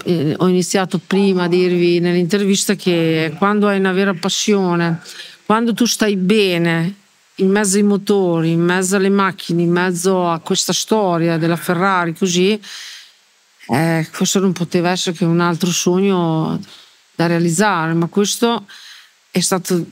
[0.05, 5.01] eh, ho iniziato prima a dirvi nell'intervista che quando hai una vera passione,
[5.47, 7.05] quando tu stai bene
[7.37, 12.15] in mezzo ai motori, in mezzo alle macchine, in mezzo a questa storia della Ferrari,
[12.15, 12.61] così
[13.69, 16.61] eh, questo non poteva essere che un altro sogno
[17.15, 18.67] da realizzare, ma questo
[19.31, 19.85] è stato un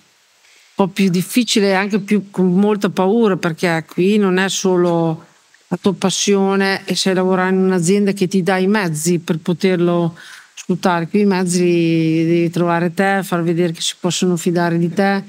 [0.75, 5.27] po' più difficile e anche più con molta paura perché qui non è solo
[5.69, 10.17] la tua passione e sei lavorare in un'azienda che ti dà i mezzi per poterlo
[10.55, 11.09] sfruttare.
[11.09, 15.25] Qui i mezzi devi trovare te, far vedere che si possono fidare di te,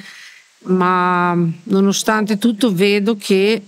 [0.65, 3.61] ma nonostante tutto vedo che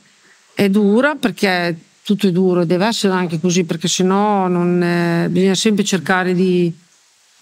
[0.54, 5.56] è dura perché tutto è duro, deve essere anche così perché sennò non, eh, bisogna
[5.56, 6.74] sempre cercare di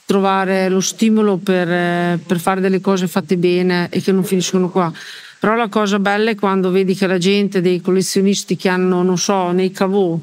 [0.06, 4.70] trovare lo stimolo per, eh, per, fare delle cose fatte bene e che non finiscono
[4.70, 4.92] qua.
[5.40, 9.18] Però la cosa bella è quando vedi che la gente, dei collezionisti che hanno, non
[9.18, 10.18] so, nei cavò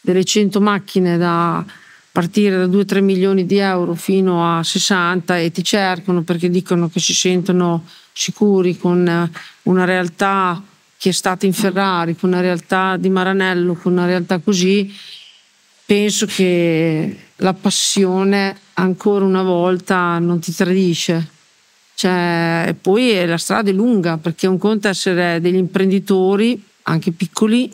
[0.00, 1.64] delle 100 macchine da
[2.12, 7.00] partire da 2-3 milioni di euro fino a 60 e ti cercano perché dicono che
[7.00, 7.84] si sentono
[8.16, 9.30] sicuri con eh,
[9.64, 10.62] una realtà
[10.96, 14.90] che è stata in Ferrari, con una realtà di Maranello, con una realtà così,
[15.84, 21.34] penso che la passione ancora una volta non ti tradisce.
[21.94, 27.70] Cioè, poi la strada è lunga perché un conto è essere degli imprenditori, anche piccoli,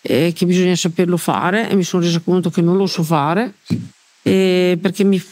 [0.00, 3.54] eh, che bisogna saperlo fare e mi sono resa conto che non lo so fare
[4.26, 5.22] eh, perché mi,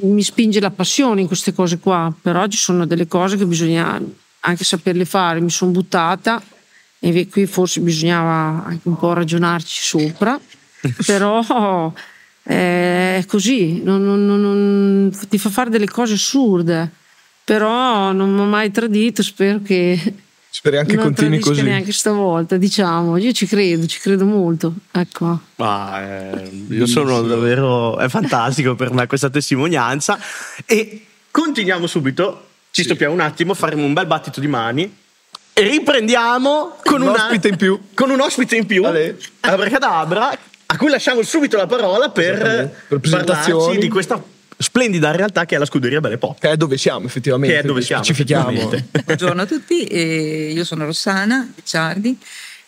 [0.00, 4.00] mi spinge la passione in queste cose qua, però ci sono delle cose che bisogna
[4.40, 6.42] anche saperle fare, mi sono buttata
[6.98, 10.38] e qui forse bisognava anche un po' ragionarci sopra,
[11.04, 11.92] però
[12.44, 16.90] eh, è così, non, non, non, ti fa fare delle cose assurde,
[17.44, 20.14] però non mi ha mai tradito, spero che...
[20.56, 21.62] Speri anche non continui così.
[21.62, 24.72] neanche stavolta, diciamo, io ci credo, ci credo molto.
[24.92, 25.40] Ecco.
[25.56, 30.16] Ah, eh, io sono davvero, è fantastico per me questa testimonianza
[30.64, 32.84] e continuiamo subito ci sì.
[32.84, 34.96] stoppiamo un attimo, faremo un bel battito di mani
[35.52, 37.80] e riprendiamo con un, un ospite in più.
[37.92, 38.84] Con un ospite in più,
[39.40, 44.22] Abracadabra, a cui lasciamo subito la parola per, per parlarci di questa
[44.64, 46.40] splendida realtà che è la scuderia Belle Pop.
[46.40, 47.54] Che è dove siamo effettivamente.
[47.54, 48.02] Che è dove siamo.
[48.02, 48.70] Specifichiamo.
[49.04, 52.18] Buongiorno a tutti, io sono Rossana Ricciardi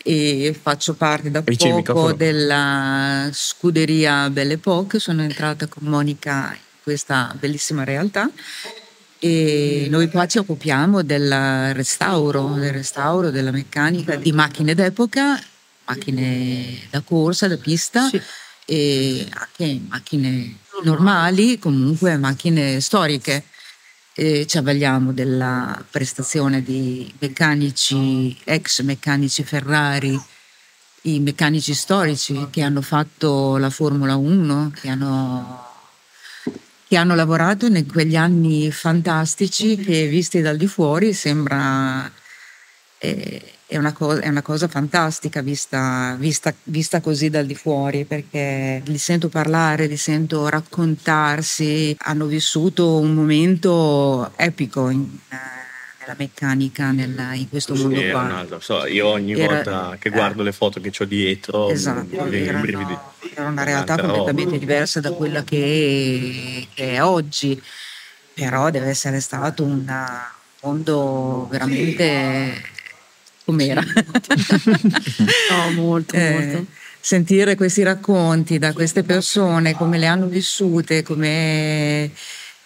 [0.04, 5.00] e faccio parte da poco della scuderia Belle Epoque.
[5.00, 8.30] Sono entrata con Monica in questa bellissima realtà
[9.18, 15.42] e noi qua ci occupiamo del restauro, del restauro della meccanica di macchine d'epoca,
[15.86, 18.20] macchine da corsa, da pista sì.
[18.66, 23.44] e anche macchine normali, comunque macchine storiche.
[24.14, 30.18] E ci avvaliamo della prestazione di meccanici, ex meccanici Ferrari,
[31.02, 35.64] i meccanici storici che hanno fatto la Formula 1, che hanno
[36.88, 42.08] che hanno lavorato in quegli anni fantastici che visti dal di fuori sembra
[42.98, 48.04] eh, è, una cosa, è una cosa fantastica vista, vista, vista, così dal di fuori
[48.04, 55.08] perché li sento parlare, li sento raccontarsi, hanno vissuto un momento epico in,
[55.98, 58.46] nella meccanica, nella, in questo sì, mondo qua.
[58.60, 62.38] So, io ogni era, volta che guardo eh, le foto che ho dietro esatto, mi,
[62.38, 62.98] mi, mi,
[63.34, 67.60] era una realtà completamente diversa da quella che che è, oggi,
[68.32, 69.84] però deve essere stato un
[70.60, 72.74] mondo veramente
[73.46, 73.80] com'era.
[75.50, 76.66] no, molto, eh, molto.
[77.00, 82.10] Sentire questi racconti da queste persone, come le hanno vissute, come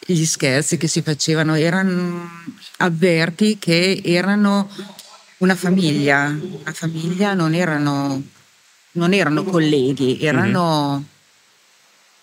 [0.07, 2.29] gli scherzi che si facevano, erano
[2.79, 4.71] avverti che erano
[5.39, 8.23] una famiglia, una famiglia non erano
[8.93, 11.03] non erano colleghi, erano mm-hmm.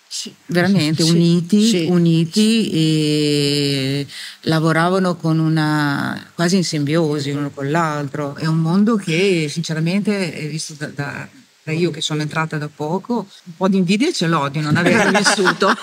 [0.08, 4.06] Sì, veramente sì, uniti, sì, uniti e
[4.42, 8.34] lavoravano con una quasi in simbiosi uno con l'altro.
[8.34, 11.28] È un mondo che sinceramente visto da, da
[11.68, 14.76] da io che sono entrata da poco, un po' di invidia ce l'ho di non
[14.76, 15.74] aver vissuto.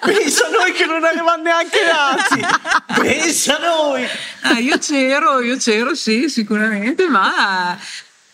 [0.00, 3.00] Pensa noi che non eravamo neanche nati!
[3.00, 4.04] Pensa noi!
[4.40, 7.78] Ah, io c'ero, io c'ero, sì, sicuramente, ma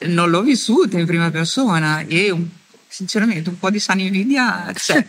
[0.07, 2.47] non l'ho vissuta in prima persona e un,
[2.93, 5.03] sinceramente un po' di sana invidia c'è.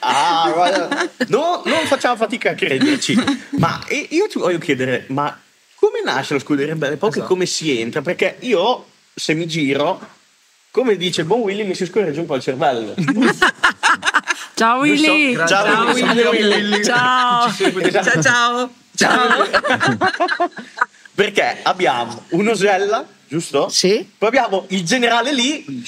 [0.00, 3.14] ah, guarda, no, non facciamo fatica a crederci.
[3.58, 5.38] Ma io ti voglio chiedere, ma
[5.74, 7.28] come nasce lo Scuderia Belle Epoche esatto.
[7.28, 8.00] come si entra?
[8.00, 10.00] Perché io, se mi giro,
[10.70, 12.94] come dice il buon Willy, mi si scorreggia un po' il cervello.
[14.54, 15.34] Ciao Willy!
[15.34, 16.42] So, ciao, ciao, Willy.
[16.42, 16.84] Willy.
[16.84, 17.52] Ciao.
[17.52, 18.22] ciao!
[18.22, 18.70] Ciao!
[18.96, 20.50] Ciao!
[21.14, 23.68] Perché abbiamo un'osella giusto?
[23.68, 24.08] Sì.
[24.16, 25.84] Poi abbiamo il generale lì.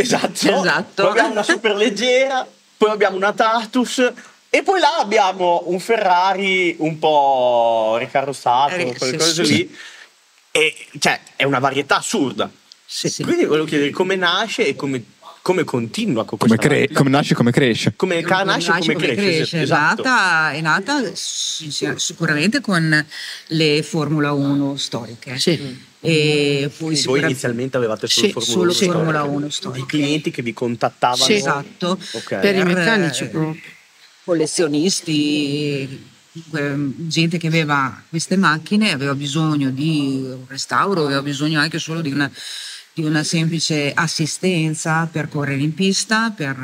[0.00, 0.60] Esatto.
[0.60, 1.02] esatto.
[1.02, 2.46] Poi abbiamo una super leggera,
[2.76, 4.12] poi abbiamo una Tartus
[4.50, 9.54] e poi là abbiamo un Ferrari un po' ricarrozzato, eh, quelle sì, cose sì.
[9.54, 9.76] lì.
[10.50, 12.50] E cioè è una varietà assurda.
[12.84, 15.04] Sì, Quindi volevo chiedere come nasce e come
[15.48, 19.34] come continua con come, cre- come nasce come cresce come, come nasce come, come cresce,
[19.36, 19.62] cresce.
[19.62, 20.02] Esatto.
[20.02, 23.06] È, nata, è nata sicuramente con
[23.46, 25.86] le Formula 1 storiche sì.
[26.00, 29.84] E poi Voi inizialmente avevate solo, sì, Formula, solo 1 Formula 1 storica.
[29.84, 31.24] I clienti che vi contattavano?
[31.24, 31.34] Sì.
[31.34, 31.98] Esatto.
[32.12, 32.40] Okay.
[32.40, 33.60] Per, per i meccanici proprio.
[34.24, 36.06] Collezionisti,
[37.08, 42.12] gente che aveva queste macchine, aveva bisogno di un restauro, aveva bisogno anche solo di
[42.12, 42.30] una,
[42.92, 46.56] di una semplice assistenza per correre in pista, per,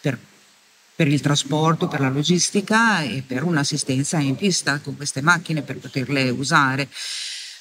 [0.00, 0.18] per,
[0.96, 5.76] per, il trasporto, per la logistica e per un'assistenza in pista con queste macchine per
[5.76, 6.88] poterle usare.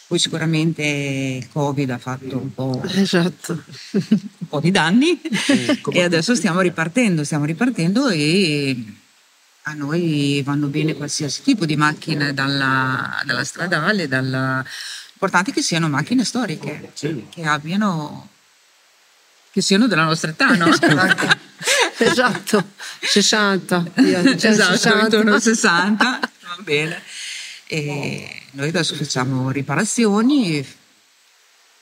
[0.08, 3.64] Poi sicuramente il Covid ha fatto un po', esatto.
[3.91, 5.20] un po di danni
[5.91, 8.84] e adesso stiamo ripartendo, stiamo ripartendo e
[9.64, 14.64] a noi vanno bene qualsiasi tipo di macchine dalla, dalla stradale, dalla...
[15.14, 17.28] importante che siano macchine storiche, sì.
[17.30, 18.30] che abbiano
[19.54, 20.68] che siano della nostra età, no?
[21.99, 23.91] esatto, 60.
[23.95, 25.04] esatto, 60.
[25.04, 27.01] intorno a 60, va bene.
[27.74, 30.63] E noi adesso facciamo riparazioni,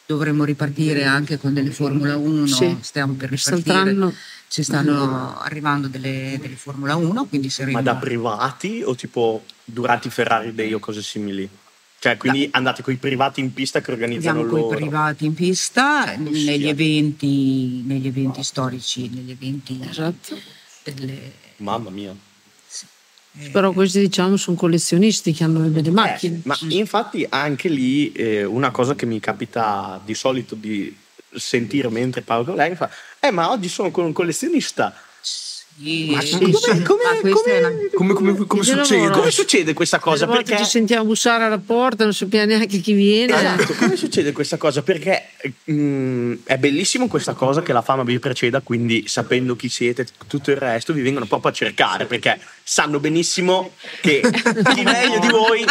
[0.05, 2.77] dovremmo ripartire anche con delle Formula 1, sì.
[2.79, 4.13] stiamo per ripartire.
[4.47, 7.75] Ci stanno arrivando delle, delle Formula 1, quindi saremo...
[7.75, 11.49] Ma da privati o tipo durante i Ferrari Day o cose simili?
[11.99, 12.57] Cioè, quindi da.
[12.57, 14.73] andate con i privati in pista che organizzano Andiamo loro?
[14.73, 19.77] con i privati in pista, negli eventi, negli eventi storici, negli eventi...
[19.89, 20.39] Esatto.
[20.83, 21.33] Delle...
[21.57, 22.15] Mamma mia.
[23.39, 26.35] Eh, Però questi diciamo sono collezionisti che hanno delle eh, macchine.
[26.37, 30.95] Eh, ma infatti anche lì eh, una cosa che mi capita di solito di
[31.33, 34.93] sentire mentre parlo con lei mi fa eh ma oggi sono con un collezionista
[35.81, 36.83] ma come, sì.
[37.93, 39.09] come, come, come succede?
[39.09, 40.27] come succede questa cosa?
[40.27, 43.35] Perché ci sentiamo bussare alla porta, non sappiamo neanche chi viene.
[43.35, 44.83] Esatto, come succede questa cosa?
[44.83, 45.29] Perché
[45.63, 50.51] mh, è bellissimo questa cosa che la fama vi preceda, quindi sapendo chi siete, tutto
[50.51, 54.21] il resto, vi vengono proprio a cercare perché sanno benissimo che
[54.75, 55.65] chi meglio di voi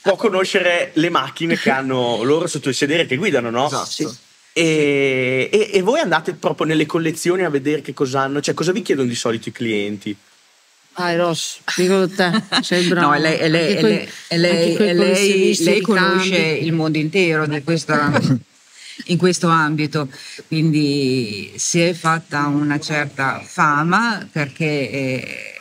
[0.00, 3.66] può conoscere le macchine che hanno loro sotto il sedere che guidano, no?
[3.66, 3.90] Esatto.
[3.90, 4.28] Sì.
[4.52, 8.72] E, e, e, voi andate proprio nelle collezioni a vedere che cosa hanno, cioè cosa
[8.72, 10.16] vi chiedono di solito i clienti?
[10.94, 12.30] Ah, Ross, dico te,
[12.60, 13.12] sei bravo.
[13.12, 18.20] No, lei, lei, quei, lei, lei, lei conosce il mondo intero di questa,
[19.06, 20.08] in questo ambito,
[20.48, 25.54] quindi si è fatta una certa fama perché eh,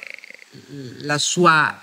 [1.02, 1.80] la sua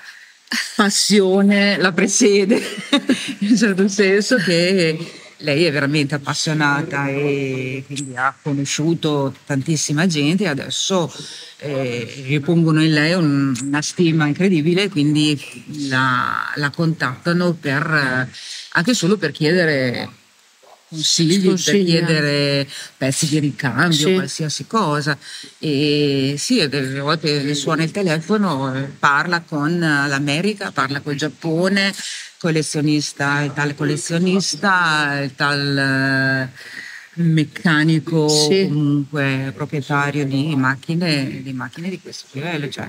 [0.74, 2.56] passione la precede,
[3.38, 4.98] in un certo senso che
[5.38, 11.12] lei è veramente appassionata e quindi ha conosciuto tantissima gente e adesso
[11.58, 15.38] eh, ripongono in lei un, una stima incredibile, quindi
[15.88, 18.28] la, la contattano per,
[18.72, 20.08] anche solo per chiedere
[20.88, 21.72] consigli, Consiglia.
[21.72, 24.14] per chiedere pezzi di ricambio, sì.
[24.14, 25.18] qualsiasi cosa.
[25.58, 31.92] E sì, delle volte suona il telefono, parla con l'America, parla col Giappone,
[32.38, 36.48] collezionista, il tal collezionista, il tal eh,
[37.22, 38.66] meccanico, sì.
[38.68, 42.68] comunque proprietario di macchine, di macchine di questo livello.
[42.68, 42.88] Cioè,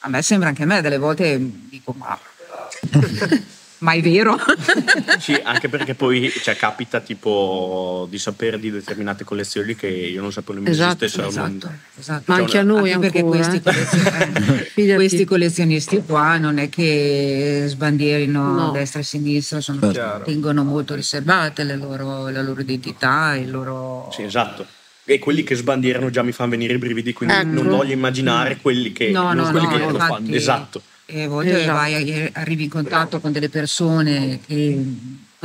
[0.00, 2.18] a me sembra anche a me delle volte dico ma
[3.80, 4.36] ma è vero.
[5.18, 10.32] sì, anche perché poi cioè, capita tipo di sapere di determinate collezioni che io non
[10.32, 11.28] sapevo nemmeno esatto, esistessero.
[11.28, 12.22] Esatto, esatto.
[12.26, 13.62] Ma anche a noi anche perché questi, eh.
[13.62, 18.68] collezionisti, questi collezionisti qua non è che sbandierino no.
[18.68, 19.92] a destra e a sinistra, sono,
[20.24, 24.10] tengono molto riservate le loro, la loro identità, il loro...
[24.12, 24.66] Sì, esatto
[25.02, 27.48] e quelli che sbandierano già mi fanno venire i brividi, quindi ecco.
[27.48, 30.32] non voglio immaginare quelli che, no, no, quelli no, che non lo fanno.
[30.32, 31.72] Esatto e a volte esatto.
[31.72, 34.84] vai, arrivi in contatto con delle persone che...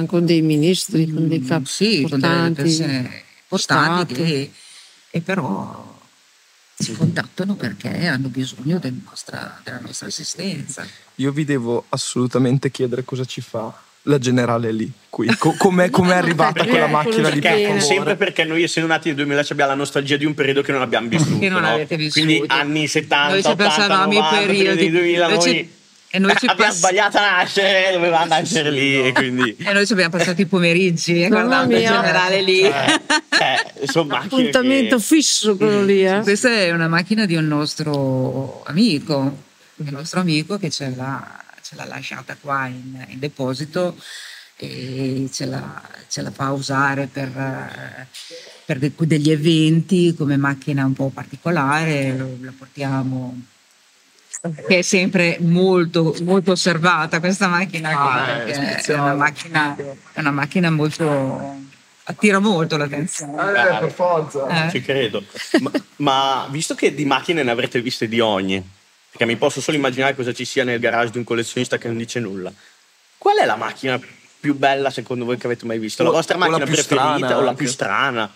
[0.07, 4.51] Con dei ministri, con dei capi Sì, con delle persone importanti che,
[5.09, 5.97] e però
[6.77, 10.85] si contattano perché hanno bisogno del nostra, della nostra assistenza.
[11.15, 16.15] Io vi devo assolutamente chiedere cosa ci fa la generale lì qui Co- com'è, com'è
[16.15, 20.17] arrivata quella macchina di perché, sempre perché noi essendo nati nel 2000 abbiamo la nostalgia
[20.17, 21.67] di un periodo che non abbiamo vissuto che non no?
[21.67, 25.69] avete vissuto quindi anni 70 noi ci 80 90 i periodi 2000 noi, noi
[26.15, 29.57] e noi ci abbiamo pass- sbagliato a nascere, doveva nascere lì e quindi...
[29.59, 32.61] E noi ci abbiamo passato i pomeriggi guardando il generale lì.
[32.61, 35.01] Eh, eh, sono Appuntamento che...
[35.01, 36.05] fisso quello lì.
[36.05, 36.21] Eh.
[36.21, 39.39] Questa è una macchina di un nostro amico,
[39.75, 43.97] il nostro amico che ce l'ha, ce l'ha lasciata qua in, in deposito
[44.55, 48.07] e ce la, ce la, fa usare per,
[48.63, 53.41] per degli eventi come macchina un po' particolare, la portiamo
[54.67, 60.31] che è sempre molto, molto osservata questa macchina, ah, è, è, una macchina è una
[60.31, 61.63] macchina molto
[62.03, 63.33] attira molto l'attenzione.
[63.33, 64.67] Eh, per forza.
[64.67, 64.69] Eh.
[64.69, 65.23] Ci credo.
[65.61, 68.63] Ma, ma, visto che di macchine ne avrete viste di ogni,
[69.15, 71.95] perché mi posso solo immaginare cosa ci sia nel garage di un collezionista che non
[71.95, 72.51] dice nulla,
[73.17, 73.97] qual è la macchina
[74.41, 76.03] più bella secondo voi che avete mai visto?
[76.03, 78.29] La vostra macchina la preferita o la più strana?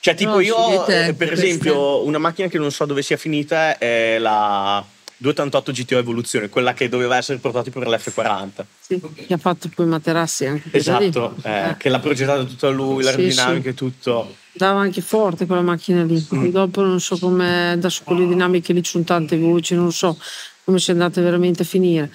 [0.00, 2.08] Cioè, tipo, no, io, te, per esempio, queste...
[2.08, 4.84] una macchina che non so dove sia finita è la
[5.22, 8.64] 288 GTO Evoluzione, quella che doveva essere prototipo per l'F40.
[8.80, 10.68] Sì, che ha fatto poi Materassi anche.
[10.72, 11.76] Esatto, eh, eh.
[11.78, 14.34] che l'ha progettata tutta lui, l'aerodinamica e tutto.
[14.50, 16.26] Dava anche forte quella macchina lì.
[16.34, 16.48] Mm.
[16.48, 20.18] Dopo non so come, adesso con le dinamiche lì ci sono tante voci, non so
[20.64, 22.10] come sia andate veramente a finire.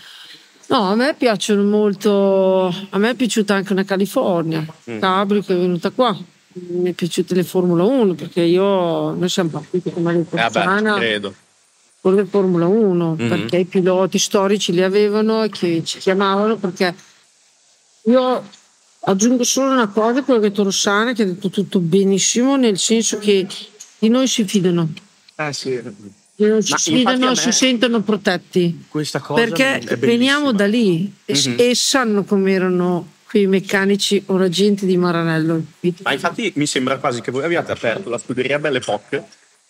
[0.68, 5.00] No, a me piacciono molto, a me è piaciuta anche una California, mm.
[5.00, 6.16] Cabrio che è venuta qua.
[6.60, 10.94] Mi è piaciuta le Formula 1 perché io, noi siamo partiti come le eh beh,
[10.98, 11.34] credo
[12.08, 13.28] con le Formula 1 mm-hmm.
[13.28, 16.96] perché i piloti storici li avevano e che ci chiamavano perché
[18.04, 18.50] io
[19.02, 22.78] aggiungo solo una cosa quello che ha detto Rossana che ha detto tutto benissimo nel
[22.78, 23.46] senso che
[24.00, 24.90] di noi si fidano
[25.36, 25.82] eh sì
[26.36, 31.60] non si fidano, si sentono protetti questa cosa perché veniamo da lì mm-hmm.
[31.60, 35.62] e, e sanno come erano quei meccanici o agenti di Maranello.
[36.04, 39.28] Ma infatti mi sembra quasi che voi abbiate aperto la scuderia Belle Epoque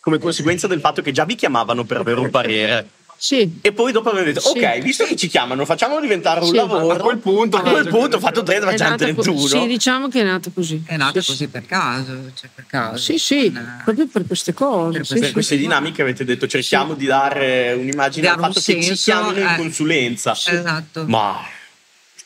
[0.08, 2.88] come conseguenza del fatto che già vi chiamavano per avere un parere.
[3.18, 3.60] Sì.
[3.62, 4.60] E poi dopo avete detto, sì.
[4.60, 6.93] ok, visto che ci chiamano, facciamolo diventare un sì, lavoro.
[6.93, 9.38] A quel punto, a quel punto ho fatto 30, facciamo 31.
[9.38, 10.82] Sì, diciamo che è nato così.
[10.86, 12.97] È nato sì, così per caso, cioè per caso.
[13.03, 13.82] Sì, sì, una...
[13.84, 14.99] proprio per queste cose.
[14.99, 19.36] Per queste, queste dinamiche avete detto, cerchiamo di dare un'immagine al fatto che ci chiamino
[19.36, 19.41] eh.
[19.41, 20.32] in consulenza.
[20.32, 21.03] Esatto.
[21.08, 21.43] Ma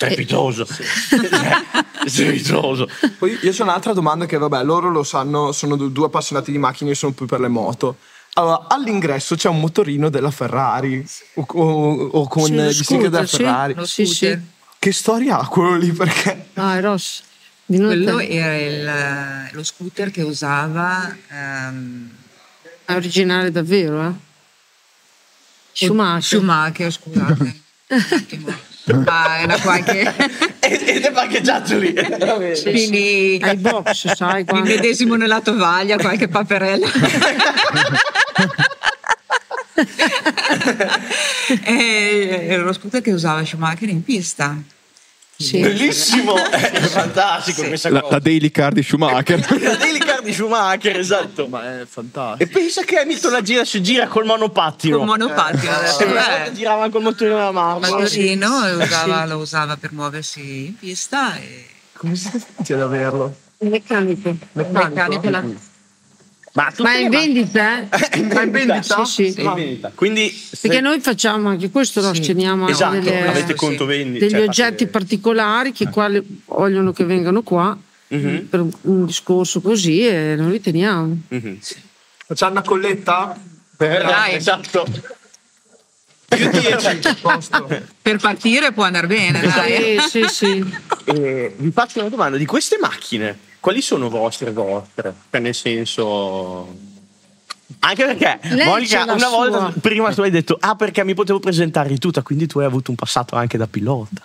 [0.08, 0.66] strepitoso.
[2.06, 2.90] strepitoso.
[3.18, 6.92] Poi io c'ho un'altra domanda che, vabbè, loro lo sanno, sono due appassionati di macchine,
[6.92, 7.98] io sono più per le moto.
[8.34, 13.26] Allora, all'ingresso c'è un motorino della Ferrari o, o, o con sì, gli sticker della
[13.26, 13.76] Ferrari.
[13.86, 14.40] Sì, sì,
[14.80, 15.92] Che storia ha quello lì?
[15.92, 16.48] Perché?
[16.54, 17.24] Ah, è rosso.
[17.66, 21.16] Quello era il, lo scooter che usava.
[21.30, 22.10] Um...
[22.86, 24.12] È originale davvero, eh?
[25.74, 26.40] Schumacher.
[26.40, 27.62] Schumacher, scusate.
[28.86, 30.02] ma è una qualche
[30.60, 31.94] ed è parcheggiato lì.
[32.64, 34.70] Quindi ai box sai quando...
[34.70, 36.88] il medesimo nella tovaglia qualche paperella.
[41.64, 44.56] Era lo scooter che usava Schumacher in pista
[45.42, 45.60] sì.
[45.60, 47.68] Bellissimo, è fantastico sì.
[47.68, 49.40] questa la, La Daily Car di Schumacher.
[49.62, 51.48] la Daily Car di Schumacher, esatto.
[51.48, 52.50] Ma è fantastico.
[52.50, 54.98] E pensa che Hamilton la gira, si gira col monopattino.
[54.98, 56.52] Col monopattino, eh, eh.
[56.54, 57.88] girava col motorino della marma.
[57.88, 61.36] Il motorino usava, lo usava per muoversi in pista.
[61.36, 61.66] E...
[61.94, 63.36] Come siete fatti ad averlo?
[63.60, 64.36] Meccanico.
[64.54, 65.20] Meccanico.
[65.20, 65.70] Meccanico.
[66.54, 67.82] Ma, ma, è in vendita?
[67.84, 68.22] Eh?
[68.24, 69.06] ma in vendita?
[69.06, 69.42] Sì, sì.
[69.42, 69.92] in vendita.
[69.96, 72.22] Quindi, Perché noi facciamo anche questo, lo sì.
[72.68, 74.88] esatto, delle, avete conto vendi, degli cioè, oggetti fate...
[74.88, 76.24] particolari che eh.
[76.46, 77.78] vogliono che vengano qua
[78.14, 78.46] mm-hmm.
[78.48, 81.18] per un discorso così e noi li teniamo.
[81.34, 81.56] Mm-hmm.
[82.28, 83.40] Facciamo una colletta?
[83.78, 84.36] Per, Dai.
[84.36, 84.86] Esatto.
[86.28, 87.00] Più 10
[88.02, 89.40] per partire può andare bene.
[89.40, 90.00] Dai.
[90.02, 90.76] Sì, sì, sì.
[91.06, 95.14] Eh, vi faccio una domanda di queste macchine quali sono vostre vostre?
[95.32, 96.90] Cioè, nel senso...
[97.80, 99.30] Anche perché Lei Monica una sua.
[99.30, 102.66] volta prima tu hai detto ah perché mi potevo presentare in tutta quindi tu hai
[102.66, 104.22] avuto un passato anche da pilota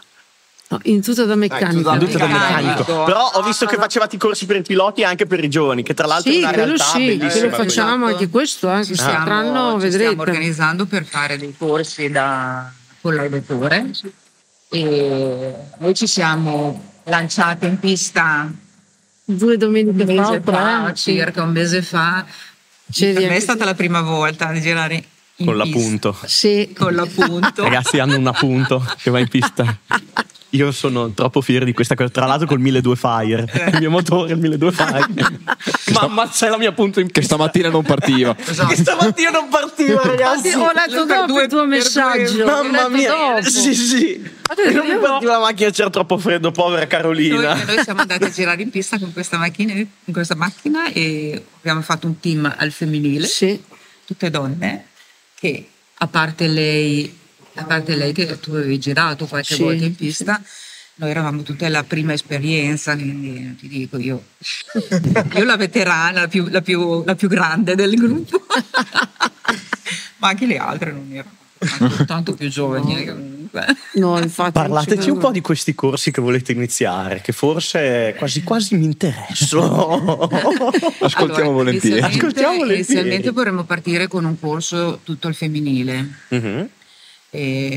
[0.69, 1.93] No, in tutto da meccanico.
[1.93, 3.05] in tutto da meccanico.
[3.05, 5.95] Però ho visto che facevate i corsi per i piloti anche per i giovani, che
[5.95, 7.31] tra l'altro sì, è una realtà sì, bellissima.
[7.31, 10.05] Sì, lo facciamo anche questo, eh, quest'anno vedrete.
[10.07, 12.69] Stiamo organizzando per fare dei corsi da
[13.01, 13.91] collaudatore
[14.71, 18.51] e noi ci siamo lanciati in pista
[19.27, 22.25] due domeniche un mese fa, circa un mese fa.
[22.89, 24.95] Per me è stata la prima volta di girare
[25.37, 25.65] in con pista.
[25.65, 26.17] l'appunto.
[26.25, 26.73] Sì.
[26.77, 27.63] Con l'appunto.
[27.65, 29.77] Ragazzi hanno un appunto che va in pista.
[30.51, 32.09] Io sono troppo fiero di questa cosa.
[32.09, 33.71] Tra l'altro col 1200 Fire, eh.
[33.71, 35.41] il mio motore, il 1200 Fire.
[35.93, 38.35] Mamma, c'è la mia punto in Che stamattina non partiva.
[38.39, 38.69] esatto.
[38.69, 40.53] Che stamattina non partiva, ragazzi.
[40.55, 42.45] Ho letto dopo due, il tuo messaggio.
[42.45, 43.11] Mamma mia.
[43.11, 43.49] Dopo.
[43.49, 44.35] Sì, sì.
[44.73, 47.55] Non mi partiva la macchina, c'era troppo freddo, povera Carolina.
[47.55, 51.45] Noi, noi siamo andati a girare in pista con questa macchina, in questa macchina e
[51.59, 53.27] abbiamo fatto un team al femminile.
[53.27, 53.61] Sì.
[54.05, 54.87] Tutte donne
[55.35, 55.69] che
[55.99, 57.25] a parte lei
[57.57, 59.63] a parte lei che tu avevi girato qualche sì.
[59.63, 60.41] volta in pista,
[60.97, 64.23] noi eravamo tutte la prima esperienza, quindi ti dico io,
[65.35, 68.43] io la veterana, la più, la più, la più grande del gruppo,
[70.19, 73.05] ma anche le altre non erano tanto, tanto più giovani.
[73.05, 73.35] No.
[73.95, 78.77] No, infatti, Parlateci un po' di questi corsi che volete iniziare, che forse quasi quasi
[78.77, 80.29] mi interessano.
[81.01, 82.01] Ascoltiamo allora, volentieri.
[82.01, 82.75] Ascoltiamo volentieri.
[82.75, 86.09] Inizialmente vorremmo partire con un corso tutto al femminile.
[86.29, 86.69] Uh-huh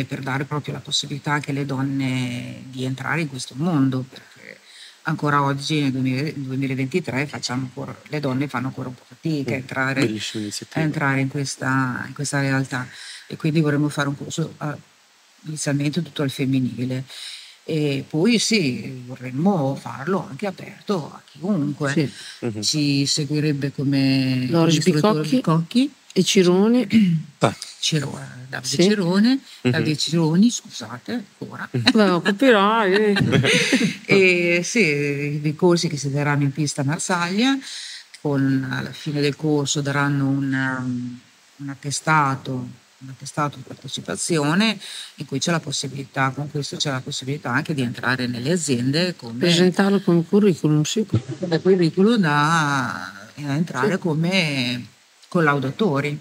[0.07, 4.60] per dare proprio la possibilità anche alle donne di entrare in questo mondo, perché
[5.03, 9.60] ancora oggi nel 2023 facciamo ancora, le donne fanno ancora un po' fatica a mm,
[9.60, 12.88] entrare, a entrare in, questa, in, questa, realtà.
[13.28, 14.78] E quindi vorremmo fare un corso a,
[15.45, 17.03] inizialmente tutto al femminile.
[17.64, 21.91] E poi sì, vorremmo farlo anche aperto a chiunque.
[21.91, 22.12] Sì.
[22.45, 22.62] uh-huh.
[22.62, 26.88] ci seguirebbe come Loris Bicocchi, Bicocchi e Cirone
[27.39, 27.55] ah.
[27.82, 28.84] Cirone, Davide sì.
[28.84, 29.72] Cirone, uh-huh.
[29.72, 31.70] Davide Cironi, scusate ancora.
[31.93, 33.15] No, capirai.
[34.05, 37.57] e sì, i corsi che si daranno in pista a Marsaglia,
[38.22, 41.20] con alla fine del corso daranno un, um,
[41.57, 44.78] un attestato un attestato di partecipazione
[45.15, 49.15] in cui c'è la possibilità, con questo c'è la possibilità anche di entrare nelle aziende
[49.15, 51.05] come presentarlo come curriculum, sì.
[51.05, 53.99] Come curriculum da entrare sì.
[53.99, 54.86] come
[55.30, 56.19] collaudatori.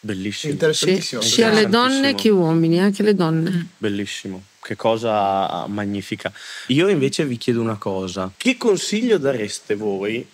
[0.00, 0.52] Bellissimo.
[0.52, 1.22] Interessantissimo.
[1.22, 3.50] Sì, sia le donne che uomini, anche le donne.
[3.50, 3.60] Mm.
[3.78, 4.42] Bellissimo.
[4.60, 6.30] Che cosa magnifica.
[6.68, 8.30] Io invece vi chiedo una cosa.
[8.36, 10.26] Che consiglio dareste voi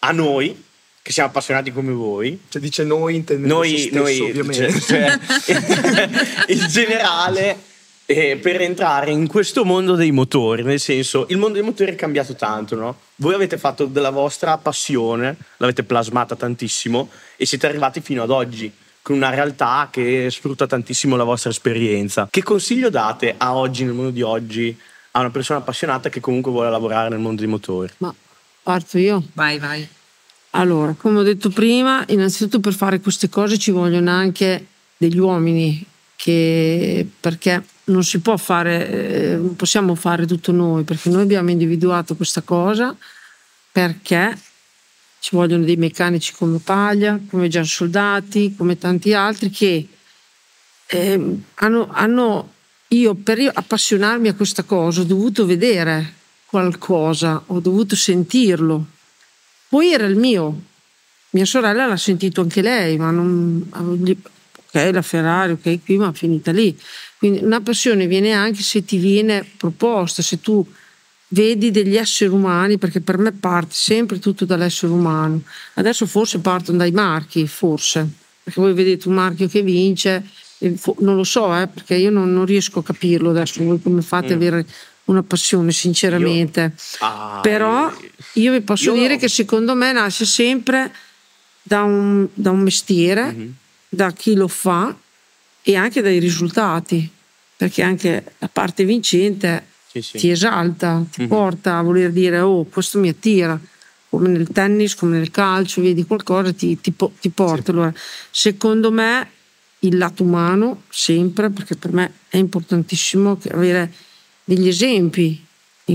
[0.00, 0.64] a noi
[1.02, 2.40] che siamo appassionati come voi.
[2.48, 4.80] Cioè dice noi intendendo noi, stesso, noi ovviamente.
[4.80, 6.08] Cioè, cioè,
[6.54, 7.70] in generale
[8.12, 11.94] eh, per entrare in questo mondo dei motori, nel senso il mondo dei motori è
[11.94, 12.98] cambiato tanto, no?
[13.16, 18.72] Voi avete fatto della vostra passione, l'avete plasmata tantissimo e siete arrivati fino ad oggi
[19.02, 22.28] con una realtà che sfrutta tantissimo la vostra esperienza.
[22.30, 24.76] Che consiglio date a oggi, nel mondo di oggi,
[25.12, 27.92] a una persona appassionata che comunque vuole lavorare nel mondo dei motori?
[27.98, 28.14] Ma
[28.62, 29.22] parto io.
[29.32, 29.86] Vai, vai.
[30.50, 35.84] Allora, come ho detto prima, innanzitutto per fare queste cose ci vogliono anche degli uomini
[36.14, 41.50] che, perché non si può fare, eh, non possiamo fare tutto noi, perché noi abbiamo
[41.50, 42.96] individuato questa cosa
[43.70, 44.38] perché
[45.18, 49.88] ci vogliono dei meccanici come Paglia, come Gian Soldati, come tanti altri che
[50.86, 52.52] eh, hanno, hanno,
[52.88, 56.14] io per appassionarmi a questa cosa ho dovuto vedere
[56.46, 58.86] qualcosa, ho dovuto sentirlo
[59.72, 60.64] poi era il mio.
[61.30, 63.66] Mia sorella l'ha sentito anche lei, ma non.
[63.72, 66.78] Ok, la Ferrari, ok, qui, ma finita lì.
[67.22, 70.66] Quindi una passione viene anche se ti viene proposta, se tu
[71.28, 75.40] vedi degli esseri umani, perché per me parte sempre tutto dall'essere umano.
[75.74, 78.08] Adesso forse partono dai marchi, forse,
[78.42, 80.26] perché voi vedete un marchio che vince,
[80.98, 84.26] non lo so, eh, perché io non, non, riesco a capirlo adesso, voi come fate
[84.26, 84.30] mm.
[84.30, 84.66] ad avere
[85.04, 86.60] una passione, sinceramente.
[86.74, 87.88] Io, ah, Però
[88.32, 90.92] io vi posso io dire che secondo me nasce sempre
[91.62, 93.50] da un, da un mestiere, mm-hmm.
[93.90, 94.92] da chi lo fa
[95.62, 97.08] e anche dai risultati,
[97.56, 100.18] perché anche la parte vincente sì, sì.
[100.18, 101.30] ti esalta, ti mm-hmm.
[101.30, 103.58] porta a voler dire oh questo mi attira,
[104.08, 107.64] come nel tennis, come nel calcio, vedi qualcosa ti, ti, ti porta.
[107.64, 107.70] Sì.
[107.70, 107.94] Allora,
[108.30, 109.28] secondo me
[109.80, 113.92] il lato umano sempre, perché per me è importantissimo avere
[114.44, 115.44] degli esempi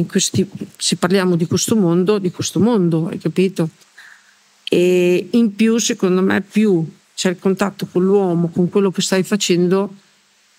[0.05, 0.47] questi,
[0.77, 3.69] se parliamo di questo mondo, di questo mondo, hai capito?
[4.69, 6.85] E in più, secondo me, più
[7.17, 9.91] c'è il contatto con l'uomo, con quello che stai facendo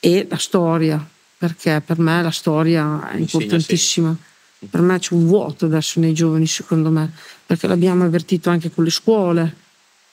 [0.01, 4.17] e la storia, perché per me la storia è importantissima.
[4.69, 7.13] Per me c'è un vuoto adesso nei giovani, secondo me,
[7.47, 9.55] perché l'abbiamo avvertito anche con le scuole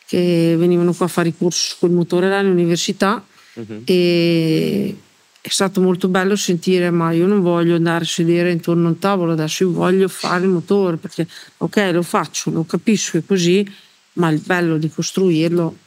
[0.05, 3.81] che venivano qua a fare i corsi sul motore all'università uh-huh.
[3.83, 4.95] e
[5.41, 8.99] è stato molto bello sentire ma io non voglio andare a sedere intorno a un
[8.99, 11.27] tavolo adesso io voglio fare il motore perché
[11.57, 13.67] ok lo faccio lo capisco è così
[14.13, 15.77] ma il bello di costruirlo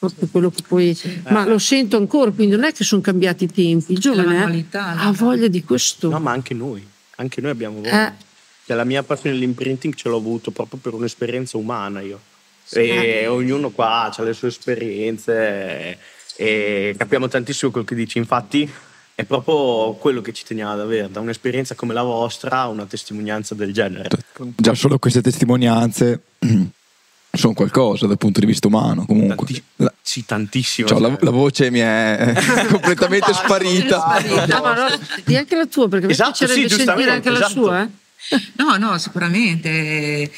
[0.00, 0.98] proprio quello che poi
[1.28, 5.12] ma lo sento ancora quindi non è che sono cambiati i tempi il giovane ha
[5.12, 6.08] voglia di questo.
[6.08, 6.84] No ma anche noi
[7.20, 8.08] anche noi abbiamo voglia.
[8.08, 8.12] Eh.
[8.64, 12.20] Cioè, la mia passione dell'imprinting ce l'ho avuto proprio per un'esperienza umana io.
[12.64, 12.88] Sì.
[12.88, 15.98] e ognuno qua ha le sue esperienze
[16.36, 18.18] e capiamo tantissimo quello che dici.
[18.18, 18.70] Infatti
[19.14, 23.56] è proprio quello che ci teniamo ad avere, da un'esperienza come la vostra, una testimonianza
[23.56, 24.08] del genere.
[24.56, 26.22] Già solo queste testimonianze
[27.32, 29.46] sono qualcosa dal punto di vista umano comunque.
[29.46, 30.88] Tanti- la, sì, tantissimo.
[30.88, 32.34] Cioè, la, la, voce mi è
[32.68, 34.00] completamente sparita.
[34.00, 34.58] sparita.
[34.58, 37.42] No, no, di anche la tua, perché esatto, mi piacerebbe sì, sentire anche esatto.
[37.42, 37.82] la sua.
[37.82, 37.88] Eh?
[38.56, 40.30] No, no, sicuramente.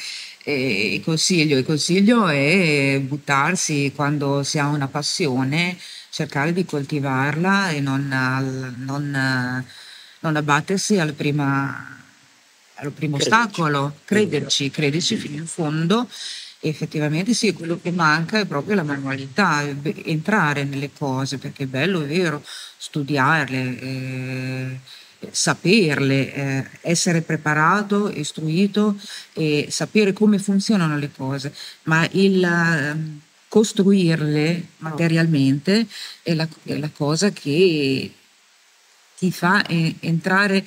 [0.45, 5.77] E il, consiglio, il consiglio è buttarsi quando si ha una passione
[6.09, 8.07] cercare di coltivarla e non,
[8.77, 9.65] non,
[10.19, 11.97] non abbattersi al, prima,
[12.75, 13.41] al primo crederci.
[13.41, 16.07] ostacolo, crederci, crederci fino in fondo.
[16.65, 19.61] Effettivamente sì, quello che manca è proprio la manualità,
[20.05, 22.41] entrare nelle cose, perché è bello, è vero,
[22.77, 24.79] studiarle, eh,
[25.29, 28.97] saperle, eh, essere preparato, istruito
[29.33, 31.53] e sapere come funzionano le cose,
[31.83, 35.85] ma il costruirle materialmente
[36.21, 38.09] è la, è la cosa che
[39.17, 40.65] ti fa entrare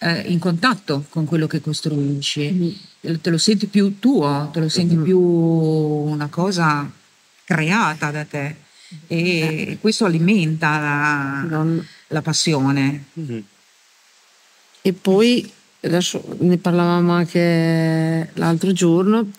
[0.00, 2.70] eh, in contatto con quello che costruisci, mm.
[3.00, 5.02] Te lo senti più tuo, te lo senti mm.
[5.02, 6.90] più una cosa
[7.44, 8.68] creata da te
[9.06, 9.78] e eh.
[9.80, 11.64] questo alimenta la,
[12.08, 13.04] la passione.
[13.18, 13.38] Mm.
[14.82, 15.50] E poi
[15.82, 19.30] adesso ne parlavamo anche l'altro giorno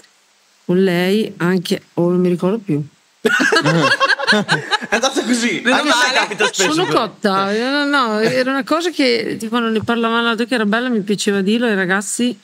[0.66, 2.84] con lei, anche, o oh, non mi ricordo più.
[3.22, 5.62] è andata così.
[5.64, 6.14] Meno male.
[6.14, 6.72] capita spesso.
[6.72, 7.52] Sono cotta.
[7.52, 11.42] No, no, era una cosa che quando ne parlavamo l'altro che era bella, mi piaceva
[11.42, 12.38] dirlo ai ragazzi.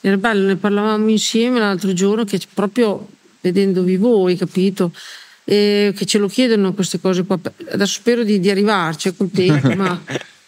[0.00, 3.08] Era bello, ne parlavamo insieme l'altro giorno che proprio
[3.40, 4.92] vedendovi voi, capito?
[5.44, 7.38] E che ce lo chiedono queste cose qua.
[7.70, 10.00] Adesso spero di, di arrivarci col tempo, ma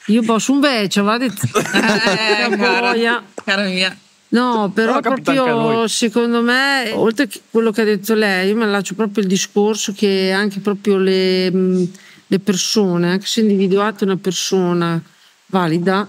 [0.06, 1.46] io posso un vecchio, va detto.
[1.52, 3.96] Eh, cara, cara mia.
[4.30, 8.94] No, però proprio secondo me, oltre a quello che ha detto lei, io mi allaccio
[8.94, 15.02] proprio il discorso che anche proprio le, le persone, anche se individuate una persona
[15.46, 16.06] valida,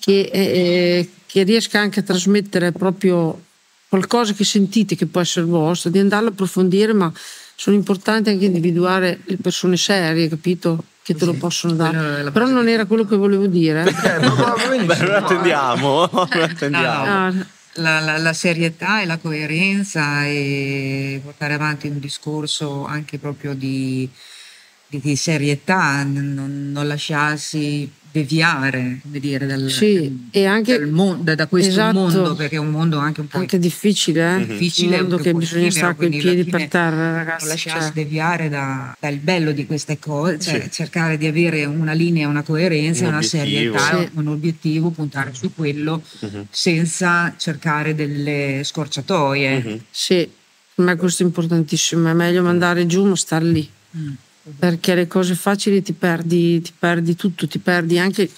[0.00, 3.38] che, eh, che riesca anche a trasmettere proprio
[3.88, 7.12] qualcosa che sentite che può essere vostro, di andarlo a approfondire, ma
[7.54, 10.82] sono importanti anche individuare le persone serie, capito?
[11.02, 12.30] che te lo possono dare.
[12.30, 13.82] Però non era quello che volevo dire.
[13.82, 16.04] Eh, Beh, lo attendiamo.
[16.12, 17.04] Lo attendiamo.
[17.06, 17.46] No, no.
[17.74, 24.06] La, la, la, serietà e la coerenza e portare avanti un discorso anche proprio di,
[24.86, 31.34] di, di serietà, non, non lasciarsi deviare come dire, dal, sì, e anche, dal mondo,
[31.34, 34.46] da questo esatto, mondo, perché è un mondo anche un po' anche difficile, eh?
[34.46, 37.44] difficile un mondo che bisogna stare con i piedi per terra, ragazzi.
[37.44, 37.92] Non lasciarsi cioè.
[37.92, 40.70] deviare da, dal bello di queste cose, cioè sì.
[40.70, 44.08] cercare di avere una linea, una coerenza, un una serietà, sì.
[44.14, 46.46] un obiettivo, puntare su quello uh-huh.
[46.50, 49.62] senza cercare delle scorciatoie.
[49.64, 49.80] Uh-huh.
[49.90, 50.28] Sì,
[50.76, 53.68] me questo è importantissimo, è meglio mandare giù ma star lì.
[53.96, 54.14] Mm
[54.56, 58.30] perché le cose facili ti perdi, ti perdi tutto, ti perdi anche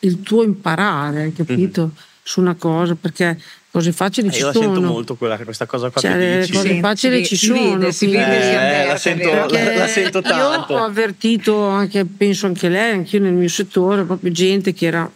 [0.00, 1.82] il tuo imparare, capito?
[1.82, 2.08] Mm-hmm.
[2.22, 3.40] Su una cosa, perché
[3.70, 4.64] cose facili eh, ci io sono.
[4.64, 7.78] Io sento molto quella, questa cosa qua cioè, che le cose sì, facili ci sono.
[7.78, 10.72] Vede, si vede, eh, la, sento, la, la, sento, tanto.
[10.72, 14.86] Io ho avvertito, anche, penso anche lei, anche io nel mio settore, proprio gente che
[14.86, 15.10] era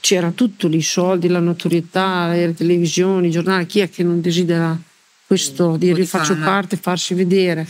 [0.00, 4.20] c'era tutto lì, i soldi, la notorietà, le televisioni, i giornali, chi è che non
[4.20, 4.76] desidera
[5.26, 7.66] questo, dire io faccio parte, farsi vedere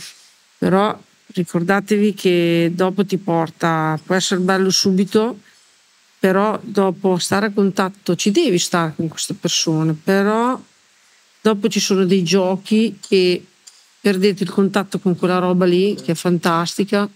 [0.61, 0.95] però
[1.33, 5.39] ricordatevi che dopo ti porta, può essere bello subito,
[6.19, 10.61] però dopo stare a contatto, ci devi stare con queste persone, però
[11.41, 13.43] dopo ci sono dei giochi che
[13.99, 17.09] perdete il contatto con quella roba lì, che è fantastica,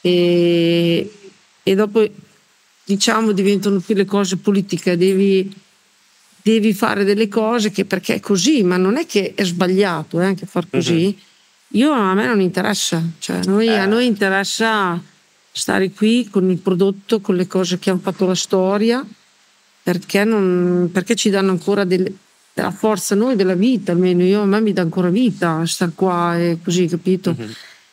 [0.00, 1.12] e,
[1.60, 2.08] e dopo
[2.84, 5.52] diciamo diventano più le cose politiche, devi,
[6.40, 10.26] devi fare delle cose che perché è così, ma non è che è sbagliato eh,
[10.26, 11.06] anche far così.
[11.06, 11.26] Uh-huh
[11.72, 13.76] io a me non interessa, cioè noi, eh.
[13.76, 15.00] a noi interessa
[15.50, 19.04] stare qui con il prodotto, con le cose che hanno fatto la storia,
[19.82, 22.10] perché, non, perché ci danno ancora del,
[22.54, 26.38] della forza noi, della vita, almeno io a me mi dà ancora vita star qua
[26.38, 27.34] e così, capito?
[27.38, 27.50] Mm-hmm.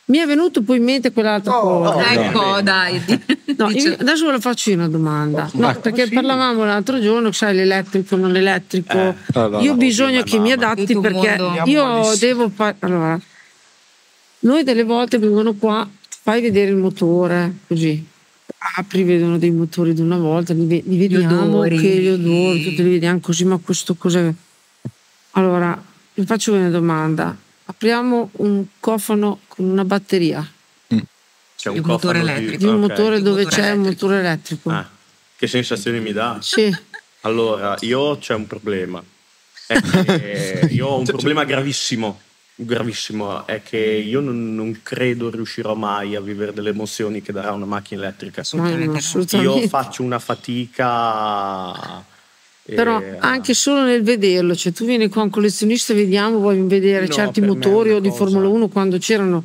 [0.08, 1.94] Mi è venuto poi in mente quell'altra oh, cosa.
[1.96, 3.02] Oh, ecco, dai.
[3.56, 5.48] No, adesso ve la faccio io una domanda.
[5.54, 8.98] No, perché parlavamo l'altro giorno, sai, l'elettrico, non l'elettrico.
[8.98, 9.14] Eh,
[9.60, 12.76] io ho bisogno che mi adatti perché io devo fare.
[12.80, 13.18] Allora,
[14.40, 18.04] noi delle volte vengono qua, fai vedere il motore, così.
[18.76, 22.82] Apri, vedono dei motori di una volta, li, li vediamo, gli che gli odori, tutti
[22.82, 24.32] li vediamo così, ma questo cos'è?
[25.32, 25.80] Allora,
[26.14, 27.36] vi faccio una domanda.
[27.66, 30.40] Apriamo un cofano con una batteria.
[30.94, 30.98] Mm.
[31.56, 32.56] C'è un, un motore elettrico.
[32.56, 32.88] Di un okay.
[32.88, 33.80] motore dove motore c'è elettrico.
[33.80, 34.70] un motore elettrico.
[34.70, 34.90] Ah,
[35.36, 36.38] che sensazioni mi dà?
[36.40, 36.74] Sì.
[37.20, 39.02] Allora, io c'è un problema.
[40.70, 42.20] io ho un problema gravissimo
[42.58, 47.52] gravissimo è che io non, non, credo riuscirò mai a vivere delle emozioni che darà
[47.52, 48.40] una macchina elettrica.
[48.40, 49.36] Assolutamente.
[49.36, 52.04] Io faccio una fatica.
[52.62, 56.66] Però e, anche solo nel vederlo, cioè tu vieni qua un collezionista e vediamo, voglio
[56.66, 58.24] vedere no, certi motori o di cosa...
[58.24, 59.44] Formula 1 quando c'erano,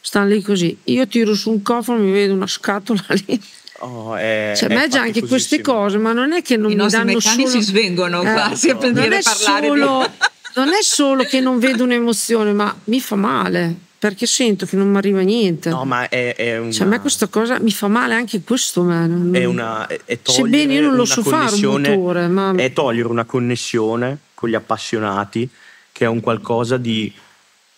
[0.00, 0.78] stanno lì così.
[0.84, 3.42] Io tiro su un cofano, mi vedo una scatola lì.
[3.80, 6.88] Oh, è, cioè, me già anche queste cose, ma non è che non I mi
[6.88, 7.48] danno solo...
[7.48, 10.08] si svengono eh, quasi a pensare parlare solo...
[10.08, 14.74] di non è solo che non vedo un'emozione, ma mi fa male perché sento che
[14.74, 15.70] non mi arriva niente.
[15.70, 16.72] No, ma è, è una...
[16.72, 18.82] Cioè, a me questa cosa mi fa male anche questo.
[18.82, 19.30] Man.
[19.32, 19.86] È una.
[19.86, 22.52] È Sebbene io non lo so fare un motore, ma.
[22.56, 25.48] È togliere una connessione con gli appassionati
[25.92, 27.12] che è un qualcosa di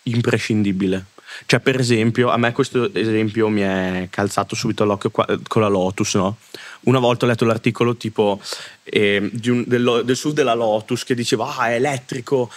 [0.03, 1.05] imprescindibile.
[1.45, 6.15] Cioè, per esempio, a me questo esempio mi è calzato subito all'occhio con la Lotus,
[6.15, 6.37] no?
[6.81, 8.39] Una volta ho letto l'articolo tipo
[8.83, 12.51] eh, un, del, del sud della Lotus che diceva ah, è elettrico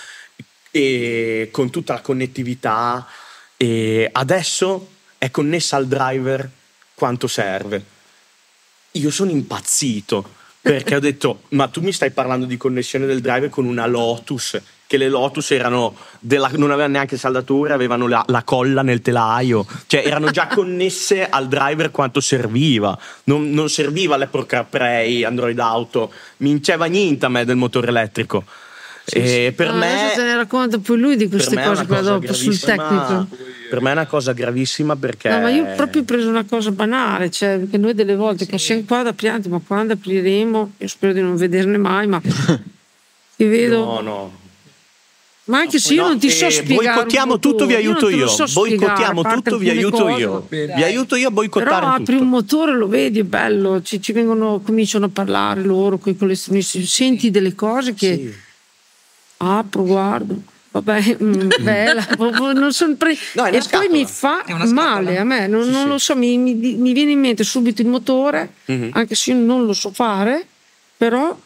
[0.71, 3.07] e con tutta la connettività
[3.57, 6.49] e adesso è connessa al driver
[6.95, 7.85] quanto serve.
[8.93, 13.49] io sono impazzito perché ho detto, ma tu mi stai parlando di connessione del driver
[13.49, 18.43] con una Lotus, che le Lotus erano della, non avevano neanche saldature, avevano la, la,
[18.43, 24.47] colla nel telaio, cioè erano già connesse al driver quanto serviva, non, non serviva l'Apple
[24.47, 28.45] CarPlay, Android Auto, mi inceva niente a me del motore elettrico.
[29.05, 29.53] Sì, sì.
[29.53, 33.27] per no, me se ne racconta poi lui di queste cose qua dopo sul tecnico.
[33.69, 35.29] Per me è una cosa gravissima perché.
[35.29, 38.51] No, ma io ho proprio preso una cosa banale, cioè che noi delle volte sì.
[38.51, 42.21] che siamo qua da piante, ma quando apriremo, io spero di non vederne mai, ma
[43.37, 43.85] ti vedo.
[43.85, 44.47] No, no.
[45.49, 46.95] Ma anche se io no, non ti so eh, spiegare.
[46.95, 48.27] Boicottiamo tutto, vi aiuto io.
[48.29, 50.21] So boicottiamo tutto, vi aiuto cose.
[50.21, 50.47] io.
[50.49, 51.75] Vi aiuto io a boicottare.
[51.75, 52.23] Però apri tutto.
[52.23, 53.83] un motore, lo vedi, è bello.
[53.83, 56.85] Ci, ci vengono, cominciano a parlare loro con i collezionisti.
[56.87, 58.15] Senti delle cose che.
[58.15, 58.47] Sì
[59.39, 60.43] apro, guardo.
[60.71, 62.07] Vabbè, mm, bella,
[62.53, 65.89] non sono pre- no, e poi mi fa male a me, non, sì, non sì.
[65.89, 68.91] lo so, mi, mi, mi, viene in mente subito il motore, mm-hmm.
[68.93, 70.47] anche se io non lo so fare,
[70.97, 71.37] però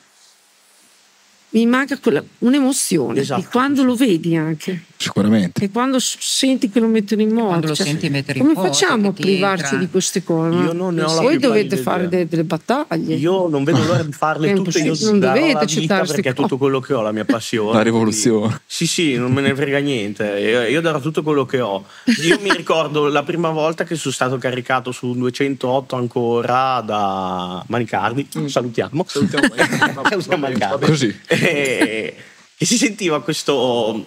[1.52, 4.82] mi manca quella, un'emozione esatto, di quando lo vedi anche.
[5.02, 5.64] Sicuramente.
[5.64, 7.74] E quando senti che lo mettono in moto.
[7.74, 7.98] Cioè.
[8.38, 9.78] Come facciamo a privarci entra.
[9.78, 10.56] di queste cose?
[10.56, 13.16] Io non ne ho Voi dovete fare delle, delle, battaglie.
[13.16, 14.78] Io non vedo l'ora di farle tutte.
[14.78, 17.72] Io non dovete accettare perché è tutto quello che ho, la mia passione.
[17.72, 18.40] La rivoluzione.
[18.46, 20.24] Quindi, sì, sì, non me ne frega niente.
[20.24, 21.84] Io, io darò tutto quello che ho.
[22.22, 28.28] Io mi ricordo la prima volta che sono stato caricato su 208 ancora da Manicardi.
[28.38, 28.46] Mm.
[28.46, 29.04] Salutiamo.
[29.06, 29.48] Salutiamo
[30.38, 30.86] Manicardi.
[30.86, 31.20] Così.
[31.26, 32.14] E,
[32.56, 34.04] e si sentiva questo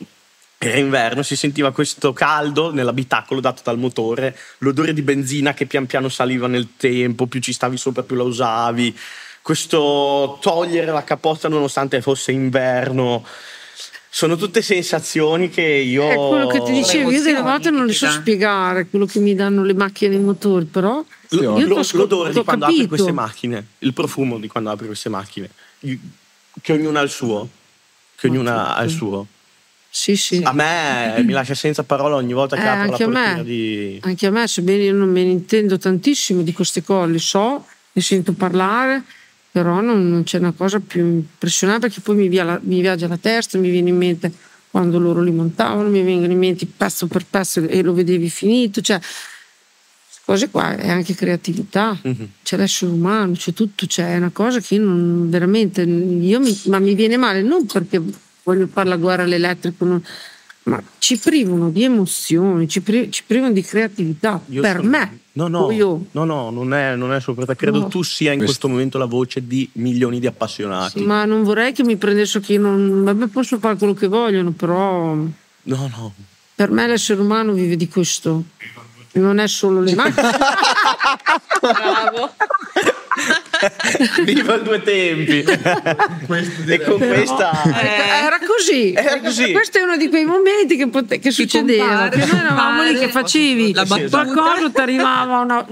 [0.57, 5.85] era inverno, si sentiva questo caldo nell'abitacolo dato dal motore, l'odore di benzina che pian
[5.85, 8.97] piano saliva nel tempo, più ci stavi sopra più la usavi,
[9.41, 13.25] questo togliere la capotta nonostante fosse inverno.
[14.09, 16.09] Sono tutte sensazioni che io.
[16.09, 19.35] È quello che ti dicevo, io delle volte non le so spiegare, quello che mi
[19.35, 21.03] danno le macchine e i motori, però.
[21.29, 22.83] L- l'odore di quando capito.
[22.83, 25.49] apri queste macchine, il profumo di quando apri queste macchine,
[25.79, 27.49] che ognuna ha il suo
[28.15, 29.27] che ognuna ha il suo.
[29.97, 30.41] Sì, sì.
[30.43, 33.97] A me mi lascia senza parola ogni volta che eh, apro la portiera di...
[34.03, 38.01] Anche a me, sebbene io non me ne intendo tantissimo di queste cose, so, ne
[38.01, 39.03] sento parlare,
[39.49, 43.15] però non, non c'è una cosa più impressionante perché poi mi, la, mi, viaggia la
[43.15, 44.33] testa, mi viene in mente
[44.69, 48.81] quando loro li montavano, mi vengono in mente pezzo per pezzo e lo vedevi finito,
[48.81, 48.99] cioè
[50.25, 52.25] cose qua è anche creatività, mm-hmm.
[52.43, 56.79] c'è l'essere umano, c'è tutto, c'è una cosa che io non veramente, io mi, ma
[56.79, 58.01] mi viene male non perché
[58.45, 60.01] voglio fare la guerra all'elettrico, non,
[60.63, 65.19] ma ci privano di emozioni, ci, pri- ci privano di creatività io per sono, me.
[65.33, 67.55] No, no, no, no, non è, non è solo per te.
[67.55, 67.87] Credo no.
[67.87, 70.99] tu sia in questo momento la voce di milioni di appassionati.
[70.99, 73.03] Sì, ma non vorrei che mi prendessero che io non.
[73.03, 75.13] Vabbè, posso fare quello che vogliono, però.
[75.13, 75.27] No,
[75.63, 76.13] no.
[76.55, 78.43] Per me l'essere umano vive di questo
[79.19, 80.13] non è solo le mani.
[81.61, 82.33] Bravo.
[84.23, 85.39] Viva due tempi!
[85.39, 88.93] e con Però, questa eh, era così.
[88.93, 89.51] Era così.
[89.51, 92.09] Questo è uno di quei momenti che, pote- che succedeva.
[92.09, 93.73] Che noi eravamo lì che facevi
[94.09, 95.65] qualcosa, ti arrivava una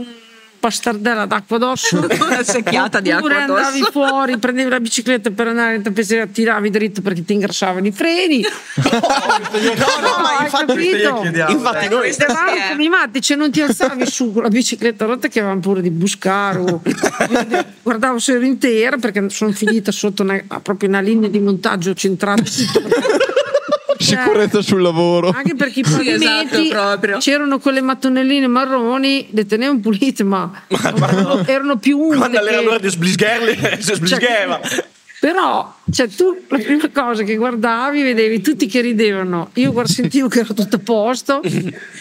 [0.63, 3.65] pastardella d'acqua addosso, una secchiata di acqua addosso.
[3.65, 7.91] andavi fuori, prendevi la bicicletta per andare in tappezzeria, tiravi dritto perché ti ingrassavano i
[7.91, 8.39] freni.
[8.79, 14.31] no, no, ma infatti, infatti noi stavamo come i matti, cioè non ti alzavi su
[14.31, 16.59] con la bicicletta rotta che avevamo pure di buscare.
[16.59, 16.81] O...
[17.83, 22.41] Guardavo se ero intera perché sono finita sotto una, proprio una linea di montaggio centrata
[24.15, 25.29] sicurezza sul lavoro.
[25.29, 31.43] Anche perché i pavimenti esatto, c'erano quelle mattonelline marroni, le tenevano pulite, ma, ma, ma
[31.45, 32.17] erano più umide.
[32.17, 32.61] Quando che...
[32.61, 34.59] l'ora di sblisgherle, si sblisgheva.
[34.63, 34.85] Cioè,
[35.19, 39.51] però, cioè, tu la prima cosa che guardavi, vedevi tutti che ridevano.
[39.53, 41.41] Io sentivo che era tutto a posto,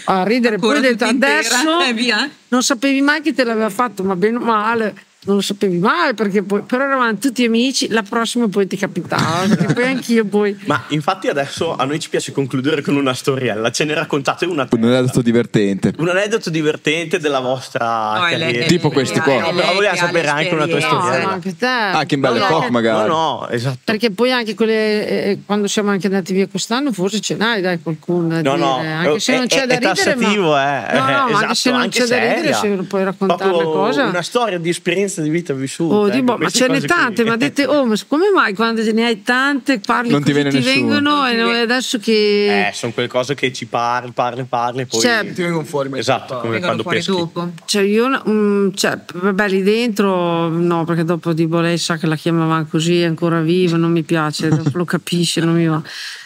[0.06, 0.56] a ridere.
[0.56, 4.40] Ancora poi detto adesso eh, non sapevi mai chi te l'aveva fatto, ma bene o
[4.40, 4.94] male
[5.24, 9.46] non lo sapevi mai perché poi, però eravamo tutti amici la prossima poi ti capitava
[9.46, 13.70] perché poi anch'io poi ma infatti adesso a noi ci piace concludere con una storiella
[13.70, 14.68] ce ne raccontate una.
[14.70, 15.92] Un aneddoto divertente.
[15.98, 18.58] Un aneddoto divertente della vostra no, carriera.
[18.58, 19.40] le, tipo questi qua.
[19.40, 21.24] no, però vogliamo sapere anche una tua storiella.
[21.24, 21.66] No, anche te.
[21.66, 23.08] Anche in belle no, epoche magari.
[23.08, 23.78] No no esatto.
[23.84, 27.80] Perché poi anche quelle eh, quando siamo anche andati via quest'anno forse ce n'hai dai
[27.80, 30.98] qualcuno no no anche se non c'è è, da ridere ma, eh.
[30.98, 34.04] no no esatto, anche se non c'è da ridere se puoi raccontare una cosa.
[34.04, 35.94] una storia di esperienza esperienza di vita vissuta.
[35.94, 37.30] Oh, ecco, ma ce n'è tante, qui.
[37.30, 41.26] ma dite, oh, ma come mai quando ne hai tante parli non ti, ti vengono
[41.26, 42.68] e adesso che...
[42.68, 45.00] Eh, sono quelle cose che ci parli, parli, parli poi...
[45.00, 45.90] Cioè, ti vengono fuori.
[45.98, 47.10] Esatto, come quando peschi.
[47.10, 47.50] Dopo.
[47.64, 52.16] Cioè, io, um, cioè, vabbè, lì dentro, no, perché dopo di lei sa che la
[52.16, 55.82] chiamavano così, è ancora viva, non mi piace, lo capisce, non mi va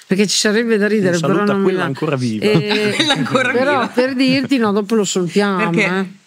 [0.06, 2.44] perché ci sarebbe da ridere, però non quella mi ancora viva.
[2.44, 3.88] Eh, ancora però viva.
[3.88, 5.70] per dirti, no, dopo lo salutiamo.
[5.70, 5.84] Perché?
[5.84, 6.24] Eh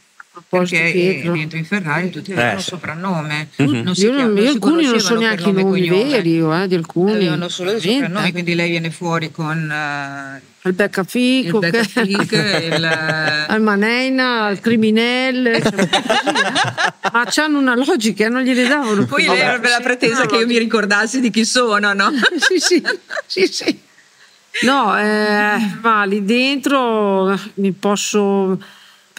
[0.48, 1.34] perché Pietro.
[1.34, 2.61] dentro in Ferrari tutti avevano eh.
[2.61, 3.49] soprannome.
[3.61, 3.82] Mm-hmm.
[3.82, 7.11] Non io, non, io alcuni non so neanche i nomi veri eh, di alcuni.
[7.14, 13.45] Avevano solo i soprannomi, quindi lei viene fuori con uh, il beccafico, il, beccafico il,
[13.48, 15.61] al maneina, il criminelle.
[15.61, 17.10] Cioè, eh.
[17.11, 19.06] Ma hanno una logica, non gliele davano.
[19.06, 22.11] Poi lei avrebbe la pretesa che io mi ricordassi di chi sono, no?
[22.38, 22.84] sì, sì,
[23.26, 23.88] sì, sì.
[24.61, 28.60] No, eh, ma lì dentro mi posso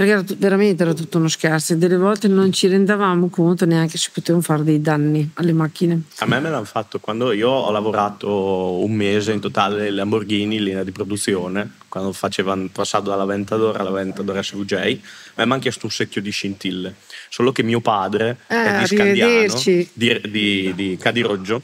[0.00, 3.98] perché era, veramente era tutto uno scherzo e delle volte non ci rendavamo conto neanche
[3.98, 6.04] se potevano fare dei danni alle macchine.
[6.20, 10.64] A me me l'hanno fatto quando io ho lavorato un mese in totale Lamborghini in
[10.64, 14.96] linea di produzione, quando facevano passato dall'Aventador all'Aventador SVJ, a me
[15.34, 16.94] mi hanno chiesto un secchio di scintille,
[17.28, 19.60] solo che mio padre eh, è di Scandiano,
[19.92, 21.60] di, di, di Cadiroggio,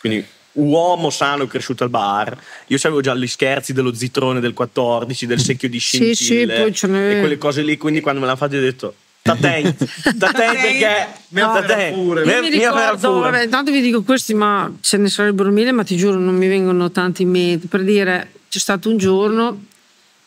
[0.00, 0.24] quindi
[0.54, 2.36] uomo sano cresciuto al bar.
[2.68, 6.46] Io avevo già gli scherzi dello zitrone del 14, del secchio di scintille sì, sì,
[6.46, 7.76] poi ce e quelle cose lì.
[7.76, 8.94] Quindi quando me l'hanno fatto ho detto
[9.24, 11.64] T'attenti, t'attenti perché no,
[11.94, 12.24] pure.
[12.24, 15.96] Io mi ricordo, vabbè, intanto vi dico questi, ma ce ne sarebbero mille, ma ti
[15.96, 17.66] giuro non mi vengono tanti in mente.
[17.66, 19.64] Per dire, c'è stato un giorno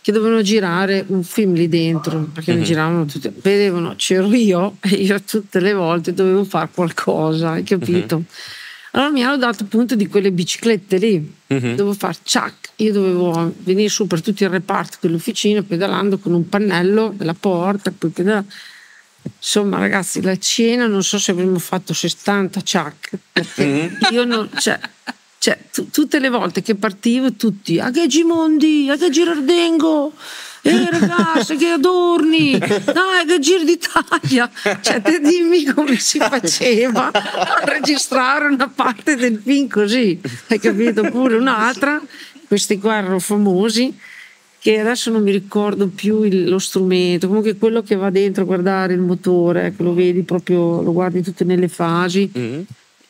[0.02, 2.60] che dovevano girare un film lì dentro, perché mm-hmm.
[2.60, 7.64] ne giravano tutti, vedevano, c'ero io e io tutte le volte dovevo fare qualcosa, hai
[7.64, 8.16] capito?
[8.16, 8.26] Mm-hmm.
[8.98, 11.76] Allora mi hanno dato appunto di quelle biciclette lì, mm-hmm.
[11.76, 16.50] dovevo fare ciac, io dovevo venire su per tutto il reparto dell'officina pedalando con un
[16.50, 18.52] pannello della porta, poi pedalando.
[19.38, 24.14] Insomma, ragazzi, la cena non so se avremmo fatto 60 ciac, perché mm-hmm.
[24.14, 24.50] io non.
[24.58, 24.80] Cioè,
[25.38, 30.12] cioè t- tutte le volte che partivo, tutti a che Gimondi, a che Girardengo,
[30.70, 34.50] eh ragazzi che adorni, dai che giro d'Italia,
[34.82, 41.02] cioè te dimmi come si faceva a registrare una parte del film così, hai capito?
[41.10, 42.02] Pure un'altra,
[42.48, 43.98] questi qua erano famosi,
[44.60, 48.46] che adesso non mi ricordo più il, lo strumento, comunque quello che va dentro a
[48.46, 52.62] guardare il motore, che lo vedi proprio, lo guardi tutte nelle fasi, mm-hmm.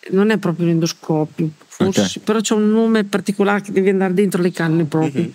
[0.10, 2.22] non è proprio l'endoscopio, forse, okay.
[2.24, 5.24] però c'è un nome particolare che devi andare dentro le canne proprio.
[5.24, 5.32] Mm-hmm.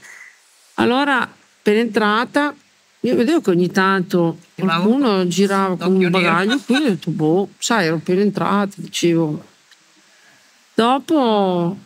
[0.74, 1.28] Allora
[1.62, 2.54] per entrata
[3.04, 7.48] io vedevo che ogni tanto qualcuno girava con un bagaglio qui e ho detto boh,
[7.58, 9.44] sai ero per entrata, dicevo.
[10.74, 11.76] Dopo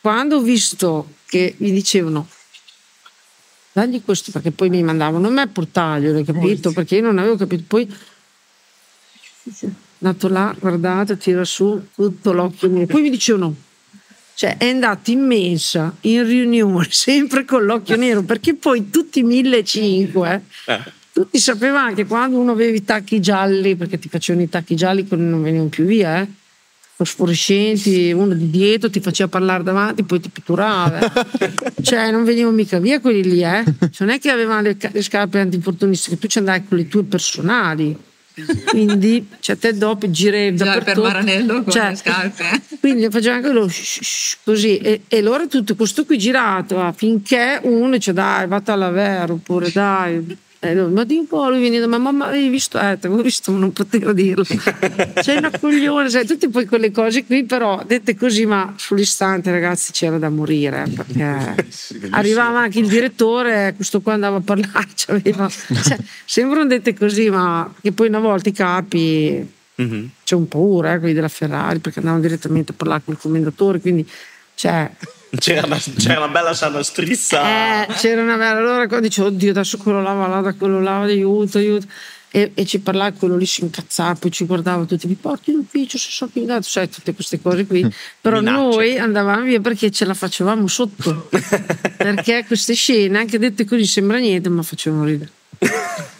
[0.00, 2.26] quando ho visto che mi dicevano
[3.72, 7.18] dagli questo perché poi mi mandavano a me a portarglielo hai capito perché io non
[7.18, 7.62] avevo capito.
[7.66, 7.96] Poi
[10.00, 13.54] andato là guardate tira su tutto l'occhio mio poi mi dicevano
[14.38, 20.24] cioè è andato in mensa, in riunione, sempre con l'occhio nero, perché poi tutti 1500,
[20.26, 20.40] eh,
[21.12, 25.08] tutti sapevano che quando uno aveva i tacchi gialli, perché ti facevano i tacchi gialli,
[25.08, 26.28] quelli non venivano più via, eh,
[26.94, 31.00] fosforescenti, uno di dietro ti faceva parlare davanti, poi ti pitturava.
[31.82, 33.64] Cioè, non venivano mica via quelli lì, eh.
[33.64, 37.02] Cioè, non è che avevano le, le scarpe antinfortunistiche, tu ci andavi con le tue
[37.02, 37.96] personali
[38.66, 43.52] quindi cioè, te dopo giri Già per Maranello con cioè, le scarpe quindi faceva anche
[43.52, 43.68] lo
[44.44, 44.78] così.
[44.78, 50.36] E, e allora tutto questo qui girato affinché uno dice dai vatti all'avero oppure dai
[50.60, 52.78] eh, ma di un po' lui viene da me, mamma hai visto?
[52.78, 54.42] Eh, avevo visto, ma non potevo dirlo.
[55.14, 59.92] C'è una coglione, sai, tutte poi quelle cose qui, però dette così, ma sull'istante, ragazzi,
[59.92, 60.84] c'era da morire.
[60.92, 61.54] Perché
[62.10, 65.20] arrivava anche il direttore, questo qua andava a parlare, cioè,
[66.24, 69.48] sembrano dette così, ma che poi una volta i capi
[69.80, 70.04] mm-hmm.
[70.24, 73.78] c'è un paura, eh, quelli della Ferrari, perché andavano direttamente a parlare con il commendatore,
[73.78, 74.04] quindi
[74.54, 74.90] cioè,
[75.36, 77.86] c'era una, c'era una bella sana strizza.
[77.86, 78.58] Eh, c'era una bella.
[78.58, 81.86] Allora dicevo, oddio, adesso quello là va là, quello là, aiuto, aiuto.
[82.30, 85.60] E, e ci parlava quello lì si incazzava, poi ci guardava tutti, mi porti in
[85.60, 87.80] ufficio se so che dato, sai, tutte queste cose qui.
[88.20, 88.76] Però Minacce.
[88.76, 91.28] noi andavamo via perché ce la facevamo sotto.
[91.96, 95.30] perché queste scene, anche dette così, sembra niente, ma facevano ridere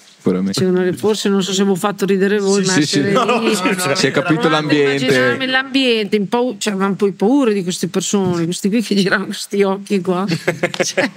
[0.52, 0.96] sicuramente.
[0.96, 3.12] Forse non so se avevo fatto ridere voi, sì, ma sì, sì.
[3.12, 5.46] No, no, no, si è capito l'ambiente.
[5.46, 9.62] l'ambiente, in pau- cioè, avevamo poi paura di queste persone, questi qui che giravano questi
[9.62, 10.26] occhi qua.
[10.84, 11.10] cioè,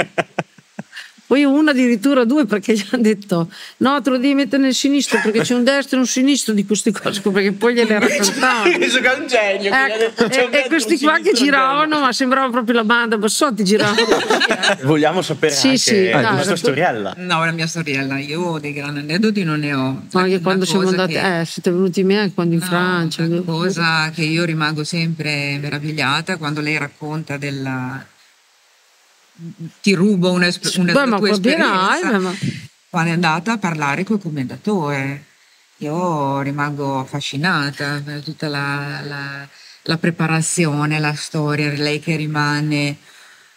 [1.32, 5.22] poi uno addirittura due perché gli hanno detto no te lo devi mettere nel sinistro
[5.24, 8.68] perché c'è un destro e un sinistro di queste cose perché poi gliele raccontavano.
[8.68, 13.64] un genio ecco, e, e questi qua che giravano ma sembrava proprio la banda Bassotti
[13.64, 13.98] giravano.
[14.02, 14.84] Eh.
[14.84, 17.14] vogliamo sapere sì, anche sì, ah, la tua storiella.
[17.20, 20.04] No la mia storiella io dei grandi aneddoti non ne ho.
[20.12, 21.40] Ma anche quando siamo andati che...
[21.40, 26.36] eh, siete venuti me quando in no, Francia una cosa che io rimango sempre meravigliata
[26.36, 28.06] quando lei racconta della
[29.82, 32.34] ti rubo una, una Beh, tua esperienza ma...
[32.90, 35.26] quando è andata a parlare col commendatore
[35.78, 39.48] io rimango affascinata per tutta la, la,
[39.84, 42.98] la preparazione la storia lei che rimane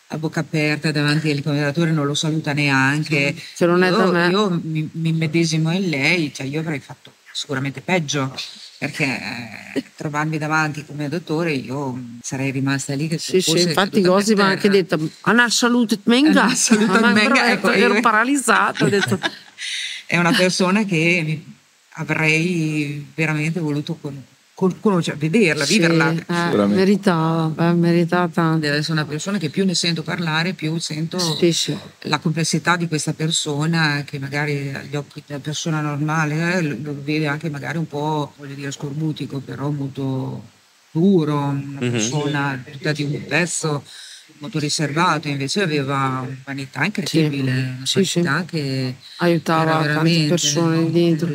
[0.09, 3.35] a bocca aperta davanti al commendatore, non lo saluta neanche.
[3.55, 4.29] Se non è io, da me.
[4.29, 8.33] io mi, mi medesimo in lei, cioè io avrei fatto sicuramente peggio
[8.79, 9.05] perché
[9.75, 14.43] eh, trovarmi davanti come dottore io sarei rimasta lì che sì, sì, infatti Gossi mi
[14.43, 19.19] ha anche detto Anna salutat menga salutat menga ecco, ero paralizzata detto...
[20.07, 21.43] è una persona che
[21.95, 26.13] avrei veramente voluto conoscere conoscere, vederla, sì, viverla.
[26.13, 31.19] Eh, meritava, eh, meritava Deve essere una persona che più ne sento parlare, più sento
[31.19, 31.77] sì, sì.
[32.03, 37.27] la complessità di questa persona che magari agli occhi della persona normale eh, lo, vede
[37.27, 40.43] anche magari un po', voglio dire, scorbutico, però molto
[40.93, 41.91] duro, una mm-hmm.
[41.91, 43.83] persona tutta di un pezzo
[44.39, 48.45] molto riservato, invece aveva un'umanità incredibile, sì, una sì, sì.
[48.47, 51.29] che aiutava tante persone dentro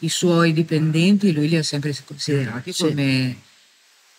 [0.00, 2.84] i suoi dipendenti lui li ha sempre considerati sì.
[2.84, 3.36] come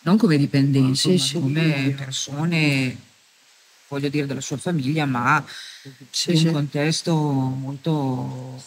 [0.02, 1.34] non come dipendenti, sì, ma sì.
[1.34, 2.98] come persone,
[3.88, 5.44] voglio dire, della sua famiglia, ma
[6.28, 8.62] in un contesto molto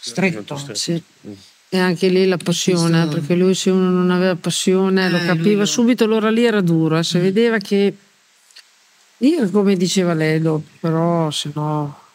[0.00, 0.56] stretto.
[0.56, 1.36] stretto.
[1.70, 3.18] E anche lì la passione, Questo...
[3.18, 6.96] perché lui se uno non aveva passione eh, lo capiva subito, allora lì era duro,
[6.96, 7.22] eh, se mm.
[7.22, 7.94] vedeva che,
[9.18, 10.42] io come diceva lei,
[10.80, 12.07] però se no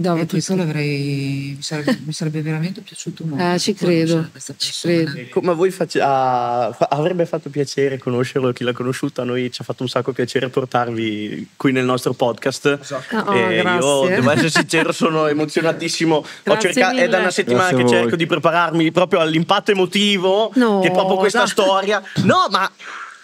[0.00, 5.40] dava questo l'avrei mi sarebbe, mi sarebbe, veramente piaciuto molto eh, ci credo, ci credo.
[5.42, 9.64] ma voi face, ah, avrebbe fatto piacere conoscerlo chi l'ha conosciuta a noi ci ha
[9.64, 12.78] fatto un sacco piacere portarvi qui nel nostro podcast.
[12.80, 13.16] Esatto.
[13.16, 16.24] oh, io devo essere sincero sono emozionatissimo.
[16.58, 20.88] Cercato, è da una settimana grazie che cerco di prepararmi proprio all'impatto emotivo no, che
[20.88, 21.46] è proprio questa da.
[21.48, 22.02] storia.
[22.24, 22.70] No ma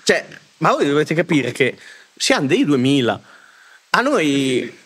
[0.02, 0.26] cioè
[0.58, 1.76] ma voi dovete capire che
[2.16, 3.20] siamo dei 2000
[3.90, 4.82] a noi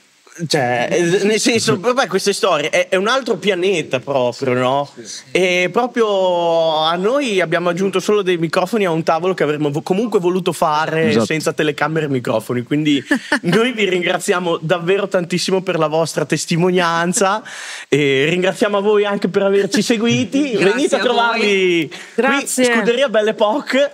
[0.47, 4.91] cioè, eh, nel senso, vabbè, queste storie è, è, un altro pianeta proprio, no?
[5.33, 10.21] E proprio a noi abbiamo aggiunto solo dei microfoni a un tavolo che avremmo comunque
[10.21, 11.25] voluto fare esatto.
[11.25, 12.63] senza telecamere e microfoni.
[12.63, 13.03] Quindi
[13.43, 17.43] noi vi ringraziamo davvero tantissimo per la vostra testimonianza
[17.89, 20.57] e ringraziamo a voi anche per averci seguiti.
[20.57, 22.65] Venite a, a trovarli Grazie.
[22.65, 23.91] qui, Scuderia Belle Epoque.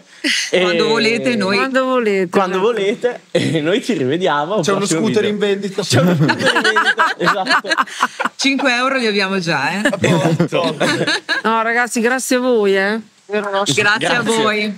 [0.51, 1.57] Quando volete noi.
[1.57, 2.31] Quando volete.
[2.31, 3.21] Quando volete.
[3.31, 4.61] E noi ci rivediamo.
[4.61, 5.29] C'è uno scooter video.
[5.29, 5.83] in vendita.
[5.83, 7.15] C'è uno scooter in vendita.
[7.19, 7.71] esatto.
[8.37, 9.83] 5 euro li abbiamo già, eh.
[11.43, 13.01] no, ragazzi, grazie a voi, eh.
[13.27, 14.07] Grazie, grazie.
[14.07, 14.77] a voi.